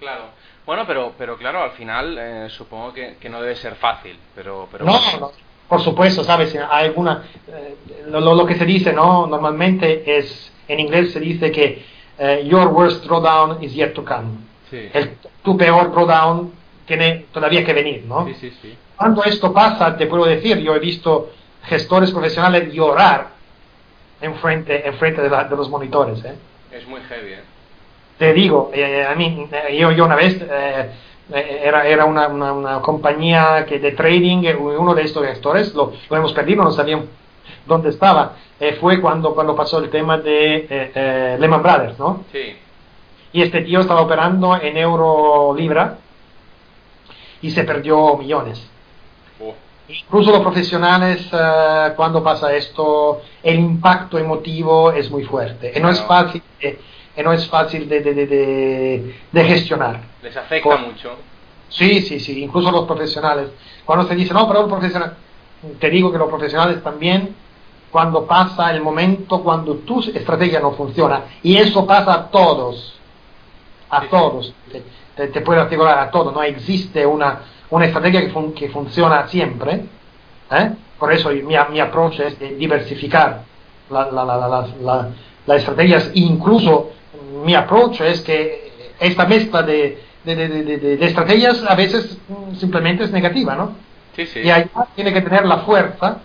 Claro. 0.00 0.31
Bueno, 0.64 0.84
pero, 0.86 1.12
pero 1.18 1.36
claro, 1.36 1.62
al 1.62 1.72
final 1.72 2.16
eh, 2.18 2.46
supongo 2.50 2.92
que, 2.92 3.16
que, 3.20 3.28
no 3.28 3.40
debe 3.40 3.56
ser 3.56 3.74
fácil, 3.76 4.16
pero... 4.34 4.68
pero 4.70 4.84
no, 4.84 4.92
no, 5.18 5.32
por 5.68 5.80
supuesto, 5.80 6.22
¿sabes? 6.22 6.54
Hay 6.70 6.86
alguna... 6.86 7.24
Eh, 7.48 7.76
lo, 8.08 8.20
lo, 8.20 8.46
que 8.46 8.54
se 8.54 8.64
dice, 8.64 8.92
¿no? 8.92 9.26
Normalmente 9.26 10.18
es... 10.18 10.52
En 10.68 10.78
inglés 10.78 11.12
se 11.12 11.20
dice 11.20 11.50
que 11.50 11.84
uh, 12.18 12.46
your 12.46 12.68
worst 12.68 13.04
drawdown 13.04 13.62
is 13.62 13.74
yet 13.74 13.92
to 13.94 14.04
come. 14.04 14.38
Sí. 14.70 14.88
El, 14.92 15.16
tu 15.42 15.56
peor 15.56 15.90
drawdown 15.90 16.52
tiene 16.86 17.26
todavía 17.32 17.64
que 17.64 17.72
venir, 17.72 18.04
¿no? 18.04 18.26
Sí, 18.26 18.34
sí, 18.34 18.50
sí. 18.62 18.76
Cuando 18.96 19.24
esto 19.24 19.52
pasa, 19.52 19.96
te 19.96 20.06
puedo 20.06 20.24
decir, 20.24 20.58
yo 20.58 20.76
he 20.76 20.78
visto 20.78 21.30
gestores 21.64 22.10
profesionales 22.12 22.72
llorar 22.72 23.30
en 24.20 24.34
frente, 24.36 24.86
en 24.86 24.94
frente 24.94 25.20
de, 25.22 25.28
la, 25.28 25.44
de 25.44 25.56
los 25.56 25.68
monitores. 25.68 26.24
¿eh? 26.24 26.34
Es 26.70 26.86
muy 26.86 27.00
heavy, 27.00 27.32
¿eh? 27.32 27.42
Te 28.18 28.32
digo, 28.32 28.70
eh, 28.74 29.04
a 29.04 29.14
mí, 29.14 29.48
eh, 29.50 29.76
yo, 29.76 29.90
yo 29.90 30.04
una 30.04 30.16
vez 30.16 30.38
eh, 30.40 30.90
era, 31.64 31.86
era 31.86 32.04
una, 32.04 32.28
una, 32.28 32.52
una, 32.52 32.80
compañía 32.80 33.64
que 33.66 33.78
de 33.78 33.92
trading, 33.92 34.44
uno 34.58 34.94
de 34.94 35.02
estos 35.02 35.26
gestores, 35.26 35.74
lo, 35.74 35.92
lo 36.08 36.16
hemos 36.16 36.32
perdido, 36.32 36.62
no 36.62 36.70
sabíamos 36.70 37.06
dónde 37.66 37.90
estaba. 37.90 38.36
fue 38.80 39.00
cuando, 39.00 39.34
cuando 39.34 39.56
pasó 39.56 39.78
el 39.78 39.90
tema 39.90 40.18
de 40.18 41.36
Lehman 41.40 41.62
Brothers, 41.62 41.98
¿no? 41.98 42.24
Sí. 42.32 42.56
Y 43.32 43.42
este 43.42 43.62
tío 43.62 43.80
estaba 43.80 44.02
operando 44.02 44.60
en 44.60 44.76
euro 44.76 45.54
libra 45.56 45.96
y 47.40 47.50
se 47.50 47.64
perdió 47.64 48.16
millones. 48.16 48.64
Oh. 49.40 49.54
Incluso 49.88 50.30
los 50.30 50.40
profesionales, 50.40 51.26
uh, 51.32 51.94
cuando 51.96 52.22
pasa 52.22 52.54
esto, 52.54 53.22
el 53.42 53.58
impacto 53.58 54.18
emotivo 54.18 54.92
es 54.92 55.10
muy 55.10 55.24
fuerte. 55.24 55.72
Y 55.74 55.80
no 55.80 55.90
es 55.90 56.00
fácil, 56.02 56.42
y 57.16 57.22
no 57.22 57.32
es 57.32 57.46
fácil 57.48 57.88
de, 57.88 58.00
de, 58.00 58.14
de, 58.14 59.14
de 59.30 59.44
gestionar. 59.44 60.00
Les 60.22 60.36
afecta 60.36 60.68
Por, 60.68 60.80
mucho. 60.80 61.10
Sí, 61.68 62.02
sí, 62.02 62.20
sí. 62.20 62.42
Incluso 62.42 62.70
los 62.70 62.86
profesionales. 62.86 63.48
Cuando 63.84 64.06
se 64.06 64.14
dice, 64.14 64.32
no, 64.34 64.46
pero 64.46 64.60
los 64.60 64.70
profesionales, 64.70 65.16
te 65.78 65.90
digo 65.90 66.12
que 66.12 66.18
los 66.18 66.28
profesionales 66.28 66.82
también, 66.82 67.34
cuando 67.90 68.26
pasa 68.26 68.70
el 68.70 68.80
momento, 68.80 69.42
cuando 69.42 69.74
tu 69.76 70.00
estrategia 70.00 70.60
no 70.60 70.72
funciona, 70.72 71.22
y 71.42 71.56
eso 71.56 71.86
pasa 71.86 72.14
a 72.14 72.30
todos, 72.30 72.98
a 73.90 74.00
sí, 74.02 74.06
todos. 74.10 74.54
Te, 75.16 75.28
te, 75.28 75.40
puede 75.42 75.60
asegurar 75.60 75.98
a 75.98 76.10
todo, 76.10 76.32
no 76.32 76.42
existe 76.42 77.04
una, 77.04 77.40
una 77.68 77.84
estrategia 77.84 78.22
que, 78.22 78.30
fun, 78.30 78.54
que 78.54 78.70
funciona 78.70 79.28
siempre. 79.28 79.84
¿eh? 80.50 80.70
Por 80.98 81.12
eso 81.12 81.30
mi, 81.30 81.54
mi 81.70 81.80
approach 81.80 82.20
es 82.20 82.38
de 82.38 82.54
diversificar 82.54 83.42
las 83.90 84.12
la, 84.12 84.24
la, 84.24 84.36
la, 84.36 85.08
la, 85.46 85.56
estrategias. 85.56 86.10
Incluso 86.14 86.92
mi 87.42 87.54
approach 87.54 88.00
es 88.00 88.20
que 88.20 88.72
esta 89.00 89.26
mezcla 89.26 89.62
de, 89.62 90.02
de, 90.24 90.36
de, 90.36 90.78
de, 90.78 91.06
estrategias 91.06 91.64
a 91.66 91.74
veces 91.74 92.18
simplemente 92.58 93.04
es 93.04 93.10
negativa, 93.10 93.54
¿no? 93.54 93.74
Sí, 94.16 94.26
sí. 94.26 94.40
Y 94.40 94.50
ahí 94.50 94.66
tiene 94.94 95.12
que 95.12 95.22
tener 95.22 95.44
la 95.46 95.58
fuerza 95.58 96.18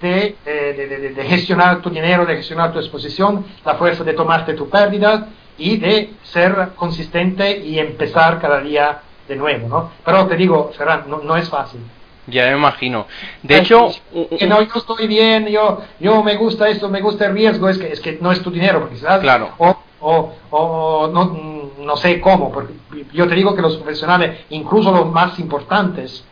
de, 0.00 0.36
de, 0.44 1.24
gestionar 1.24 1.80
tu 1.80 1.90
dinero, 1.90 2.26
de 2.26 2.36
gestionar 2.36 2.72
tu 2.72 2.78
exposición, 2.78 3.44
la 3.64 3.74
fuerza 3.74 4.04
de 4.04 4.12
tomarte 4.12 4.54
tu 4.54 4.68
pérdida 4.68 5.28
y 5.58 5.76
de 5.78 6.10
ser 6.22 6.70
consistente 6.76 7.58
y 7.58 7.78
empezar 7.78 8.40
cada 8.40 8.60
día 8.60 9.00
de 9.28 9.36
nuevo, 9.36 9.68
¿no? 9.68 9.90
Pero 10.04 10.26
te 10.26 10.36
digo, 10.36 10.72
Ferran, 10.76 11.04
no, 11.08 11.18
no 11.18 11.36
es 11.36 11.48
fácil. 11.48 11.80
Ya 12.26 12.46
me 12.46 12.56
imagino. 12.56 13.06
De 13.42 13.58
hecho, 13.58 13.88
que 14.36 14.46
no, 14.46 14.60
yo 14.60 14.72
estoy 14.74 15.06
bien, 15.06 15.46
yo, 15.46 15.82
yo 16.00 16.22
me 16.22 16.34
gusta 16.36 16.68
esto, 16.68 16.88
me 16.88 17.00
gusta 17.00 17.26
el 17.26 17.34
riesgo, 17.34 17.68
es 17.68 17.78
que, 17.78 17.92
es 17.92 18.00
que 18.00 18.18
no 18.20 18.32
es 18.32 18.42
tu 18.42 18.50
dinero, 18.50 18.80
porque 18.80 18.96
¿sabes? 18.96 19.20
Claro. 19.20 19.52
O, 19.58 19.76
o, 20.00 20.32
o 20.50 21.08
no, 21.08 21.70
no 21.78 21.96
sé 21.96 22.20
cómo, 22.20 22.52
porque 22.52 22.74
yo 23.12 23.26
te 23.28 23.34
digo 23.34 23.54
que 23.54 23.62
los 23.62 23.76
profesionales, 23.76 24.44
incluso 24.50 24.92
los 24.92 25.10
más 25.10 25.38
importantes, 25.38 26.24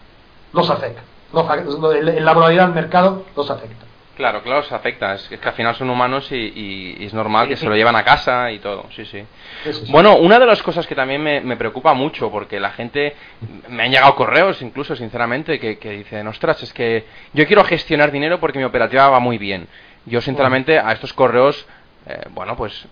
los 0.52 0.68
afectan. 0.70 1.04
Los, 1.32 1.46
la 1.46 2.32
volatilidad 2.32 2.66
del 2.66 2.74
mercado 2.74 3.24
los 3.34 3.50
afecta. 3.50 3.84
Claro, 4.16 4.42
claro, 4.42 4.62
se 4.62 4.74
afecta. 4.74 5.14
Es 5.14 5.28
que, 5.28 5.38
al 5.42 5.54
final 5.54 5.74
son 5.74 5.90
humanos 5.90 6.30
y, 6.30 6.36
y, 6.36 6.96
y 7.00 7.06
es 7.06 7.14
normal 7.14 7.48
que 7.48 7.56
se 7.56 7.66
lo 7.66 7.74
llevan 7.74 7.96
a 7.96 8.04
casa 8.04 8.52
y 8.52 8.60
todo. 8.60 8.86
Sí, 8.94 9.04
sí. 9.06 9.24
Eso 9.64 9.84
sí. 9.84 9.90
Bueno, 9.90 10.16
una 10.16 10.38
de 10.38 10.46
las 10.46 10.62
cosas 10.62 10.86
que 10.86 10.94
también 10.94 11.20
me, 11.20 11.40
me, 11.40 11.56
preocupa 11.56 11.94
mucho, 11.94 12.30
porque 12.30 12.60
la 12.60 12.70
gente, 12.70 13.16
me 13.68 13.82
han 13.82 13.90
llegado 13.90 14.14
correos 14.14 14.62
incluso, 14.62 14.94
sinceramente, 14.94 15.58
que, 15.58 15.78
que 15.78 15.90
dicen, 15.90 16.28
ostras, 16.28 16.62
es 16.62 16.72
que 16.72 17.04
yo 17.32 17.44
quiero 17.46 17.64
gestionar 17.64 18.12
dinero 18.12 18.38
porque 18.38 18.58
mi 18.58 18.64
operativa 18.64 19.08
va 19.08 19.18
muy 19.18 19.36
bien. 19.36 19.66
Yo, 20.06 20.20
sinceramente, 20.20 20.78
a 20.78 20.92
estos 20.92 21.12
correos, 21.12 21.66
eh, 22.06 22.22
bueno, 22.30 22.56
pues 22.56 22.86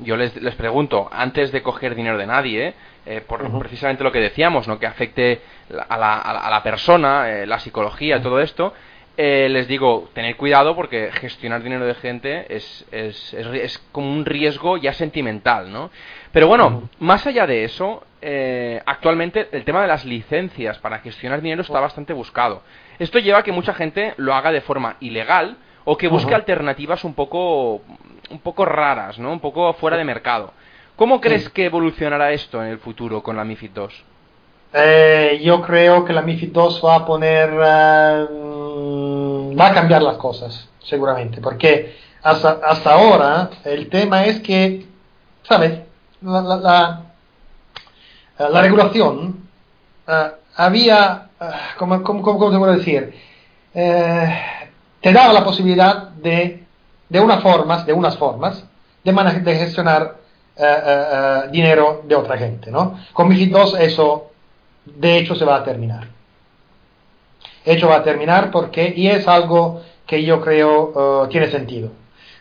yo 0.00 0.16
les, 0.16 0.34
les, 0.36 0.54
pregunto, 0.54 1.08
antes 1.12 1.52
de 1.52 1.62
coger 1.62 1.94
dinero 1.94 2.18
de 2.18 2.26
nadie, 2.26 2.74
eh, 3.06 3.20
por 3.26 3.42
uh 3.42 3.46
-huh. 3.48 3.58
precisamente 3.58 4.04
lo 4.04 4.12
que 4.12 4.20
decíamos, 4.20 4.68
¿no? 4.68 4.78
que 4.78 4.86
afecte 4.86 5.40
a 5.88 5.96
la, 5.96 6.14
a 6.18 6.50
la 6.50 6.62
persona, 6.62 7.30
eh, 7.30 7.46
la 7.46 7.58
psicología, 7.58 8.16
uh 8.16 8.18
-huh. 8.20 8.22
todo 8.22 8.40
esto, 8.40 8.72
eh, 9.20 9.48
les 9.48 9.66
digo, 9.66 10.10
tener 10.14 10.36
cuidado 10.36 10.76
porque 10.76 11.10
gestionar 11.12 11.60
dinero 11.60 11.84
de 11.84 11.94
gente 11.94 12.46
es, 12.54 12.86
es, 12.92 13.34
es, 13.34 13.46
es, 13.48 13.78
como 13.90 14.12
un 14.12 14.24
riesgo 14.24 14.76
ya 14.76 14.92
sentimental, 14.92 15.72
¿no? 15.72 15.90
Pero 16.30 16.46
bueno, 16.46 16.66
uh 16.68 16.70
-huh. 16.70 16.88
más 17.00 17.26
allá 17.26 17.44
de 17.44 17.64
eso, 17.64 18.04
eh, 18.22 18.80
actualmente 18.86 19.48
el 19.50 19.64
tema 19.64 19.82
de 19.82 19.88
las 19.88 20.04
licencias 20.04 20.78
para 20.78 21.00
gestionar 21.00 21.42
dinero 21.42 21.62
está 21.62 21.80
bastante 21.80 22.12
buscado. 22.12 22.62
Esto 23.00 23.18
lleva 23.18 23.38
a 23.38 23.42
que 23.42 23.50
mucha 23.50 23.74
gente 23.74 24.14
lo 24.18 24.34
haga 24.34 24.52
de 24.52 24.60
forma 24.60 24.96
ilegal 25.00 25.56
o 25.90 25.96
que 25.96 26.08
busque 26.08 26.32
uh 26.32 26.32
-huh. 26.32 26.42
alternativas 26.42 27.02
un 27.02 27.14
poco, 27.14 27.80
un 28.28 28.40
poco 28.42 28.66
raras, 28.66 29.18
¿no? 29.18 29.32
Un 29.32 29.40
poco 29.40 29.72
fuera 29.72 29.96
de 29.96 30.04
mercado. 30.04 30.52
¿Cómo 30.96 31.18
crees 31.18 31.44
sí. 31.44 31.50
que 31.50 31.64
evolucionará 31.64 32.30
esto 32.32 32.62
en 32.62 32.68
el 32.68 32.78
futuro 32.78 33.22
con 33.22 33.36
la 33.36 33.44
MIFID 33.44 33.70
2? 33.70 34.04
Eh, 34.74 35.40
yo 35.42 35.62
creo 35.62 36.04
que 36.04 36.12
la 36.12 36.20
MIFID 36.20 36.52
2 36.52 36.82
va 36.84 36.96
a 36.96 37.06
poner, 37.06 37.54
uh, 38.30 39.56
va 39.58 39.68
a 39.68 39.72
cambiar 39.72 40.02
las 40.02 40.18
cosas, 40.18 40.68
seguramente, 40.78 41.40
porque 41.40 41.96
hasta, 42.22 42.60
hasta 42.62 42.92
ahora 42.92 43.48
el 43.64 43.88
tema 43.88 44.26
es 44.26 44.40
que, 44.40 44.84
¿sabes? 45.44 45.80
La, 46.20 46.42
la, 46.42 46.56
la, 46.56 47.02
la 48.50 48.60
regulación 48.60 49.48
uh, 50.06 50.12
había, 50.54 51.28
uh, 51.40 51.44
¿cómo, 51.78 52.02
cómo, 52.02 52.22
cómo, 52.22 52.50
te 52.50 52.58
puedo 52.58 52.74
decir? 52.74 53.14
Eh, 53.72 54.57
te 55.00 55.12
daba 55.12 55.32
la 55.32 55.44
posibilidad 55.44 56.08
de, 56.10 56.64
de 57.08 57.20
unas 57.20 57.42
formas, 57.42 57.86
de 57.86 57.92
unas 57.92 58.16
formas, 58.16 58.64
de, 59.04 59.12
de 59.12 59.56
gestionar 59.56 60.16
dinero 61.52 62.02
de 62.04 62.16
otra 62.16 62.36
gente, 62.36 62.70
¿no? 62.70 62.98
Con 63.12 63.28
MIFID 63.28 63.52
2 63.52 63.80
eso 63.80 64.30
de 64.84 65.18
hecho 65.18 65.34
se 65.34 65.44
va 65.44 65.56
a 65.56 65.64
terminar. 65.64 66.08
De 67.64 67.72
hecho 67.74 67.88
va 67.88 67.96
a 67.96 68.02
terminar 68.02 68.50
porque, 68.50 68.92
y 68.96 69.08
es 69.08 69.28
algo 69.28 69.82
que 70.06 70.24
yo 70.24 70.40
creo 70.40 71.28
tiene 71.30 71.50
sentido, 71.50 71.90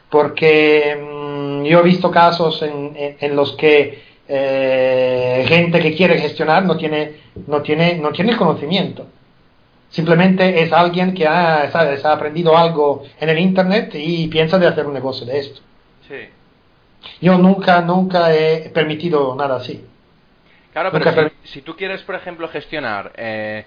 porque 0.09 0.97
um, 0.99 1.63
yo 1.63 1.79
he 1.79 1.83
visto 1.83 2.09
casos 2.09 2.61
en, 2.61 3.17
en, 3.19 3.35
los 3.35 3.51
que 3.53 4.03
eh, 4.27 5.45
gente 5.47 5.79
que 5.79 5.93
quiere 5.93 6.17
gestionar 6.17 6.65
no 6.65 6.77
tiene, 6.77 7.17
no 7.45 7.61
tiene, 7.61 7.95
no 7.95 8.11
tiene 8.11 8.31
el 8.31 8.37
conocimiento. 8.37 9.05
Simplemente 9.89 10.61
es 10.61 10.71
alguien 10.73 11.13
que 11.13 11.25
ha, 11.25 11.71
¿sabes? 11.71 12.03
ha 12.03 12.11
aprendido 12.11 12.57
algo 12.57 13.03
en 13.19 13.29
el 13.29 13.39
Internet 13.39 13.91
y 13.95 14.27
piensa 14.27 14.59
de 14.59 14.67
hacer 14.67 14.85
un 14.85 14.93
negocio 14.93 15.25
de 15.25 15.39
esto. 15.39 15.61
Sí. 16.07 16.29
Yo 17.21 17.37
nunca, 17.37 17.81
nunca 17.81 18.33
he 18.33 18.69
permitido 18.69 19.35
nada 19.35 19.57
así. 19.57 19.85
Claro, 20.73 20.91
pero 20.91 21.29
si, 21.43 21.49
si, 21.49 21.61
tú 21.61 21.75
quieres, 21.75 22.01
por 22.03 22.15
ejemplo, 22.15 22.47
gestionar, 22.49 23.11
eh, 23.15 23.65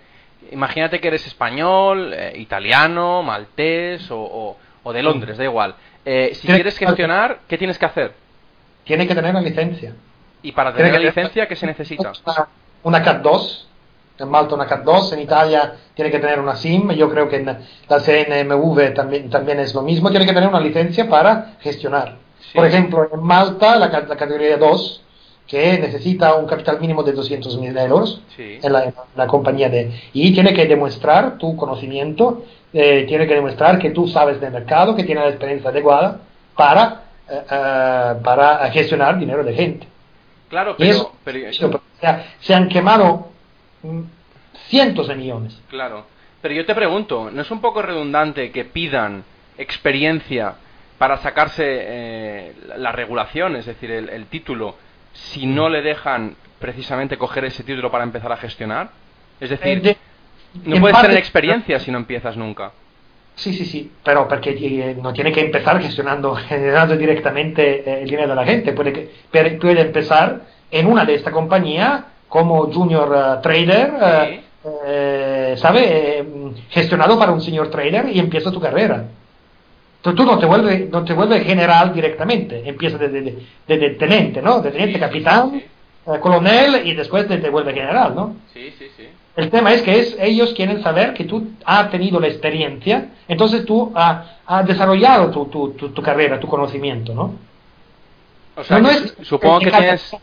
imagínate 0.52 1.00
que 1.00 1.08
eres 1.08 1.26
español, 1.26 2.12
eh, 2.14 2.34
italiano, 2.36 3.22
maltés 3.22 4.10
o, 4.10 4.20
o, 4.20 4.56
o, 4.82 4.92
de 4.92 5.02
Londres, 5.02 5.36
da 5.38 5.44
igual. 5.44 5.74
Eh, 6.04 6.30
si 6.34 6.46
quieres 6.46 6.78
gestionar, 6.78 7.40
¿qué 7.48 7.58
tienes 7.58 7.78
que 7.78 7.86
hacer? 7.86 8.12
Tiene 8.84 9.08
que 9.08 9.14
tener 9.14 9.30
una 9.30 9.40
licencia. 9.40 9.94
¿Y 10.42 10.52
para 10.52 10.72
tener 10.72 10.92
la 10.92 10.98
licencia 10.98 11.48
qué 11.48 11.56
se 11.56 11.66
necesita? 11.66 12.12
Una, 12.24 12.48
una 12.84 13.02
CAT 13.02 13.22
2, 13.22 13.69
en 14.20 14.28
Malta 14.28 14.54
una 14.54 14.66
CAT 14.66 14.84
2, 14.84 15.12
en 15.14 15.20
Italia 15.20 15.74
tiene 15.94 16.10
que 16.10 16.18
tener 16.18 16.38
una 16.38 16.56
SIM, 16.56 16.90
yo 16.92 17.08
creo 17.10 17.28
que 17.28 17.36
en 17.36 17.46
la 17.46 18.00
CNMV 18.00 18.94
también, 18.94 19.30
también 19.30 19.60
es 19.60 19.74
lo 19.74 19.82
mismo, 19.82 20.10
tiene 20.10 20.26
que 20.26 20.32
tener 20.32 20.48
una 20.48 20.60
licencia 20.60 21.08
para 21.08 21.56
gestionar. 21.60 22.16
Sí. 22.40 22.56
Por 22.56 22.66
ejemplo, 22.66 23.08
en 23.12 23.22
Malta 23.22 23.76
la, 23.76 23.88
la 23.88 24.16
categoría 24.16 24.56
2 24.56 25.02
que 25.50 25.78
necesita 25.78 26.34
un 26.36 26.46
capital 26.46 26.78
mínimo 26.80 27.02
de 27.02 27.12
200 27.12 27.58
mil 27.58 27.76
euros 27.76 28.22
sí. 28.36 28.60
en, 28.62 28.72
la, 28.72 28.84
en, 28.84 28.94
la, 29.16 29.26
compañía 29.26 29.68
de 29.68 29.90
y 30.12 30.32
tiene 30.32 30.54
que 30.54 30.64
demostrar 30.66 31.38
tu 31.38 31.56
conocimiento 31.56 32.44
eh, 32.72 33.04
tiene 33.08 33.26
que 33.26 33.34
demostrar 33.34 33.80
que 33.80 33.90
tú 33.90 34.06
sabes 34.06 34.40
del 34.40 34.52
mercado 34.52 34.94
que 34.94 35.02
tiene 35.02 35.22
la 35.22 35.28
experiencia 35.30 35.70
adecuada 35.70 36.20
para 36.54 37.02
uh, 37.28 37.34
uh, 37.34 38.22
para 38.22 38.70
gestionar 38.70 39.18
dinero 39.18 39.42
de 39.42 39.54
gente 39.54 39.88
claro 40.48 40.76
pero, 40.78 40.90
eso, 40.90 41.12
pero, 41.24 41.40
pero 41.58 41.80
se, 42.00 42.46
se, 42.46 42.54
han 42.54 42.68
quemado 42.68 43.30
cientos 44.68 45.08
de 45.08 45.14
millones 45.14 45.60
claro 45.68 46.06
Pero 46.42 46.54
yo 46.54 46.66
te 46.66 46.74
pregunto, 46.74 47.30
¿no 47.30 47.42
es 47.42 47.50
un 47.50 47.60
poco 47.60 47.82
redundante 47.82 48.50
que 48.50 48.64
pidan 48.64 49.24
experiencia 49.58 50.54
para 51.00 51.18
sacarse 51.18 51.64
eh, 51.66 52.52
la 52.76 52.92
regulación, 52.92 53.56
es 53.56 53.66
decir, 53.66 53.90
el, 53.90 54.26
título, 54.26 54.76
si 55.12 55.46
no 55.46 55.70
le 55.70 55.80
dejan 55.80 56.36
precisamente 56.58 57.16
coger 57.16 57.46
ese 57.46 57.64
título 57.64 57.90
para 57.90 58.04
empezar 58.04 58.32
a 58.32 58.36
gestionar? 58.36 58.90
Es 59.40 59.48
decir, 59.48 59.86
eh, 59.86 59.96
no 60.64 60.78
puedes 60.78 61.00
tener 61.00 61.16
experiencia 61.16 61.78
si 61.78 61.90
no 61.90 61.96
empiezas 61.96 62.36
nunca. 62.36 62.72
Sí, 63.34 63.54
sí, 63.54 63.64
sí, 63.64 63.90
pero 64.04 64.28
porque 64.28 64.50
eh, 64.50 64.96
no 65.00 65.14
tiene 65.14 65.32
que 65.32 65.40
empezar 65.40 65.80
gestionando, 65.80 66.34
generando 66.48 66.96
directamente 66.96 68.02
el 68.02 68.08
dinero 68.08 68.28
de 68.28 68.34
la 68.34 68.44
gente, 68.44 68.72
puede, 68.72 68.92
que, 68.92 69.10
puede 69.30 69.80
empezar 69.80 70.42
en 70.70 70.86
una 70.86 71.06
de 71.06 71.14
esta 71.14 71.30
compañía 71.30 72.08
como 72.30 72.72
junior 72.72 73.42
trader, 73.42 74.40
¿sabe? 75.58 76.24
gestionado 76.70 77.18
para 77.18 77.32
un 77.32 77.42
señor 77.42 77.70
trader 77.70 78.08
y 78.08 78.18
empieza 78.18 78.50
tu 78.50 78.60
carrera. 78.60 79.04
Entonces 80.00 80.16
tú 80.16 80.24
no 80.24 80.38
te 80.38 80.46
vuelves, 80.46 80.88
no 80.88 81.04
te 81.04 81.12
vuelves 81.12 81.44
general 81.44 81.92
directamente, 81.92 82.62
empieza 82.66 82.96
desde 82.96 83.20
de, 83.20 83.46
de, 83.68 83.78
de, 83.78 83.90
teniente, 83.90 84.40
¿no? 84.40 84.62
De 84.62 84.70
teniente 84.70 84.98
capitán, 84.98 85.62
eh, 86.06 86.18
coronel 86.20 86.86
y 86.86 86.94
después 86.94 87.28
te, 87.28 87.36
te 87.36 87.50
vuelve 87.50 87.74
general, 87.74 88.14
¿no? 88.14 88.36
Sí, 88.54 88.72
sí, 88.78 88.86
sí. 88.96 89.08
El 89.36 89.50
tema 89.50 89.74
es 89.74 89.82
que 89.82 90.00
es, 90.00 90.16
ellos 90.18 90.54
quieren 90.54 90.82
saber 90.82 91.12
que 91.12 91.24
tú 91.24 91.50
has 91.66 91.90
tenido 91.90 92.18
la 92.18 92.28
experiencia, 92.28 93.10
entonces 93.28 93.66
tú 93.66 93.92
has, 93.94 94.66
desarrollado 94.66 95.30
tu, 95.30 95.46
tu, 95.46 95.90
tu, 95.90 96.02
carrera, 96.02 96.40
tu 96.40 96.48
conocimiento, 96.48 97.12
¿no? 97.12 97.34
O 98.56 98.64
sea, 98.64 98.78
no, 98.78 98.90
es, 98.90 99.14
supongo 99.22 99.60
que 99.60 99.70
tienes... 99.70 100.16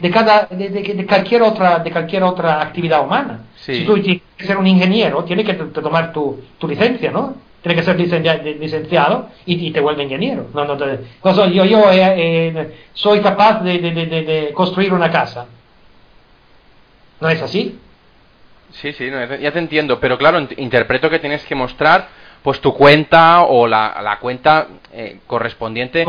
De, 0.00 0.10
cada, 0.10 0.46
de, 0.50 1.06
cualquier 1.06 1.42
otra, 1.42 1.78
de 1.78 1.90
cualquier 1.90 2.22
otra 2.22 2.62
actividad 2.62 3.04
humana. 3.04 3.40
Si 3.56 3.84
tú 3.84 3.94
quieres 3.94 4.22
ser 4.38 4.56
un 4.56 4.66
ingeniero, 4.66 5.24
tienes 5.24 5.44
que 5.44 5.54
tomar 5.54 6.12
tu, 6.12 6.40
tu 6.58 6.68
licencia, 6.68 7.10
¿no? 7.10 7.48
tiene 7.62 7.74
que 7.74 7.82
ser 7.82 7.98
licenciado 8.60 9.30
y, 9.44 9.70
te 9.70 9.80
vuelve 9.80 10.04
ingeniero. 10.04 10.46
No, 10.54 10.64
no, 10.64 10.76
no 10.76 11.48
yo, 11.48 11.64
yo 11.64 11.90
eh, 11.90 12.48
eh, 12.48 12.74
soy 12.94 13.20
capaz 13.20 13.62
de, 13.62 14.52
construir 14.54 14.92
una 14.92 15.10
casa. 15.10 15.46
¿No 17.20 17.28
es 17.28 17.42
así? 17.42 17.78
Sí, 18.72 18.92
sí, 18.92 19.10
ya 19.40 19.50
te 19.50 19.58
entiendo, 19.58 19.98
pero 19.98 20.18
claro, 20.18 20.46
interpreto 20.56 21.10
que 21.10 21.18
tienes 21.18 21.44
que 21.44 21.54
mostrar 21.54 22.08
pues 22.42 22.60
tu 22.60 22.72
cuenta 22.74 23.42
o 23.42 23.66
la, 23.66 24.00
la 24.02 24.18
cuenta 24.18 24.68
eh, 24.92 25.18
correspondiente. 25.26 26.04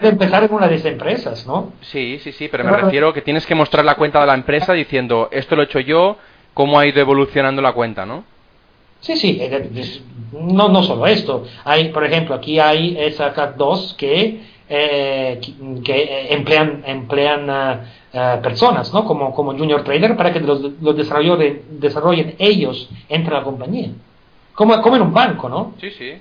De 0.00 0.08
empezar 0.08 0.44
en 0.44 0.52
una 0.52 0.68
de 0.68 0.76
esas 0.76 0.92
empresas, 0.92 1.46
¿no? 1.46 1.72
Sí, 1.80 2.18
sí, 2.22 2.32
sí, 2.32 2.48
pero 2.48 2.64
me 2.64 2.76
refiero 2.76 3.12
que 3.12 3.22
tienes 3.22 3.46
que 3.46 3.54
mostrar 3.54 3.84
la 3.84 3.94
cuenta 3.94 4.20
de 4.20 4.26
la 4.26 4.34
empresa 4.34 4.72
diciendo 4.72 5.28
esto 5.32 5.56
lo 5.56 5.62
he 5.62 5.64
hecho 5.66 5.80
yo, 5.80 6.16
cómo 6.54 6.78
ha 6.78 6.86
ido 6.86 7.00
evolucionando 7.00 7.60
la 7.62 7.72
cuenta, 7.72 8.06
¿no? 8.06 8.24
Sí, 9.00 9.16
sí, 9.16 9.38
eh, 9.40 10.00
no, 10.32 10.68
no 10.68 10.82
solo 10.84 11.06
esto. 11.06 11.44
Hay, 11.64 11.88
por 11.88 12.04
ejemplo, 12.04 12.36
aquí 12.36 12.60
hay 12.60 12.96
esa 12.98 13.34
CAT2 13.34 13.96
que, 13.96 14.40
eh, 14.68 15.40
que 15.84 16.26
emplean, 16.30 16.84
emplean 16.86 17.50
uh, 17.50 18.40
personas, 18.40 18.94
¿no? 18.94 19.04
Como, 19.04 19.34
como 19.34 19.58
junior 19.58 19.82
trader 19.82 20.16
para 20.16 20.32
que 20.32 20.38
los, 20.38 20.60
los 20.80 20.96
desarrollen, 20.96 21.62
desarrollen 21.80 22.36
ellos 22.38 22.88
entre 23.08 23.34
la 23.34 23.42
compañía. 23.42 23.90
Como, 24.62 24.80
como 24.80 24.94
en 24.94 25.02
un 25.02 25.12
banco, 25.12 25.48
¿no? 25.48 25.74
Sí, 25.80 25.90
sí. 25.90 26.12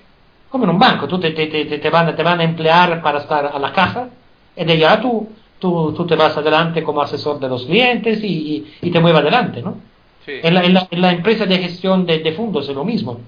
Como 0.50 0.64
en 0.64 0.72
un 0.72 0.80
banco. 0.80 1.08
Tú 1.08 1.20
te, 1.20 1.30
te, 1.30 1.46
te, 1.46 1.66
te, 1.66 1.90
van, 1.92 2.16
te 2.16 2.24
van 2.24 2.40
a 2.40 2.44
emplear 2.44 3.00
para 3.04 3.20
estar 3.20 3.46
a 3.54 3.60
la 3.60 3.72
caja 3.72 4.10
y 4.56 4.66
de 4.66 4.74
allá 4.74 5.00
tú, 5.00 5.30
tú, 5.60 5.94
tú 5.96 6.08
te 6.08 6.16
vas 6.16 6.36
adelante 6.36 6.82
como 6.82 7.04
asesor 7.04 7.40
de 7.40 7.48
los 7.48 7.68
clientes 7.68 8.24
y, 8.24 8.28
y, 8.28 8.74
y 8.82 8.90
te 8.90 9.00
mueves 9.00 9.22
adelante, 9.22 9.62
¿no? 9.62 9.78
En, 10.26 10.56
la, 10.56 10.64
en, 10.90 11.02
la, 11.02 11.12
empresa 11.12 11.46
de 11.46 11.60
gestión 11.60 12.08
de, 12.08 12.34
fondos 12.36 12.68
es 12.68 12.74
lo 12.74 12.84
mismo. 12.84 13.20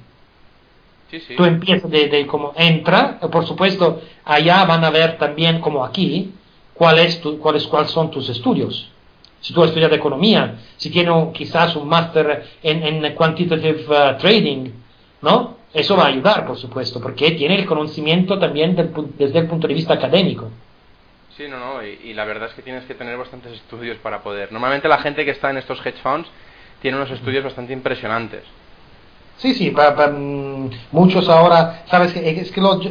Tú 1.37 1.45
empiezas 1.45 1.91
de, 1.91 2.25
como 2.25 2.53
entra, 2.55 3.19
por 3.19 3.45
supuesto, 3.45 4.01
allá 4.25 4.65
van 4.65 4.83
a 4.83 4.89
ver 4.89 5.19
también 5.19 5.59
como 5.59 5.85
aquí 5.85 6.31
cuál 6.73 6.97
es 6.97 7.21
tu, 7.21 7.37
cuáles 7.37 7.67
cuáles 7.67 7.91
son 7.91 8.09
tus 8.09 8.27
estudios. 8.29 8.89
Si 9.41 9.53
tú 9.53 9.63
estudias 9.63 9.91
economía, 9.91 10.55
si 10.77 10.89
tienes 10.89 11.13
quizás 11.33 11.75
un 11.75 11.87
máster 11.87 12.45
en, 12.63 12.81
en 12.81 13.13
quantitative 13.13 13.85
uh, 13.89 14.17
trading, 14.17 14.82
¿no? 15.23 15.57
Eso 15.73 15.97
va 15.97 16.03
a 16.03 16.07
ayudar, 16.07 16.45
por 16.45 16.57
supuesto, 16.57 17.01
porque 17.01 17.31
tiene 17.31 17.55
el 17.55 17.65
conocimiento 17.65 18.37
también 18.37 18.75
desde 19.17 19.39
el 19.39 19.47
punto 19.47 19.67
de 19.67 19.73
vista 19.73 19.95
académico. 19.95 20.51
Sí, 21.35 21.47
no, 21.47 21.57
no, 21.57 21.83
y, 21.83 21.99
y, 22.03 22.13
la 22.13 22.25
verdad 22.25 22.49
es 22.49 22.53
que 22.53 22.61
tienes 22.61 22.83
que 22.85 22.93
tener 22.93 23.17
bastantes 23.17 23.53
estudios 23.53 23.97
para 23.97 24.21
poder. 24.21 24.51
Normalmente 24.51 24.87
la 24.87 24.99
gente 24.99 25.25
que 25.25 25.31
está 25.31 25.49
en 25.49 25.57
estos 25.57 25.83
hedge 25.83 25.99
funds 26.03 26.29
tiene 26.79 26.97
unos 26.97 27.09
estudios 27.09 27.43
bastante 27.43 27.73
impresionantes. 27.73 28.43
Sí, 29.37 29.55
sí, 29.55 29.71
para, 29.71 30.07
mm, 30.09 30.69
muchos 30.91 31.27
ahora, 31.27 31.83
sabes, 31.89 32.15
es 32.15 32.51
que 32.51 32.61
los 32.61 32.87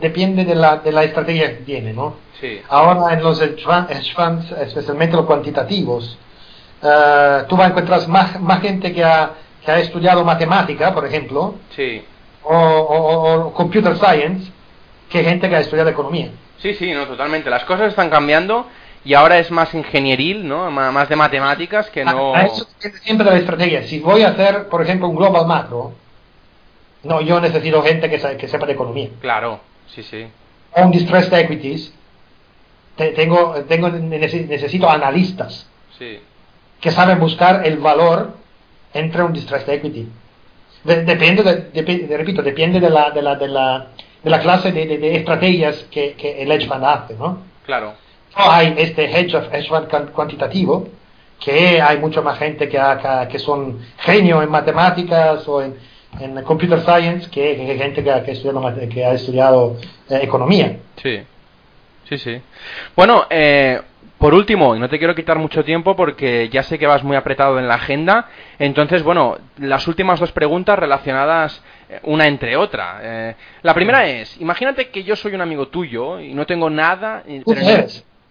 depende 0.00 0.44
de 0.44 0.54
la, 0.56 0.78
de 0.78 0.90
la 0.90 1.04
estrategia 1.04 1.58
que 1.58 1.64
tiene, 1.64 1.92
¿no? 1.92 2.16
Sí. 2.40 2.60
Ahora 2.68 3.12
en 3.14 3.22
los 3.22 3.40
hedge 3.40 3.64
funds, 4.14 4.50
especialmente 4.52 5.16
los 5.16 5.26
cuantitativos, 5.26 6.18
uh, 6.82 7.46
tú 7.48 7.56
vas 7.56 7.68
a 7.68 7.70
encontrar 7.70 8.08
más, 8.08 8.40
más 8.40 8.60
gente 8.60 8.92
que 8.92 9.04
ha, 9.04 9.30
que 9.68 9.72
ha 9.72 9.80
estudiado 9.80 10.24
matemática, 10.24 10.94
por 10.94 11.04
ejemplo, 11.04 11.56
sí. 11.76 12.02
o, 12.42 12.56
o, 12.56 13.52
computer 13.52 13.98
science, 13.98 14.50
que 15.10 15.22
gente 15.22 15.46
que 15.46 15.56
ha 15.56 15.60
estudiado 15.60 15.90
economía. 15.90 16.30
Sí, 16.56 16.72
sí, 16.72 16.90
no, 16.94 17.06
totalmente. 17.06 17.50
Las 17.50 17.64
cosas 17.64 17.88
están 17.88 18.08
cambiando 18.08 18.66
y 19.04 19.12
ahora 19.12 19.38
es 19.38 19.50
más 19.50 19.74
ingenieril, 19.74 20.48
¿no? 20.48 20.70
más 20.70 21.08
de 21.10 21.16
matemáticas 21.16 21.90
que 21.90 22.02
no... 22.02 22.34
A, 22.34 22.44
eso 22.44 22.66
siempre 23.02 23.26
la 23.26 23.36
estrategia. 23.36 23.82
Si 23.82 23.98
voy 23.98 24.22
a 24.22 24.28
hacer, 24.28 24.68
por 24.68 24.80
ejemplo, 24.80 25.06
un 25.06 25.16
global 25.16 25.46
macro, 25.46 25.92
no, 27.02 27.20
yo 27.20 27.38
necesito 27.38 27.82
gente 27.82 28.08
que, 28.08 28.38
que 28.38 28.48
sepa 28.48 28.64
de 28.64 28.72
economía. 28.72 29.10
Claro, 29.20 29.60
sí, 29.94 30.02
sí. 30.02 30.26
O 30.72 30.82
un 30.82 30.92
distressed 30.92 31.34
equities, 31.34 31.92
tengo, 32.96 33.54
tengo, 33.68 33.90
necesito 33.90 34.88
analistas 34.88 35.68
sí. 35.98 36.20
que 36.80 36.90
saben 36.90 37.20
buscar 37.20 37.66
el 37.66 37.76
valor 37.76 38.37
entre 38.92 39.22
un 39.22 39.32
distressed 39.32 39.68
equity. 39.68 40.08
depende, 40.84 41.42
de, 41.42 42.16
repito, 42.16 42.42
depende 42.42 42.80
de 42.80 42.90
la, 42.90 43.10
de 43.10 43.22
la, 43.22 43.34
de 43.34 43.48
la, 43.48 43.86
de 44.22 44.30
la 44.30 44.40
clase 44.40 44.72
de, 44.72 45.16
estrategias 45.16 45.86
que, 45.90 46.14
que 46.14 46.42
el 46.42 46.50
hedge 46.50 46.66
fund 46.66 46.84
hace, 46.84 47.14
¿no? 47.14 47.42
Claro 47.64 47.94
hay 48.34 48.74
este 48.78 49.04
hedge, 49.04 49.68
fund 49.68 50.10
cuantitativo, 50.12 50.88
que 51.40 51.80
hay 51.80 51.98
mucha 51.98 52.20
más 52.20 52.38
gente 52.38 52.68
que, 52.68 52.80
que 53.30 53.38
son 53.38 53.78
genio 53.98 54.42
en 54.42 54.50
matemáticas 54.50 55.46
o 55.48 55.62
en, 55.62 55.76
computer 56.44 56.80
science 56.80 57.28
que, 57.30 57.54
gente 57.76 58.02
que, 58.02 58.10
ha 58.10 58.18
estudiado, 58.18 58.88
que 58.88 59.04
ha 59.04 59.12
estudiado 59.12 59.76
eh, 60.08 60.20
economía. 60.22 60.78
Sí, 61.00 61.20
sí, 62.08 62.18
sí. 62.18 62.40
Bueno, 62.96 63.26
eh, 63.28 63.80
por 64.18 64.34
último, 64.34 64.74
y 64.74 64.80
no 64.80 64.88
te 64.88 64.98
quiero 64.98 65.14
quitar 65.14 65.38
mucho 65.38 65.64
tiempo 65.64 65.94
porque 65.96 66.48
ya 66.48 66.62
sé 66.62 66.78
que 66.78 66.86
vas 66.86 67.04
muy 67.04 67.16
apretado 67.16 67.58
en 67.58 67.68
la 67.68 67.74
agenda, 67.74 68.28
entonces, 68.58 69.02
bueno, 69.02 69.38
las 69.58 69.86
últimas 69.86 70.20
dos 70.20 70.32
preguntas 70.32 70.78
relacionadas 70.78 71.62
eh, 71.88 72.00
una 72.02 72.26
entre 72.26 72.56
otra. 72.56 73.34
la 73.62 73.74
primera 73.74 74.06
es, 74.06 74.40
imagínate 74.40 74.88
que 74.90 75.04
yo 75.04 75.16
soy 75.16 75.34
un 75.34 75.40
amigo 75.40 75.68
tuyo 75.68 76.20
y 76.20 76.34
no 76.34 76.46
tengo 76.46 76.68
nada... 76.68 77.22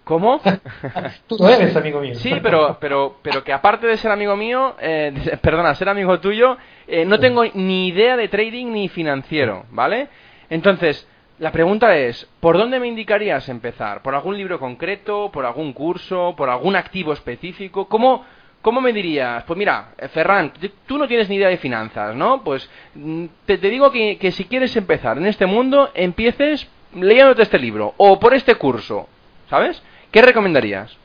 ¿Cómo? 0.07 0.39
Tú 1.27 1.35
no 1.38 1.49
eres 1.49 1.75
amigo 1.75 1.99
mío. 1.99 2.15
Sí, 2.15 2.33
pero, 2.41 2.77
pero, 2.79 3.17
pero 3.21 3.43
que 3.43 3.51
aparte 3.51 3.88
de 3.88 3.97
ser 3.97 4.09
amigo 4.09 4.38
mío, 4.38 4.77
eh, 4.79 5.38
perdona, 5.41 5.75
ser 5.75 5.89
amigo 5.89 6.17
tuyo, 6.21 6.57
eh, 6.88 7.03
no 7.03 7.19
tengo 7.19 7.43
ni 7.53 7.89
idea 7.89 8.15
de 8.15 8.29
trading 8.29 8.67
ni 8.67 8.88
financiero, 8.88 9.65
¿vale? 9.69 10.07
Entonces, 10.49 11.05
la 11.39 11.51
pregunta 11.51 11.95
es, 11.95 12.27
¿por 12.39 12.57
dónde 12.57 12.79
me 12.79 12.88
indicarías 12.88 13.47
empezar? 13.49 14.01
¿Por 14.01 14.15
algún 14.15 14.38
libro 14.38 14.59
concreto? 14.59 15.29
¿Por 15.31 15.45
algún 15.45 15.73
curso? 15.73 16.33
¿Por 16.35 16.49
algún 16.49 16.75
activo 16.75 17.13
específico? 17.13 17.88
¿Cómo, 17.88 18.25
cómo 18.61 18.81
me 18.81 18.91
dirías? 18.91 19.43
Pues 19.43 19.57
mira, 19.57 19.89
eh, 19.97 20.07
Ferran, 20.07 20.51
tú 20.88 20.97
no 20.97 21.07
tienes 21.07 21.29
ni 21.29 21.35
idea 21.35 21.49
de 21.49 21.57
finanzas, 21.57 22.15
¿no? 22.15 22.43
Pues 22.43 22.67
mm, 22.95 23.25
te, 23.45 23.57
digo 23.57 23.91
que, 23.91 24.17
que 24.17 24.31
si 24.31 24.45
quieres 24.45 24.75
empezar 24.75 25.17
en 25.17 25.27
este 25.27 25.45
mundo, 25.45 25.91
empieces 25.93 26.67
leyéndote 26.95 27.43
este 27.43 27.59
libro 27.59 27.93
o 27.97 28.19
por 28.19 28.33
este 28.33 28.55
curso, 28.55 29.07
¿sabes? 29.49 29.81
¿Qué 30.11 30.21
recomendarías? 30.21 30.97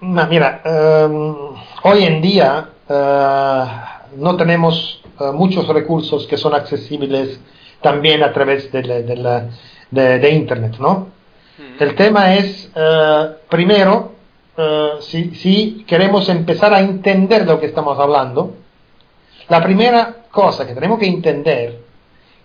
mira, 0.00 0.62
em, 0.64 1.34
hoy 1.84 2.04
en 2.04 2.20
día 2.20 2.70
eh, 2.88 3.64
no 4.16 4.36
tenemos 4.36 5.00
eh, 5.20 5.30
muchos 5.32 5.68
recursos 5.68 6.26
que 6.26 6.36
son 6.36 6.54
accesibles 6.54 7.40
también 7.82 8.22
a 8.22 8.32
través 8.32 8.70
de, 8.72 10.30
Internet, 10.30 10.76
¿no? 10.78 11.08
El 11.78 11.94
tema 11.94 12.34
es, 12.34 12.70
eh, 12.74 13.28
primero, 13.48 14.12
si, 15.00 15.34
si, 15.34 15.84
queremos 15.86 16.28
empezar 16.28 16.72
a 16.74 16.80
entender 16.80 17.46
lo 17.46 17.58
que 17.58 17.66
estamos 17.66 17.98
hablando, 17.98 18.54
la 19.48 19.62
primera 19.62 20.14
cosa 20.30 20.66
que 20.66 20.74
tenemos 20.74 20.98
que 20.98 21.06
entender 21.06 21.80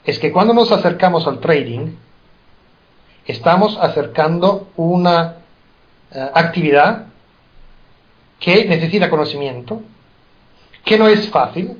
es 0.04 0.20
que 0.20 0.32
cuando 0.32 0.54
nos 0.54 0.72
acercamos 0.72 1.28
al 1.28 1.40
trading, 1.40 1.96
estamos 3.26 3.78
acercando 3.78 4.70
una 4.78 5.36
eh, 6.12 6.30
actividad 6.34 7.08
que 8.40 8.66
necesita 8.66 9.10
conocimiento, 9.10 9.82
que 10.86 10.98
no 10.98 11.08
es 11.10 11.30
fácil, 11.30 11.78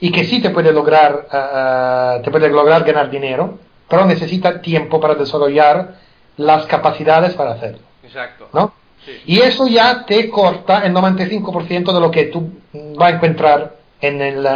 y 0.00 0.10
que 0.10 0.24
sí 0.24 0.40
te 0.40 0.50
puede 0.50 0.72
lograr, 0.72 1.26
uh, 1.28 2.22
te 2.22 2.30
puede 2.30 2.48
lograr 2.48 2.84
ganar 2.84 3.10
dinero, 3.10 3.58
pero 3.88 4.04
necesita 4.04 4.60
tiempo 4.60 5.00
para 5.00 5.14
desarrollar 5.14 5.96
las 6.36 6.66
capacidades 6.66 7.34
para 7.34 7.52
hacerlo. 7.52 7.80
Exacto. 8.02 8.48
¿no? 8.52 8.72
Sí. 9.04 9.12
Y 9.26 9.40
eso 9.40 9.66
ya 9.66 10.04
te 10.06 10.28
corta 10.30 10.80
el 10.80 10.92
95% 10.92 11.92
de 11.92 12.00
lo 12.00 12.10
que 12.10 12.24
tú 12.24 12.50
vas 12.96 13.12
a 13.12 13.16
encontrar 13.16 13.76
en 14.00 14.20
el, 14.20 14.46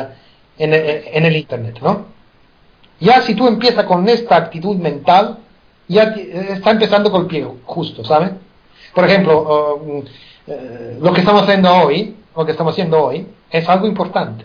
en 0.58 0.74
el, 0.74 1.04
en 1.12 1.24
el 1.24 1.36
Internet, 1.36 1.78
¿no? 1.82 2.06
Ya 3.00 3.22
si 3.22 3.34
tú 3.34 3.46
empiezas 3.46 3.84
con 3.84 4.08
esta 4.08 4.36
actitud 4.36 4.76
mental, 4.76 5.38
ya 5.86 6.14
está 6.14 6.72
empezando 6.72 7.10
con 7.10 7.22
el 7.22 7.26
pie 7.28 7.46
justo, 7.64 8.04
¿sabes? 8.04 8.32
Por 8.94 9.04
ejemplo, 9.04 9.80
uh, 9.80 9.98
uh, 9.98 11.00
lo 11.00 11.12
que 11.12 11.20
estamos 11.20 11.42
haciendo 11.42 11.72
hoy, 11.72 12.16
lo 12.36 12.44
que 12.44 12.52
estamos 12.52 12.72
haciendo 12.72 13.04
hoy, 13.04 13.26
es 13.50 13.68
algo 13.68 13.86
importante. 13.86 14.44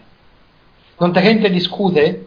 Donde 1.03 1.21
gente 1.21 1.49
discute 1.49 2.23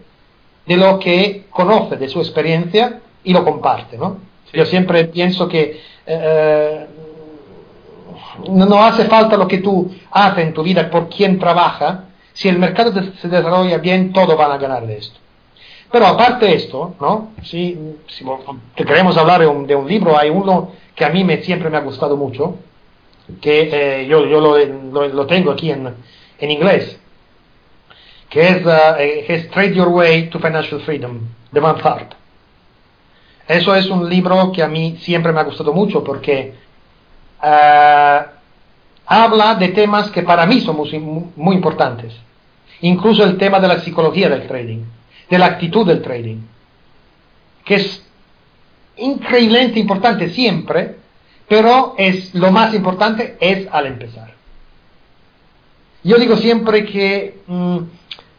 de 0.67 0.77
lo 0.77 0.99
que 0.99 1.47
conoce, 1.49 1.97
de 1.97 2.11
su 2.11 2.19
experiencia, 2.19 3.01
y 3.25 3.33
lo 3.33 3.43
comparte, 3.43 3.97
¿no? 3.97 4.19
Sí. 4.51 4.59
Yo 4.59 4.67
siempre 4.67 5.07
pienso 5.07 5.49
que 5.49 5.81
eh, 6.07 6.87
no 8.51 8.85
hace 8.85 9.07
falta 9.07 9.39
lo 9.39 9.49
que 9.49 9.59
tú 9.59 9.91
haces 10.11 10.45
en 10.45 10.53
tu 10.53 10.63
vida 10.63 10.91
por 10.91 11.09
quien 11.09 11.39
trabaja, 11.39 12.05
si 12.35 12.51
el 12.51 12.59
mercado 12.59 12.93
se 12.93 13.29
desarrolla 13.29 13.79
bien, 13.79 14.13
todos 14.13 14.37
van 14.37 14.53
a 14.53 14.59
ganar 14.59 14.87
de 14.87 14.99
esto. 14.99 15.19
Pero 15.91 16.07
aparte 16.07 16.45
de 16.45 16.55
esto, 16.57 16.97
¿no? 17.01 17.31
Si, 17.43 17.79
si 18.09 18.25
queremos 18.75 19.17
hablar 19.17 19.41
de 19.41 19.47
un, 19.47 19.67
de 19.67 19.75
un, 19.75 19.89
libro, 19.89 20.19
hay 20.19 20.29
uno 20.29 20.73
que 20.95 21.07
a 21.07 21.09
mí 21.09 21.25
me, 21.25 21.43
siempre 21.43 21.71
me 21.71 21.79
ha 21.79 21.81
gustado 21.81 22.15
mucho, 22.15 22.57
que 23.41 23.71
eh, 23.73 24.07
yo, 24.07 24.27
yo 24.27 24.43
lo, 24.43 24.59
lo, 24.59 25.09
lo, 25.09 25.27
tengo 25.27 25.53
aquí 25.53 25.71
en, 25.71 25.95
en 26.39 26.51
inglés, 26.51 27.01
que 28.37 29.25
es, 29.29 29.51
Trade 29.51 29.75
Your 29.75 29.89
Way 29.89 30.29
to 30.29 30.39
Financial 30.39 30.79
Freedom, 30.83 31.21
de 31.51 31.59
Van 31.59 31.79
Tharp. 31.79 32.13
Eso 33.49 33.75
es 33.75 33.89
un 33.89 34.11
libro 34.11 34.53
que 34.53 34.63
a 34.63 34.69
mí 34.69 34.99
siempre 35.01 35.33
me 35.33 35.41
ha 35.41 35.45
gustado 35.45 35.73
mucho 35.73 36.05
porque 36.05 36.53
uh, 37.43 38.27
habla 39.07 39.55
de 39.55 39.69
temas 39.69 40.11
que 40.11 40.23
para 40.23 40.45
mí 40.45 40.61
son 40.61 40.77
muy, 41.35 41.55
importantes, 41.55 42.13
incluso 42.83 43.25
el 43.25 43.39
tema 43.39 43.59
de 43.59 43.69
la 43.69 43.81
psicología 43.81 44.29
del 44.29 44.47
trading 44.47 44.85
de 45.31 45.39
la 45.39 45.47
actitud 45.47 45.87
del 45.87 46.03
trading, 46.03 46.43
que 47.65 47.77
es 47.77 48.07
increíblemente 48.99 49.81
importante 49.81 50.29
siempre, 50.29 50.97
pero 51.49 51.95
es 51.97 52.35
lo 52.35 52.53
más 52.53 52.75
importante 52.75 53.39
es 53.41 53.67
al 53.73 53.87
empezar. 53.87 54.35
Yo 56.05 56.19
digo 56.19 56.37
siempre 56.37 56.85
que 56.85 57.39
mmm, 57.47 57.79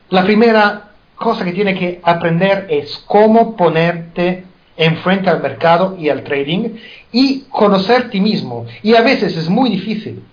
la 0.10 0.24
primera 0.24 0.88
cosa 1.16 1.43
que 1.43 1.51
tiene 1.51 1.78
que 1.78 1.99
aprender 2.03 2.68
es 2.70 3.03
cómo 3.08 3.55
ponerte 3.55 4.45
enfrente 4.78 5.30
al 5.30 5.41
mercado 5.41 5.95
y 5.97 6.10
al 6.10 6.24
trading 6.24 6.76
y 7.12 7.41
conocer 7.49 8.10
ti 8.10 8.22
mismo. 8.22 8.66
Y 8.84 8.95
a 8.95 9.01
veces 9.01 9.36
es 9.36 9.49
muy 9.49 9.70
difícil. 9.70 10.24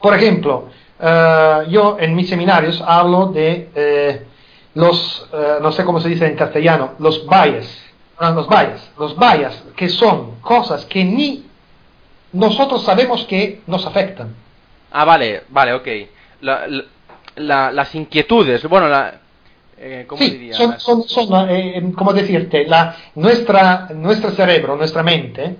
Por 0.00 0.14
ejemplo, 0.16 0.68
uh, 0.98 1.68
yo 1.68 1.98
en 2.00 2.16
mis 2.16 2.28
seminarios 2.28 2.82
hablo 2.86 3.26
de 3.26 3.68
eh, 3.74 4.26
los, 4.74 5.28
eh, 5.32 5.58
no 5.60 5.70
sé 5.72 5.84
cómo 5.84 6.00
se 6.00 6.08
dice 6.08 6.26
en 6.26 6.36
castellano, 6.36 6.92
los 6.98 7.26
bias, 7.26 7.66
ah, 8.18 8.30
los 8.30 8.48
bias, 8.48 8.90
los 8.98 9.18
bias, 9.18 9.62
que 9.76 9.88
son 9.88 10.40
cosas 10.40 10.86
que 10.86 11.04
ni 11.04 11.44
nosotros 12.32 12.82
sabemos 12.82 13.24
que 13.24 13.60
nos 13.66 13.86
afectan. 13.86 14.34
Ah, 14.90 15.04
vale, 15.04 15.42
vale, 15.50 15.74
ok. 15.74 15.88
La, 16.40 16.66
la, 17.36 17.72
las 17.72 17.94
inquietudes, 17.94 18.66
bueno, 18.68 18.88
la, 18.88 19.19
eh, 19.80 20.04
¿cómo 20.06 20.22
sí, 20.22 20.30
diría? 20.30 20.54
son, 20.54 20.78
son, 20.78 21.08
son 21.08 21.50
eh, 21.50 21.92
¿cómo 21.96 22.12
decirte? 22.12 22.66
La, 22.66 22.96
nuestra, 23.14 23.88
nuestro 23.94 24.30
cerebro, 24.32 24.76
nuestra 24.76 25.02
mente, 25.02 25.56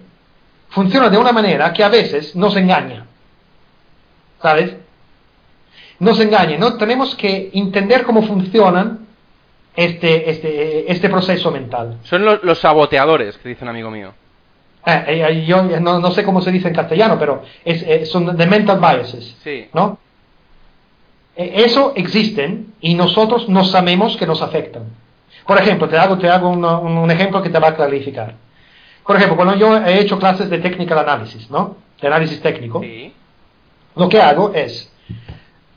funciona 0.69 1.09
de 1.09 1.19
una 1.19 1.33
manera 1.33 1.73
que 1.73 1.83
a 1.83 1.89
veces 1.89 2.37
nos 2.37 2.55
engaña. 2.57 3.07
¿Sabes? 4.43 4.77
Nos 5.99 6.21
engaña. 6.21 6.59
¿no? 6.59 6.77
Tenemos 6.77 7.15
que 7.15 7.51
entender 7.55 8.05
cómo 8.05 8.23
funcionan 8.23 9.07
este, 9.75 10.31
este, 10.31 10.91
este 10.91 11.09
proceso 11.09 11.51
mental. 11.51 11.99
Son 12.05 12.25
los, 12.25 12.43
los 12.43 12.59
saboteadores, 12.59 13.39
que 13.39 13.49
dice 13.51 13.65
un 13.65 13.71
amigo 13.71 13.91
mío. 13.91 14.13
Eh, 14.87 15.05
eh, 15.07 15.45
yo 15.47 15.63
no, 15.63 15.99
no, 15.99 16.11
sé 16.11 16.25
cómo 16.25 16.41
se 16.41 16.51
dice 16.51 16.69
en 16.69 16.75
castellano, 16.75 17.19
pero 17.19 17.43
es, 17.65 17.83
eh, 17.83 18.07
son 18.07 18.37
the 18.37 18.47
mental 18.47 18.81
biases. 18.81 19.37
Sí. 19.43 19.69
¿no? 19.75 19.99
Eso 21.43 21.93
existen 21.97 22.75
y 22.81 22.95
nosotros 22.95 23.49
no 23.49 23.65
sabemos 23.65 24.17
que 24.17 24.27
nos 24.27 24.43
afectan. 24.43 24.85
Por 25.47 25.59
ejemplo, 25.59 25.89
te 25.89 25.97
hago, 25.97 26.19
te 26.19 26.29
hago 26.29 26.49
un, 26.49 26.65
un, 26.65 27.11
ejemplo 27.11 27.43
que 27.43 27.51
te 27.51 27.59
va 27.59 27.69
a 27.69 27.75
clarificar. 27.75 28.35
Por 29.07 29.17
ejemplo, 29.17 29.37
cuando 29.37 29.57
yo 29.57 29.77
he 29.79 30.01
hecho 30.01 30.19
clases 30.19 30.51
de 30.51 30.59
technical 30.59 30.99
analysis, 30.99 31.51
¿no? 31.51 31.77
De 32.01 32.07
análisis 32.07 32.41
técnico, 32.41 32.81
sí. 32.81 33.13
lo 33.97 34.09
que 34.09 34.21
hago 34.21 34.53
es, 34.55 34.93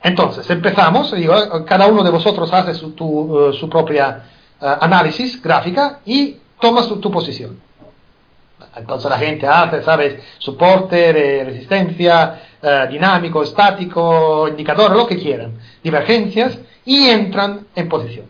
entonces, 0.04 0.48
empezamos, 0.50 1.12
digo, 1.16 1.34
cada 1.64 1.86
uno 1.86 2.04
de 2.04 2.10
vosotros 2.10 2.52
hace 2.52 2.74
su, 2.74 2.92
tu, 2.92 3.06
uh, 3.06 3.52
su 3.54 3.70
propia 3.70 4.24
uh, 4.60 4.66
análisis 4.80 5.42
gráfica 5.42 6.00
y 6.04 6.36
tomas 6.60 6.86
tu, 6.88 6.96
tu, 7.00 7.10
posición. 7.10 7.58
Entonces 8.76 9.10
la 9.10 9.18
gente 9.18 9.46
hace, 9.46 9.82
¿sabes? 9.82 10.22
Soporte, 10.38 11.12
re, 11.12 11.44
resistencia, 11.44 12.40
uh, 12.62 12.90
dinámico, 12.90 13.42
estático, 13.42 14.48
indicador, 14.48 14.96
lo 14.96 15.06
que 15.06 15.18
quieran, 15.18 15.58
divergencias, 15.82 16.58
y 16.84 17.08
entran 17.08 17.66
en 17.74 17.88
posición. 17.88 18.26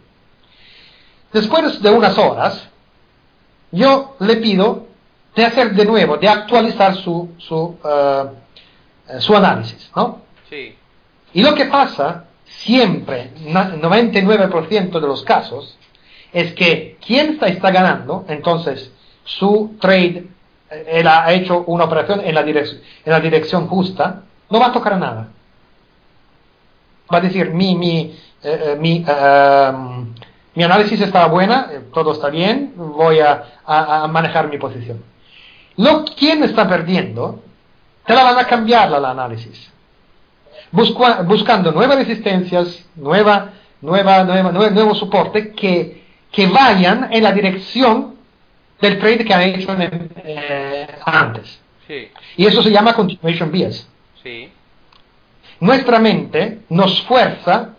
Después 1.32 1.82
de 1.82 1.90
unas 1.90 2.16
horas, 2.16 2.68
yo 3.72 4.16
le 4.20 4.36
pido 4.36 4.86
de 5.34 5.44
hacer 5.44 5.74
de 5.74 5.84
nuevo, 5.84 6.16
de 6.16 6.28
actualizar 6.28 6.94
su, 6.94 7.30
su, 7.38 7.76
su 9.18 9.36
análisis, 9.36 9.90
¿no? 9.96 10.20
Sí. 10.48 10.76
Y 11.32 11.42
lo 11.42 11.54
que 11.56 11.64
pasa 11.64 12.26
siempre, 12.44 13.32
99% 13.44 15.00
de 15.00 15.06
los 15.06 15.22
casos, 15.24 15.76
es 16.32 16.52
que 16.54 16.96
quien 17.04 17.34
está, 17.34 17.46
está 17.46 17.70
ganando, 17.70 18.24
entonces 18.28 18.92
su 19.24 19.76
trade, 19.80 20.26
él 20.86 21.06
ha 21.06 21.32
hecho 21.32 21.64
una 21.66 21.84
operación 21.84 22.20
en 22.24 22.34
la, 22.34 22.42
dirección, 22.42 22.80
en 23.04 23.12
la 23.12 23.20
dirección 23.20 23.66
justa, 23.68 24.22
no 24.50 24.60
va 24.60 24.66
a 24.66 24.72
tocar 24.72 24.98
nada. 24.98 25.28
Va 27.12 27.18
a 27.18 27.20
decir, 27.20 27.50
mi, 27.50 27.74
mi, 27.74 28.18
eh, 28.42 28.76
mi, 28.78 29.04
uh, 29.06 30.06
mi 30.54 30.62
análisis 30.62 31.00
está 31.00 31.26
buena, 31.26 31.70
todo 31.92 32.12
está 32.12 32.28
bien, 32.28 32.72
voy 32.76 33.20
a, 33.20 33.44
a, 33.66 34.04
a 34.04 34.08
manejar 34.08 34.48
mi 34.48 34.58
posición. 34.58 35.02
Lo, 35.76 36.04
quien 36.04 36.42
está 36.44 36.68
perdiendo, 36.68 37.40
te 38.06 38.14
la 38.14 38.22
van 38.22 38.38
a 38.38 38.44
cambiar 38.46 38.90
la, 38.90 39.00
la 39.00 39.10
análisis 39.10 39.74
busca, 40.74 41.22
buscando 41.22 41.72
nuevas 41.72 41.98
resistencias, 41.98 42.84
nueva, 42.96 43.50
nueva, 43.80 44.24
nueva, 44.24 44.52
nuevo, 44.52 44.74
nuevo 44.74 44.94
soporte 44.94 45.52
que, 45.52 46.02
que, 46.30 46.46
vayan 46.48 47.08
en 47.12 47.22
la 47.22 47.32
dirección 47.32 48.13
del 48.84 48.98
trade 48.98 49.24
que 49.24 49.34
han 49.34 49.42
hecho 49.42 49.72
en, 49.72 50.10
eh, 50.24 50.86
antes. 51.04 51.60
Sí. 51.86 52.08
Y 52.36 52.46
eso 52.46 52.62
se 52.62 52.70
llama 52.70 52.94
continuation 52.94 53.50
bias. 53.50 53.88
Sí. 54.22 54.50
Nuestra 55.60 55.98
mente 55.98 56.60
nos 56.68 57.02
fuerza 57.02 57.70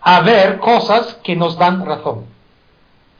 a 0.00 0.20
ver 0.20 0.58
cosas 0.58 1.18
que 1.22 1.34
nos 1.34 1.56
dan 1.58 1.84
razón. 1.84 2.26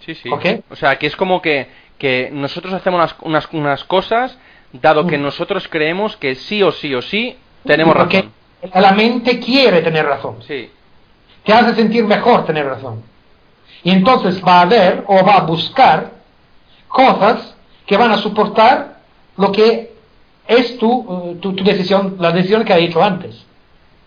Sí, 0.05 0.14
sí. 0.14 0.28
¿Okay? 0.30 0.62
O 0.70 0.76
sea, 0.76 0.98
que 0.98 1.07
es 1.07 1.16
como 1.16 1.40
que, 1.40 1.68
que 1.98 2.30
nosotros 2.32 2.72
hacemos 2.74 2.98
unas, 2.98 3.16
unas, 3.22 3.48
unas 3.52 3.84
cosas 3.84 4.36
dado 4.72 5.07
que 5.07 5.16
Mm. 5.18 5.22
nosotros 5.22 5.66
creemos 5.68 6.16
que 6.16 6.34
sí 6.34 6.62
o 6.62 6.72
sí 6.72 6.94
o 6.94 7.00
sí 7.02 7.36
tenemos 7.64 7.94
Porque 7.96 8.28
razón. 8.62 8.82
la 8.82 8.92
mente 8.92 9.38
quiere 9.38 9.80
tener 9.82 10.05
razón. 10.05 10.38
Sí. 10.46 10.70
te 11.44 11.52
hace 11.52 11.74
sentir 11.74 12.05
mejor 12.05 12.44
tener 12.46 12.66
razón. 12.66 13.02
Y 13.82 13.90
entonces 13.90 14.42
va 14.42 14.62
a 14.62 14.64
ver 14.64 15.05
o 15.07 15.22
va 15.24 15.36
a 15.36 15.40
buscar 15.42 16.12
cosas 16.95 17.57
que 17.86 17.97
van 17.97 18.12
a 18.12 18.18
soportar 18.18 18.99
lo 19.36 19.51
que 19.51 19.92
es 20.47 20.78
tu, 20.78 20.88
uh, 20.90 21.34
tu, 21.40 21.53
tu 21.55 21.64
decisión, 21.64 22.16
la 22.20 22.30
decisión 22.30 22.64
que 22.64 22.72
ha 22.72 22.78
hecho 22.78 23.03
antes. 23.03 23.45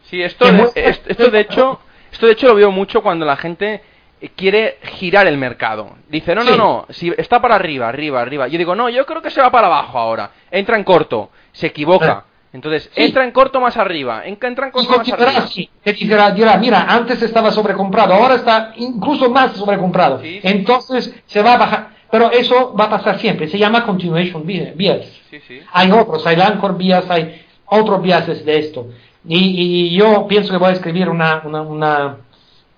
Sí, 0.05 0.21
esto, 0.21 0.45
de, 0.49 0.71
esto, 0.75 1.09
esto 1.09 1.29
de 1.29 1.39
hecho, 1.41 1.79
esto 2.11 2.25
de 2.27 2.31
hecho 2.31 2.47
lo 2.47 2.55
veo 2.55 2.71
mucho 2.71 3.03
cuando 3.03 3.25
la 3.25 3.35
gente 3.35 3.83
eh, 4.21 4.29
quiere 4.35 4.77
girar 4.83 5.27
el 5.27 5.37
mercado. 5.37 5.89
Dice, 6.07 6.33
no, 6.33 6.43
no, 6.45 6.51
Sí. 6.51 6.57
no, 6.57 6.85
si 6.89 7.13
está 7.17 7.41
para 7.41 7.55
arriba, 7.55 7.89
arriba, 7.89 8.21
arriba. 8.21 8.47
Yo 8.47 8.57
digo, 8.57 8.73
no, 8.73 8.87
yo 8.87 9.05
creo 9.05 9.21
que 9.21 9.31
se 9.31 9.41
va 9.41 9.51
para 9.51 9.67
abajo 9.67 9.97
ahora. 9.99 10.31
Entra 10.49 10.77
en 10.77 10.85
corto, 10.85 11.29
se 11.51 11.67
equivoca. 11.67 12.23
Entonces, 12.53 12.89
Sí. 12.95 13.03
entra 13.03 13.25
en 13.25 13.31
corto 13.31 13.59
más 13.59 13.75
arriba, 13.75 14.21
en- 14.25 14.37
entra 14.41 14.65
en 14.67 14.69
Y 14.69 14.71
corto 14.71 14.89
más 14.89 14.97
continuará 14.99 15.31
arriba. 15.31 15.43
así. 15.45 15.69
Te 15.83 15.91
dirá, 15.93 16.31
dirá, 16.31 16.55
mira, 16.57 16.85
antes 16.87 17.21
estaba 17.21 17.51
sobrecomprado, 17.51 18.13
ahora 18.13 18.35
está 18.35 18.71
incluso 18.77 19.29
más 19.29 19.51
sobrecomprado. 19.57 20.21
Sí. 20.21 20.39
Entonces 20.41 21.13
se 21.25 21.41
va 21.43 21.53
a 21.55 21.57
bajar. 21.57 21.96
Pero 22.11 22.31
eso 22.31 22.73
va 22.73 22.85
a 22.85 22.89
pasar 22.89 23.19
siempre. 23.19 23.47
Se 23.47 23.57
llama 23.57 23.85
continuation 23.85 24.45
bias. 24.45 25.05
Sí, 25.29 25.39
sí. 25.47 25.59
Hay 25.73 25.91
otros, 25.91 26.25
hay 26.25 26.35
Lancor 26.37 26.77
bias, 26.77 27.09
hay 27.09 27.41
otros 27.65 28.01
biases 28.01 28.45
de 28.45 28.59
esto. 28.59 28.87
Y, 29.27 29.89
y 29.89 29.97
yo 29.97 30.25
pienso 30.27 30.51
que 30.53 30.57
voy 30.57 30.69
a 30.69 30.73
escribir 30.73 31.09
una, 31.09 31.41
una, 31.43 31.61
una, 31.61 32.17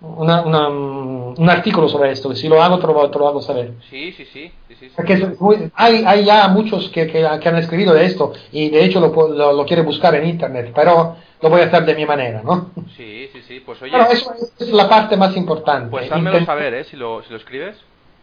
una, 0.02 0.42
una, 0.42 0.68
un 0.70 1.50
artículo 1.50 1.88
sobre 1.90 2.12
esto, 2.12 2.34
si 2.34 2.48
lo 2.48 2.64
hago 2.64 2.80
te 2.80 2.88
lo, 2.88 3.10
te 3.12 3.20
lo 3.20 3.28
hago 3.28 3.42
saber. 3.42 3.74
Sí, 3.90 4.12
sí, 4.14 4.26
sí. 4.34 4.52
sí. 4.80 4.90
Porque 4.96 5.18
muy- 5.40 5.70
hay, 5.76 6.04
hay 6.08 6.24
ya 6.26 6.48
muchos 6.48 6.90
que, 6.90 7.06
que, 7.08 7.28
que 7.42 7.50
han 7.50 7.58
escrito 7.58 7.94
de 7.94 8.06
esto 8.06 8.34
y 8.52 8.70
de 8.70 8.84
hecho 8.84 9.00
lo, 9.00 9.10
lo, 9.30 9.54
lo 9.54 9.66
quiere 9.66 9.84
buscar 9.84 10.16
en 10.16 10.28
internet, 10.28 10.72
pero 10.74 11.18
lo 11.42 11.50
voy 11.50 11.62
a 11.62 11.66
hacer 11.66 11.86
de 11.86 11.94
mi 11.96 12.06
manera, 12.06 12.42
¿no? 12.44 12.72
Sí, 12.98 13.30
sí, 13.34 13.42
sí. 13.48 13.60
Pues 13.64 13.80
oye, 13.84 13.92
Pero 13.92 14.06
eso 14.10 14.32
es 14.60 14.70
la 14.72 14.90
parte 14.90 15.16
más 15.18 15.36
importante. 15.38 15.90
pues 15.92 16.12
házmelo 16.12 16.44
saber, 16.46 16.74
¿eh? 16.74 16.84
Si 16.86 16.98
lo, 16.98 17.22
si 17.24 17.30
lo 17.30 17.38
escribes. 17.38 17.76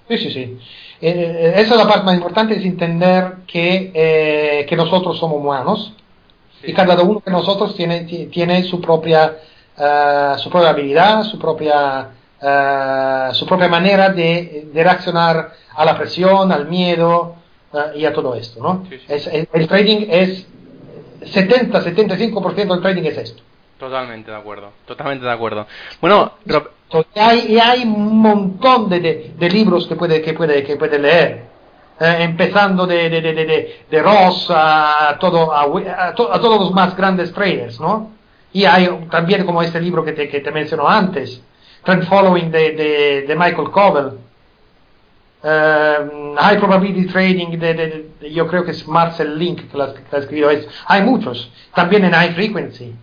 Sí, 0.09 0.19
sí, 0.19 0.31
sí. 0.31 0.59
Eh, 1.01 1.53
esa 1.57 1.75
es 1.75 1.77
la 1.77 1.89
parte 1.89 2.05
más 2.05 2.15
importante, 2.15 2.55
es 2.57 2.65
entender 2.65 3.39
que, 3.47 3.91
eh, 3.95 4.67
que 4.69 4.77
nosotros 4.77 5.19
somos 5.19 5.39
humanos 5.39 5.93
Sí. 6.63 6.71
y 6.71 6.73
cada 6.73 7.01
uno 7.03 7.23
de 7.25 7.31
nosotros 7.33 7.75
tiene, 7.77 8.05
ti- 8.05 8.27
tiene 8.27 8.63
su 8.65 8.81
propia 8.81 9.37
eh, 9.79 10.33
su 10.39 10.49
propia 10.49 10.71
habilidad, 10.71 11.23
su 11.25 11.39
propia 11.39 12.09
eh, 12.41 13.29
su 13.33 13.45
propia 13.47 13.69
manera 13.69 14.09
de, 14.11 14.69
de 14.73 14.83
reaccionar 14.85 15.53
a 15.75 15.85
la 15.85 15.97
presión, 15.99 16.51
al 16.53 16.67
miedo 16.69 17.35
eh, 17.75 17.99
y 17.99 18.05
a 18.07 18.13
todo 18.15 18.35
esto, 18.35 18.63
¿no? 18.63 18.87
Sí, 18.89 18.97
sí. 18.99 19.05
Es- 19.09 19.27
el, 19.27 19.49
el 19.53 19.69
trading 19.69 20.07
es 20.09 20.47
70-75% 21.35 22.73
del 22.75 22.81
trading 22.81 23.03
es 23.05 23.19
esto. 23.19 23.43
Totalmente 23.79 24.31
de 24.31 24.37
acuerdo. 24.37 24.71
Totalmente 24.87 25.27
de 25.27 25.33
acuerdo. 25.33 25.67
Bueno, 26.01 26.33
Rob- 26.47 26.71
Y 27.15 27.19
hay, 27.19 27.39
y 27.55 27.59
hay 27.59 27.83
un 27.83 28.19
montón 28.19 28.89
de, 28.89 29.01
de- 29.01 29.35
libros 29.51 29.87
que 29.87 29.97
puede, 29.97 30.23
que 30.23 30.35
puede, 30.35 30.63
que 30.63 30.77
puede 30.77 30.99
leer. 30.99 31.45
Eh, 31.99 32.17
empezando 32.21 32.87
de, 32.87 33.09
de, 33.09 33.21
de, 33.23 33.85
de, 33.91 34.03
Ross 34.03 34.47
a, 34.51 35.17
todo, 35.19 35.53
a, 35.53 35.63
a 35.63 36.15
a 36.33 36.41
todos 36.41 36.61
los 36.61 36.73
más 36.73 36.95
grandes 36.97 37.33
traders, 37.33 37.81
¿no? 37.81 38.13
Y 38.53 38.65
hay 38.65 38.89
también 39.11 39.45
como 39.47 39.63
este 39.63 39.81
libro 39.81 40.05
que 40.05 40.13
te, 40.13 40.29
que 40.29 40.41
te 40.41 40.51
mencionó 40.53 40.89
antes, 40.89 41.43
Trend 41.85 42.05
Following 42.05 42.51
de, 42.51 43.25
Michael 43.37 43.71
Covell, 43.71 44.11
Eh, 45.43 46.35
High 46.39 46.59
Probability 46.59 47.07
Trading 47.07 47.59
de, 47.59 48.11
yo 48.33 48.47
creo 48.49 48.65
que 48.65 48.73
es 48.73 48.87
Marcel 48.89 49.39
Link 49.39 49.71
que 49.71 49.77
lo 49.77 49.85
ha, 49.85 49.95
que 49.95 50.01
esto. 50.51 50.71
Hay 50.87 51.03
muchos, 51.03 51.51
también 51.75 52.05
en 52.05 52.13
High 52.13 52.35
Frequency. 52.35 52.95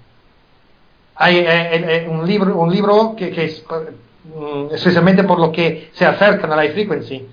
Hay 1.16 1.38
eh, 1.38 1.46
eh, 1.48 2.08
un 2.10 2.26
libro, 2.28 2.58
un 2.58 2.72
libro 2.72 3.16
que, 3.16 3.32
que 3.32 3.46
es 3.46 3.64
mm, 3.66 4.74
especialmente 4.74 5.24
por 5.24 5.40
lo 5.40 5.52
que 5.52 5.90
se 5.94 6.06
acercan 6.06 6.52
a 6.52 6.56
la 6.56 6.64
high 6.64 6.72
frequency, 6.72 7.28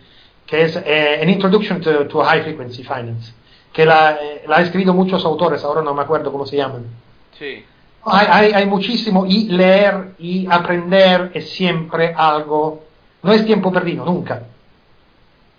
que 0.47 0.63
es 0.63 0.77
eh, 0.85 1.21
An 1.23 1.29
Introduction 1.29 1.81
to, 1.81 2.07
to 2.09 2.23
High 2.23 2.43
Frequency 2.43 2.83
Finance, 2.83 3.33
que 3.73 3.87
la, 3.87 4.19
eh, 4.21 4.45
la 4.49 4.57
han 4.57 4.65
escrito 4.65 4.93
muchos 4.93 5.25
autores, 5.25 5.63
ahora 5.65 5.81
no 5.81 5.95
me 5.95 6.03
acuerdo 6.03 6.31
cómo 6.33 6.47
se 6.47 6.57
llaman. 6.57 6.85
sí. 7.39 7.65
Hay, 8.03 8.27
hay, 8.31 8.53
hay 8.53 8.67
muchísimo 8.67 9.27
y 9.27 9.51
leer 9.51 10.13
y 10.19 10.47
aprender 10.51 11.33
es 11.35 11.51
siempre 11.51 12.15
algo, 12.17 12.83
no 13.23 13.31
es 13.31 13.45
tiempo 13.45 13.71
perdido, 13.71 14.07
nunca. 14.07 14.45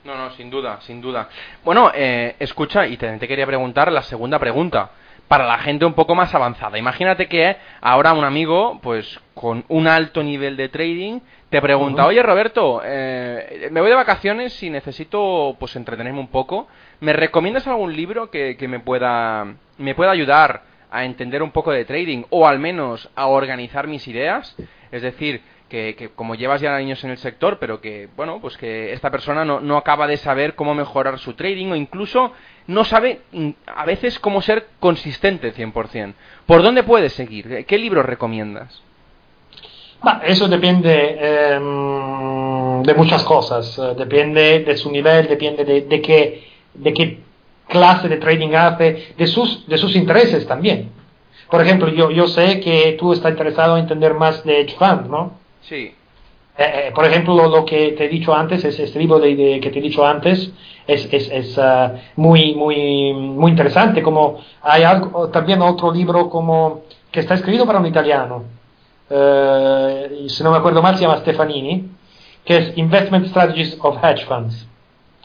No, 0.04 0.18
no, 0.18 0.32
sin 0.32 0.50
duda, 0.50 0.80
sin 0.82 1.00
duda. 1.02 1.30
Bueno, 1.64 1.92
eh, 1.94 2.36
escucha, 2.40 2.88
y 2.88 2.98
te, 2.98 3.16
te 3.20 3.28
quería 3.28 3.46
preguntar 3.46 3.92
la 3.92 4.02
segunda 4.02 4.40
pregunta. 4.40 4.90
Para 5.32 5.48
la 5.48 5.60
gente 5.60 5.86
un 5.86 5.94
poco 5.94 6.14
más 6.14 6.36
avanzada. 6.36 6.78
Imagínate 6.78 7.30
que 7.30 7.56
ahora 7.80 8.12
un 8.12 8.26
amigo, 8.26 8.82
pues 8.84 9.18
con 9.34 9.64
un 9.70 9.88
alto 9.88 10.24
nivel 10.24 10.58
de 10.58 10.68
trading, 10.68 11.22
te 11.50 11.62
pregunta, 11.62 12.06
oye 12.06 12.22
Roberto, 12.22 12.82
eh, 12.84 13.70
me 13.72 13.80
voy 13.80 13.90
de 13.90 13.96
vacaciones 13.96 14.62
y 14.62 14.70
necesito 14.70 15.56
pues 15.58 15.78
entretenerme 15.78 16.20
un 16.20 16.28
poco. 16.28 16.68
¿Me 17.00 17.14
recomiendas 17.14 17.66
algún 17.66 17.96
libro 17.96 18.30
que, 18.30 18.58
que 18.58 18.68
me 18.68 18.82
pueda 18.82 19.46
me 19.78 19.96
pueda 19.96 20.12
ayudar 20.12 20.64
a 20.92 21.06
entender 21.06 21.42
un 21.42 21.52
poco 21.52 21.72
de 21.72 21.86
trading 21.86 22.24
o 22.30 22.46
al 22.46 22.60
menos 22.60 23.10
a 23.16 23.28
organizar 23.28 23.88
mis 23.88 24.06
ideas? 24.10 24.58
Es 24.92 25.02
decir, 25.02 25.42
que, 25.72 26.12
como 26.16 26.36
llevas 26.36 26.60
ya 26.60 26.76
años 26.76 27.02
en 27.06 27.12
el 27.12 27.18
sector, 27.18 27.58
pero 27.58 27.80
que, 27.80 28.10
bueno, 28.18 28.40
pues 28.42 28.58
que 28.58 28.92
esta 28.92 29.10
persona 29.10 29.46
no, 29.46 29.62
no 29.62 29.78
acaba 29.78 30.06
de 30.06 30.18
saber 30.18 30.56
cómo 30.56 30.76
mejorar 30.76 31.18
su 31.18 31.34
trading 31.34 31.72
o 31.72 31.76
incluso 31.78 32.34
no 32.68 32.84
sabe 32.84 33.22
a 33.66 33.86
veces 33.86 34.20
cómo 34.20 34.42
ser 34.42 34.68
consistente 34.82 35.54
100%. 35.54 36.14
¿Por 36.46 36.62
dónde 36.62 36.84
puedes 36.84 37.14
seguir? 37.14 37.66
¿Qué 37.66 37.78
libros 37.78 38.06
recomiendas? 38.06 38.84
Eso 40.24 40.48
depende 40.50 41.54
em, 41.54 42.84
de 42.84 42.94
muchas 42.96 43.24
cosas, 43.24 43.78
eh, 43.78 43.94
depende 43.98 44.60
de 44.60 44.76
su 44.76 44.92
nivel, 44.92 45.28
depende 45.28 45.64
de, 45.64 45.82
de 45.82 46.02
qué, 46.02 46.48
de 46.74 46.94
qué 46.94 47.20
clase 47.68 48.10
de 48.10 48.18
trading 48.18 48.54
hace, 48.56 49.14
de 49.18 49.28
sus, 49.28 49.66
de 49.68 49.78
sus 49.78 49.96
intereses 49.96 50.46
también. 50.46 50.90
Por 51.50 51.62
ejemplo, 51.62 51.88
yo, 51.90 52.12
yo 52.12 52.28
sé 52.28 52.60
que 52.60 52.98
tú 53.00 53.14
estás 53.14 53.32
interesado 53.32 53.78
en 53.78 53.84
entender 53.84 54.14
más 54.16 54.44
de 54.44 54.62
hedge 54.62 54.76
fund, 54.78 55.08
¿no? 55.08 55.41
Sí, 55.62 55.96
Eh, 56.58 56.88
eh, 56.90 56.92
por 56.94 57.06
ejemplo, 57.06 57.34
lo, 57.36 57.48
lo 57.48 57.66
que 57.66 57.94
te 57.94 58.06
he 58.06 58.10
dicho 58.10 58.34
antes, 58.36 58.64
es 58.66 58.78
este 58.78 59.00
libro 59.00 59.20
de, 59.20 59.36
de- 59.36 59.60
que 59.62 59.70
te 59.72 59.80
he 59.80 59.82
dicho 59.82 60.06
antes, 60.06 60.52
es, 60.86 61.08
es, 61.12 61.30
es, 61.32 61.58
ah, 61.58 61.94
muy, 62.18 62.54
muy, 62.56 63.14
muy 63.14 63.52
interesante. 63.52 64.04
Como 64.04 64.38
hay 64.62 64.84
algo, 64.84 65.30
también 65.30 65.62
otro 65.62 65.92
libro 65.94 66.30
como 66.30 66.82
que 67.12 67.22
está 67.22 67.36
escrito 67.36 67.66
para 67.66 67.80
un 67.80 67.86
italiano, 67.88 68.44
y 69.10 70.30
si 70.30 70.44
no 70.44 70.52
me 70.52 70.58
acuerdo 70.58 70.82
mal, 70.82 70.96
se 70.96 71.02
llama 71.04 71.18
Stefanini, 71.18 71.86
que 72.46 72.58
es 72.58 72.78
Investment 72.78 73.28
Strategies 73.28 73.78
of 73.82 73.98
Hedge 74.04 74.26
Funds. 74.26 74.68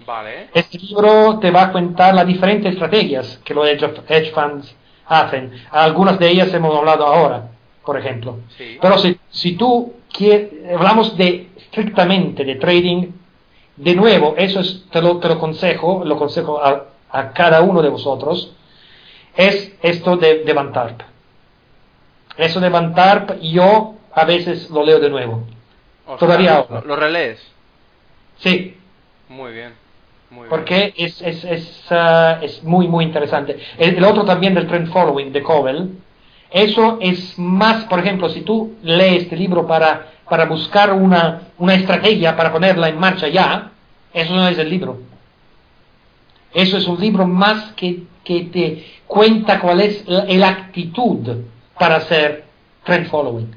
vale. 0.07 0.49
Este 0.55 0.79
libro 0.79 1.39
te 1.41 1.51
va 1.51 1.63
a 1.65 1.73
contar 1.73 2.15
las 2.15 2.27
diferentes 2.27 2.73
estrategias 2.73 3.39
que 3.45 3.55
los 3.55 3.67
hedge 3.69 4.33
funds 4.33 4.75
hacen. 5.07 5.53
Algunas 5.71 6.19
de 6.19 6.29
ellas 6.29 6.53
hemos 6.55 6.77
hablado 6.77 7.07
ahora, 7.07 7.49
por 7.87 7.97
ejemplo. 7.99 8.41
Sí. 8.59 8.77
Pero 8.83 8.99
si, 8.99 9.19
si 9.31 9.57
tú 9.57 9.95
quieres, 10.13 10.51
hablamos 10.75 11.17
de 11.17 11.49
estrictamente 11.57 12.45
de 12.45 12.57
trading, 12.57 13.13
de 13.77 13.95
nuevo, 13.95 14.35
eso 14.37 14.61
es, 14.61 14.85
te 14.91 15.01
lo, 15.01 15.19
te 15.19 15.29
lo 15.29 15.39
consejo, 15.39 16.03
lo 16.05 16.19
consejo 16.19 16.61
a, 16.63 16.87
a 17.11 17.33
cada 17.33 17.63
uno 17.63 17.81
de 17.81 17.89
vosotros, 17.89 18.53
es 19.37 19.73
esto 19.83 20.17
de, 20.17 20.45
de 20.45 20.53
Van 20.53 20.73
Tarp. 20.73 21.01
Eso 22.37 22.61
de 22.61 22.69
Van 22.69 22.95
Tarp, 22.95 23.41
yo 23.41 23.95
a 24.13 24.25
veces 24.25 24.69
lo 24.71 24.83
leo 24.85 24.99
de 24.99 25.09
nuevo. 25.11 25.45
O 26.07 26.11
sea, 26.11 26.17
Todavía 26.19 26.53
¿Lo, 26.53 26.59
ahora. 26.77 26.83
lo 26.87 26.97
relees? 26.97 27.41
Sí, 28.39 28.77
Muy 29.29 29.53
bien. 29.53 29.73
Muy 30.31 30.41
bien. 30.41 30.51
porque 30.51 30.93
es, 30.97 31.21
es, 31.23 31.45
es, 31.45 31.87
ah, 31.91 32.39
es 32.43 32.63
muy, 32.65 32.89
muy 32.89 33.05
interesante. 33.05 33.59
El, 33.79 33.97
el 33.97 34.05
otro 34.05 34.25
también 34.25 34.55
del 34.55 34.67
trend 34.67 34.89
following 34.93 35.33
de 35.33 35.43
Covell, 35.43 35.91
eso 36.51 36.99
es 37.01 37.39
más, 37.39 37.85
por 37.85 37.99
ejemplo, 37.99 38.29
si 38.29 38.43
tú 38.43 38.75
lees 38.83 39.25
este 39.25 39.37
libro 39.37 39.67
para, 39.67 40.13
para 40.29 40.47
buscar 40.47 40.93
una, 40.93 41.49
una 41.59 41.75
estrategia 41.75 42.37
para 42.37 42.53
ponerla 42.53 42.89
en 42.89 42.99
marcha 42.99 43.29
ya, 43.29 43.73
eso 44.13 44.35
no 44.35 44.47
es 44.49 44.59
el 44.59 44.71
libro. 44.71 44.99
Eso 46.55 46.77
es 46.77 46.87
un 46.87 47.01
libro 47.01 47.27
más 47.27 47.73
que, 47.73 48.05
que 48.25 48.45
te 48.45 48.87
cuenta 49.07 49.61
cuál 49.61 49.81
es 49.81 50.07
la, 50.07 50.25
la 50.25 50.49
actitud 50.49 51.45
para 51.79 51.97
hacer 51.97 52.45
trend 52.85 53.09
following. 53.09 53.55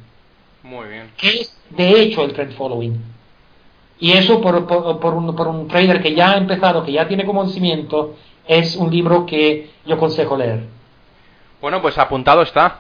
Muy 0.64 0.90
bien. 0.90 1.12
¿Qué 1.18 1.30
es 1.42 1.58
de 1.70 2.02
hecho 2.02 2.24
el 2.24 2.34
trend 2.34 2.54
following? 2.54 3.02
Y 4.00 4.14
eso 4.14 4.42
por, 4.42 4.66
por, 4.66 5.00
por 5.00 5.14
un, 5.14 5.36
por 5.36 5.48
un 5.48 5.68
trader 5.68 6.02
que 6.02 6.16
ya 6.16 6.32
ha 6.32 6.38
empezado, 6.38 6.84
que 6.84 6.92
ya 6.92 7.08
tiene 7.08 7.26
conocimiento, 7.26 8.16
es 8.48 8.76
un 8.76 8.90
libro 8.90 9.26
que 9.26 9.70
yo 9.86 9.96
aconsejo 9.96 10.36
leer. 10.36 10.79
Bueno, 11.62 11.82
pues 11.82 11.98
apuntado 11.98 12.42
está. 12.42 12.80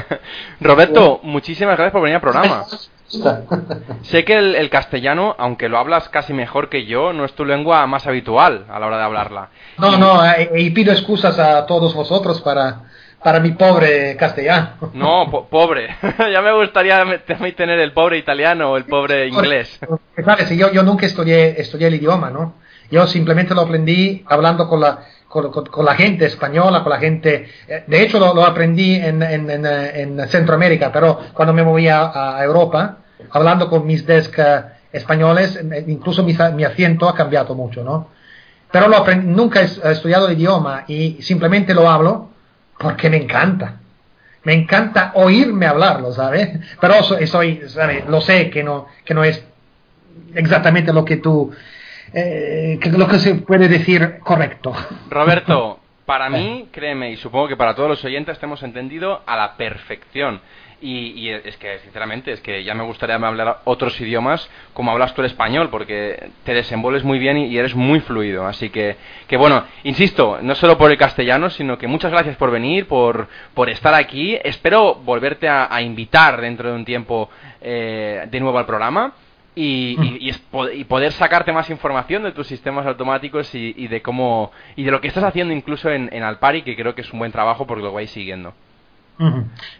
Roberto, 0.60 1.20
muchísimas 1.22 1.76
gracias 1.76 1.92
por 1.92 2.02
venir 2.02 2.16
al 2.16 2.20
programa. 2.20 2.64
Sé 4.02 4.24
que 4.24 4.34
el, 4.34 4.56
el 4.56 4.68
castellano, 4.68 5.36
aunque 5.38 5.68
lo 5.68 5.78
hablas 5.78 6.08
casi 6.08 6.32
mejor 6.32 6.68
que 6.68 6.86
yo, 6.86 7.12
no 7.12 7.24
es 7.24 7.32
tu 7.34 7.44
lengua 7.44 7.86
más 7.86 8.06
habitual 8.06 8.64
a 8.68 8.80
la 8.80 8.86
hora 8.88 8.98
de 8.98 9.04
hablarla. 9.04 9.48
No, 9.78 9.96
no, 9.96 10.24
eh, 10.26 10.50
y 10.56 10.70
pido 10.70 10.92
excusas 10.92 11.38
a 11.38 11.64
todos 11.66 11.94
vosotros 11.94 12.40
para, 12.40 12.80
para 13.22 13.38
mi 13.38 13.52
pobre 13.52 14.16
castellano. 14.16 14.70
No, 14.92 15.30
po- 15.30 15.46
pobre. 15.48 15.94
ya 16.32 16.42
me 16.42 16.52
gustaría 16.52 17.22
tener 17.56 17.78
el 17.78 17.92
pobre 17.92 18.18
italiano 18.18 18.72
o 18.72 18.76
el 18.76 18.86
pobre 18.86 19.28
inglés. 19.28 19.78
¿sabes? 20.24 20.50
Yo, 20.56 20.72
yo 20.72 20.82
nunca 20.82 21.06
estudié, 21.06 21.60
estudié 21.60 21.86
el 21.86 21.94
idioma, 21.94 22.30
¿no? 22.30 22.54
Yo 22.90 23.06
simplemente 23.06 23.54
lo 23.54 23.62
aprendí 23.62 24.24
hablando 24.28 24.68
con 24.68 24.80
la, 24.80 25.00
con, 25.28 25.50
con- 25.50 25.66
con 25.66 25.84
la 25.84 25.94
gente 25.94 26.26
española, 26.26 26.82
con 26.82 26.90
la 26.90 26.98
gente... 26.98 27.48
eh, 27.68 27.84
De 27.86 28.02
hecho, 28.02 28.18
lo, 28.18 28.34
lo 28.34 28.44
aprendí 28.44 28.94
en, 28.96 29.22
en, 29.22 29.50
en, 29.50 29.66
eh, 29.66 30.00
en 30.02 30.28
Centroamérica, 30.28 30.92
pero 30.92 31.18
cuando 31.32 31.52
me 31.52 31.62
moví 31.64 31.88
a, 31.88 32.38
Europa, 32.42 32.98
hablando 33.30 33.68
con 33.68 33.86
mis 33.86 34.06
desk 34.06 34.38
eh, 34.38 34.62
españoles, 34.92 35.58
incluso 35.86 36.22
mi, 36.22 36.36
mi 36.54 36.64
acento 36.64 37.08
ha 37.08 37.14
cambiado 37.14 37.54
mucho, 37.54 37.82
¿no? 37.84 38.08
Pero 38.70 38.88
lo 38.88 39.04
nunca 39.22 39.60
he 39.62 39.64
estudiado 39.92 40.26
el 40.28 40.34
idioma 40.38 40.84
y 40.88 41.22
simplemente 41.22 41.72
lo 41.74 41.88
hablo 41.88 42.30
porque 42.78 43.08
me 43.10 43.16
encanta. 43.18 43.76
Me 44.44 44.52
encanta 44.54 45.12
oírme 45.14 45.66
hablarlo, 45.66 46.12
¿sabes? 46.12 46.50
Pero 46.80 47.02
so- 47.02 47.18
soy, 47.26 47.62
¿sabes? 47.68 48.06
Lo 48.06 48.20
sé 48.20 48.48
que 48.50 48.62
no, 48.62 48.86
que 49.04 49.14
no 49.14 49.24
es 49.24 49.42
exactamente 50.34 50.92
lo 50.92 51.04
que 51.04 51.16
tú, 51.16 51.52
eh, 52.12 52.78
que 52.80 52.90
lo 52.90 53.08
que 53.08 53.18
se 53.18 53.34
puede 53.36 53.68
decir 53.68 54.18
correcto. 54.20 54.74
Roberto, 55.10 55.80
Para 56.06 56.30
mí, 56.30 56.68
créeme, 56.70 57.10
y 57.10 57.16
supongo 57.16 57.48
que 57.48 57.56
para 57.56 57.74
todos 57.74 57.88
los 57.88 58.04
oyentes, 58.04 58.38
te 58.38 58.46
hemos 58.46 58.62
entendido 58.62 59.22
a 59.26 59.36
la 59.36 59.56
perfección. 59.56 60.40
Y, 60.80 61.28
es 61.30 61.56
que, 61.56 61.80
sinceramente, 61.80 62.30
es 62.30 62.40
que 62.40 62.62
ya 62.62 62.74
me 62.74 62.84
gustaría 62.84 63.16
hablar 63.16 63.62
otros 63.64 64.00
idiomas 64.00 64.48
como 64.72 64.92
hablas 64.92 65.14
tú 65.14 65.22
el 65.22 65.26
español, 65.26 65.68
porque 65.68 66.30
te 66.44 66.54
desenvuelves 66.54 67.02
muy 67.02 67.18
bien 67.18 67.38
y, 67.38 67.58
eres 67.58 67.74
muy 67.74 67.98
fluido. 67.98 68.46
Así 68.46 68.70
que, 68.70 68.96
que, 69.26 69.36
bueno, 69.36 69.64
insisto, 69.82 70.38
no 70.42 70.54
solo 70.54 70.78
por 70.78 70.92
el 70.92 70.96
castellano, 70.96 71.50
sino 71.50 71.76
que 71.76 71.88
muchas 71.88 72.12
gracias 72.12 72.36
por 72.36 72.52
venir, 72.52 72.86
por, 72.86 73.26
por 73.52 73.68
estar 73.68 73.94
aquí. 73.94 74.38
Espero 74.44 74.94
volverte 74.94 75.48
a, 75.48 75.82
invitar 75.82 76.40
dentro 76.40 76.68
de 76.68 76.76
un 76.76 76.84
tiempo 76.84 77.28
eh, 77.60 78.28
de 78.30 78.40
nuevo 78.40 78.58
al 78.60 78.66
programa. 78.66 79.12
Y, 79.58 79.96
y, 80.20 80.84
poder 80.84 81.12
sacarte 81.12 81.50
más 81.50 81.70
información 81.70 82.24
de 82.24 82.32
tus 82.32 82.46
sistemas 82.46 82.84
automáticos 82.86 83.54
y, 83.54 83.88
de 83.88 84.02
cómo 84.02 84.52
y 84.76 84.84
de 84.84 84.90
lo 84.90 85.00
que 85.00 85.08
estás 85.08 85.24
haciendo 85.24 85.54
incluso 85.54 85.90
en, 85.90 86.10
en 86.12 86.22
Alpari 86.22 86.60
que 86.60 86.76
creo 86.76 86.94
que 86.94 87.00
es 87.00 87.10
un 87.10 87.20
buen 87.20 87.32
trabajo 87.32 87.66
porque 87.66 87.82
lo 87.82 87.92
vais 87.92 88.10
siguiendo. 88.10 88.52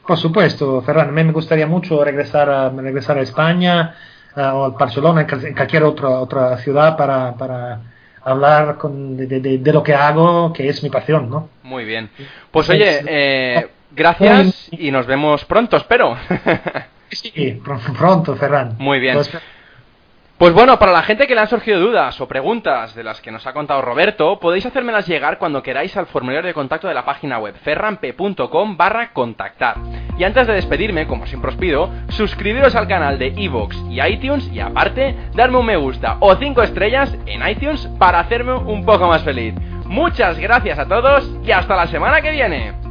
Por 0.07 0.17
supuesto, 0.17 0.81
Ferran, 0.81 1.11
a 1.11 1.13
mí 1.13 1.23
me 1.23 1.33
gustaría 1.33 1.67
mucho 1.67 2.03
regresar 2.03 2.49
a, 2.49 2.71
regresar 2.71 3.19
a 3.19 3.21
España 3.23 3.95
o 4.35 4.65
a 4.65 4.69
Barcelona, 4.71 5.27
en 5.29 5.55
cualquier 5.55 5.85
otra, 5.85 6.09
otra 6.09 6.57
ciudad 6.59 6.97
para, 6.97 7.35
para 7.35 7.81
hablar 8.25 8.77
con, 8.77 9.17
de, 9.17 9.27
de, 9.41 9.73
lo 9.73 9.83
que 9.83 9.95
hago, 9.95 10.53
que 10.53 10.69
es 10.69 10.83
mi 10.83 10.91
pasión, 10.91 11.29
¿no? 11.31 11.49
Muy 11.63 11.85
bien. 11.85 12.11
Pues 12.51 12.69
oye, 12.71 13.03
eh, 13.07 13.69
gracias 13.93 14.69
y 14.73 14.91
nos 14.91 15.07
vemos 15.07 15.45
pronto, 15.45 15.77
espero. 15.77 16.17
sí, 17.11 17.61
pronto, 17.97 18.37
Ferran. 18.37 18.77
Muy 18.79 19.01
bien. 19.01 19.15
Pues, 19.15 19.31
pues 20.39 20.53
bueno, 20.53 20.79
para 20.79 20.93
la 20.93 21.03
gente 21.03 21.27
que 21.27 21.35
le 21.35 21.41
han 21.41 21.49
surgido 21.49 21.81
dudas 21.81 22.21
o 22.21 22.29
preguntas 22.29 22.95
de 22.95 23.03
las 23.03 23.23
que 23.23 23.31
nos 23.31 23.47
ha 23.47 23.55
contado 23.55 23.81
Roberto, 23.81 24.39
podéis 24.39 24.67
hacérmelas 24.67 25.07
llegar 25.07 25.39
cuando 25.39 25.63
queráis 25.63 25.97
al 25.97 26.07
formulario 26.07 26.47
de 26.47 26.53
contacto 26.53 26.89
de 26.89 26.95
la 26.95 27.07
página 27.07 27.39
web 27.39 27.55
ferramp.com 27.55 28.77
barra 28.77 29.15
contactar. 29.15 29.77
Y 30.19 30.25
antes 30.25 30.47
de 30.47 30.53
despedirme, 30.53 31.07
como 31.07 31.27
siempre 31.27 31.53
os 31.53 31.57
pido, 31.57 31.91
suscribiros 32.11 32.75
al 32.75 32.87
canal 32.87 33.19
de 33.19 33.29
Evox 33.29 33.77
y 33.89 34.03
iTunes 34.03 34.47
y 34.53 34.61
aparte, 34.61 35.17
darme 35.35 35.57
un 35.57 35.67
me 35.67 35.77
gusta 35.77 36.19
o 36.21 36.37
5 36.37 36.63
estrellas 36.63 37.17
en 37.25 37.49
iTunes 37.49 37.89
para 37.99 38.21
hacerme 38.21 38.53
un 38.53 38.85
poco 38.85 39.09
más 39.09 39.23
feliz. 39.23 39.55
Muchas 39.87 40.39
gracias 40.39 40.79
a 40.79 40.87
todos 40.87 41.31
y 41.45 41.53
hasta 41.53 41.77
la 41.77 41.87
semana 41.87 42.21
que 42.21 42.33
viene. 42.33 42.86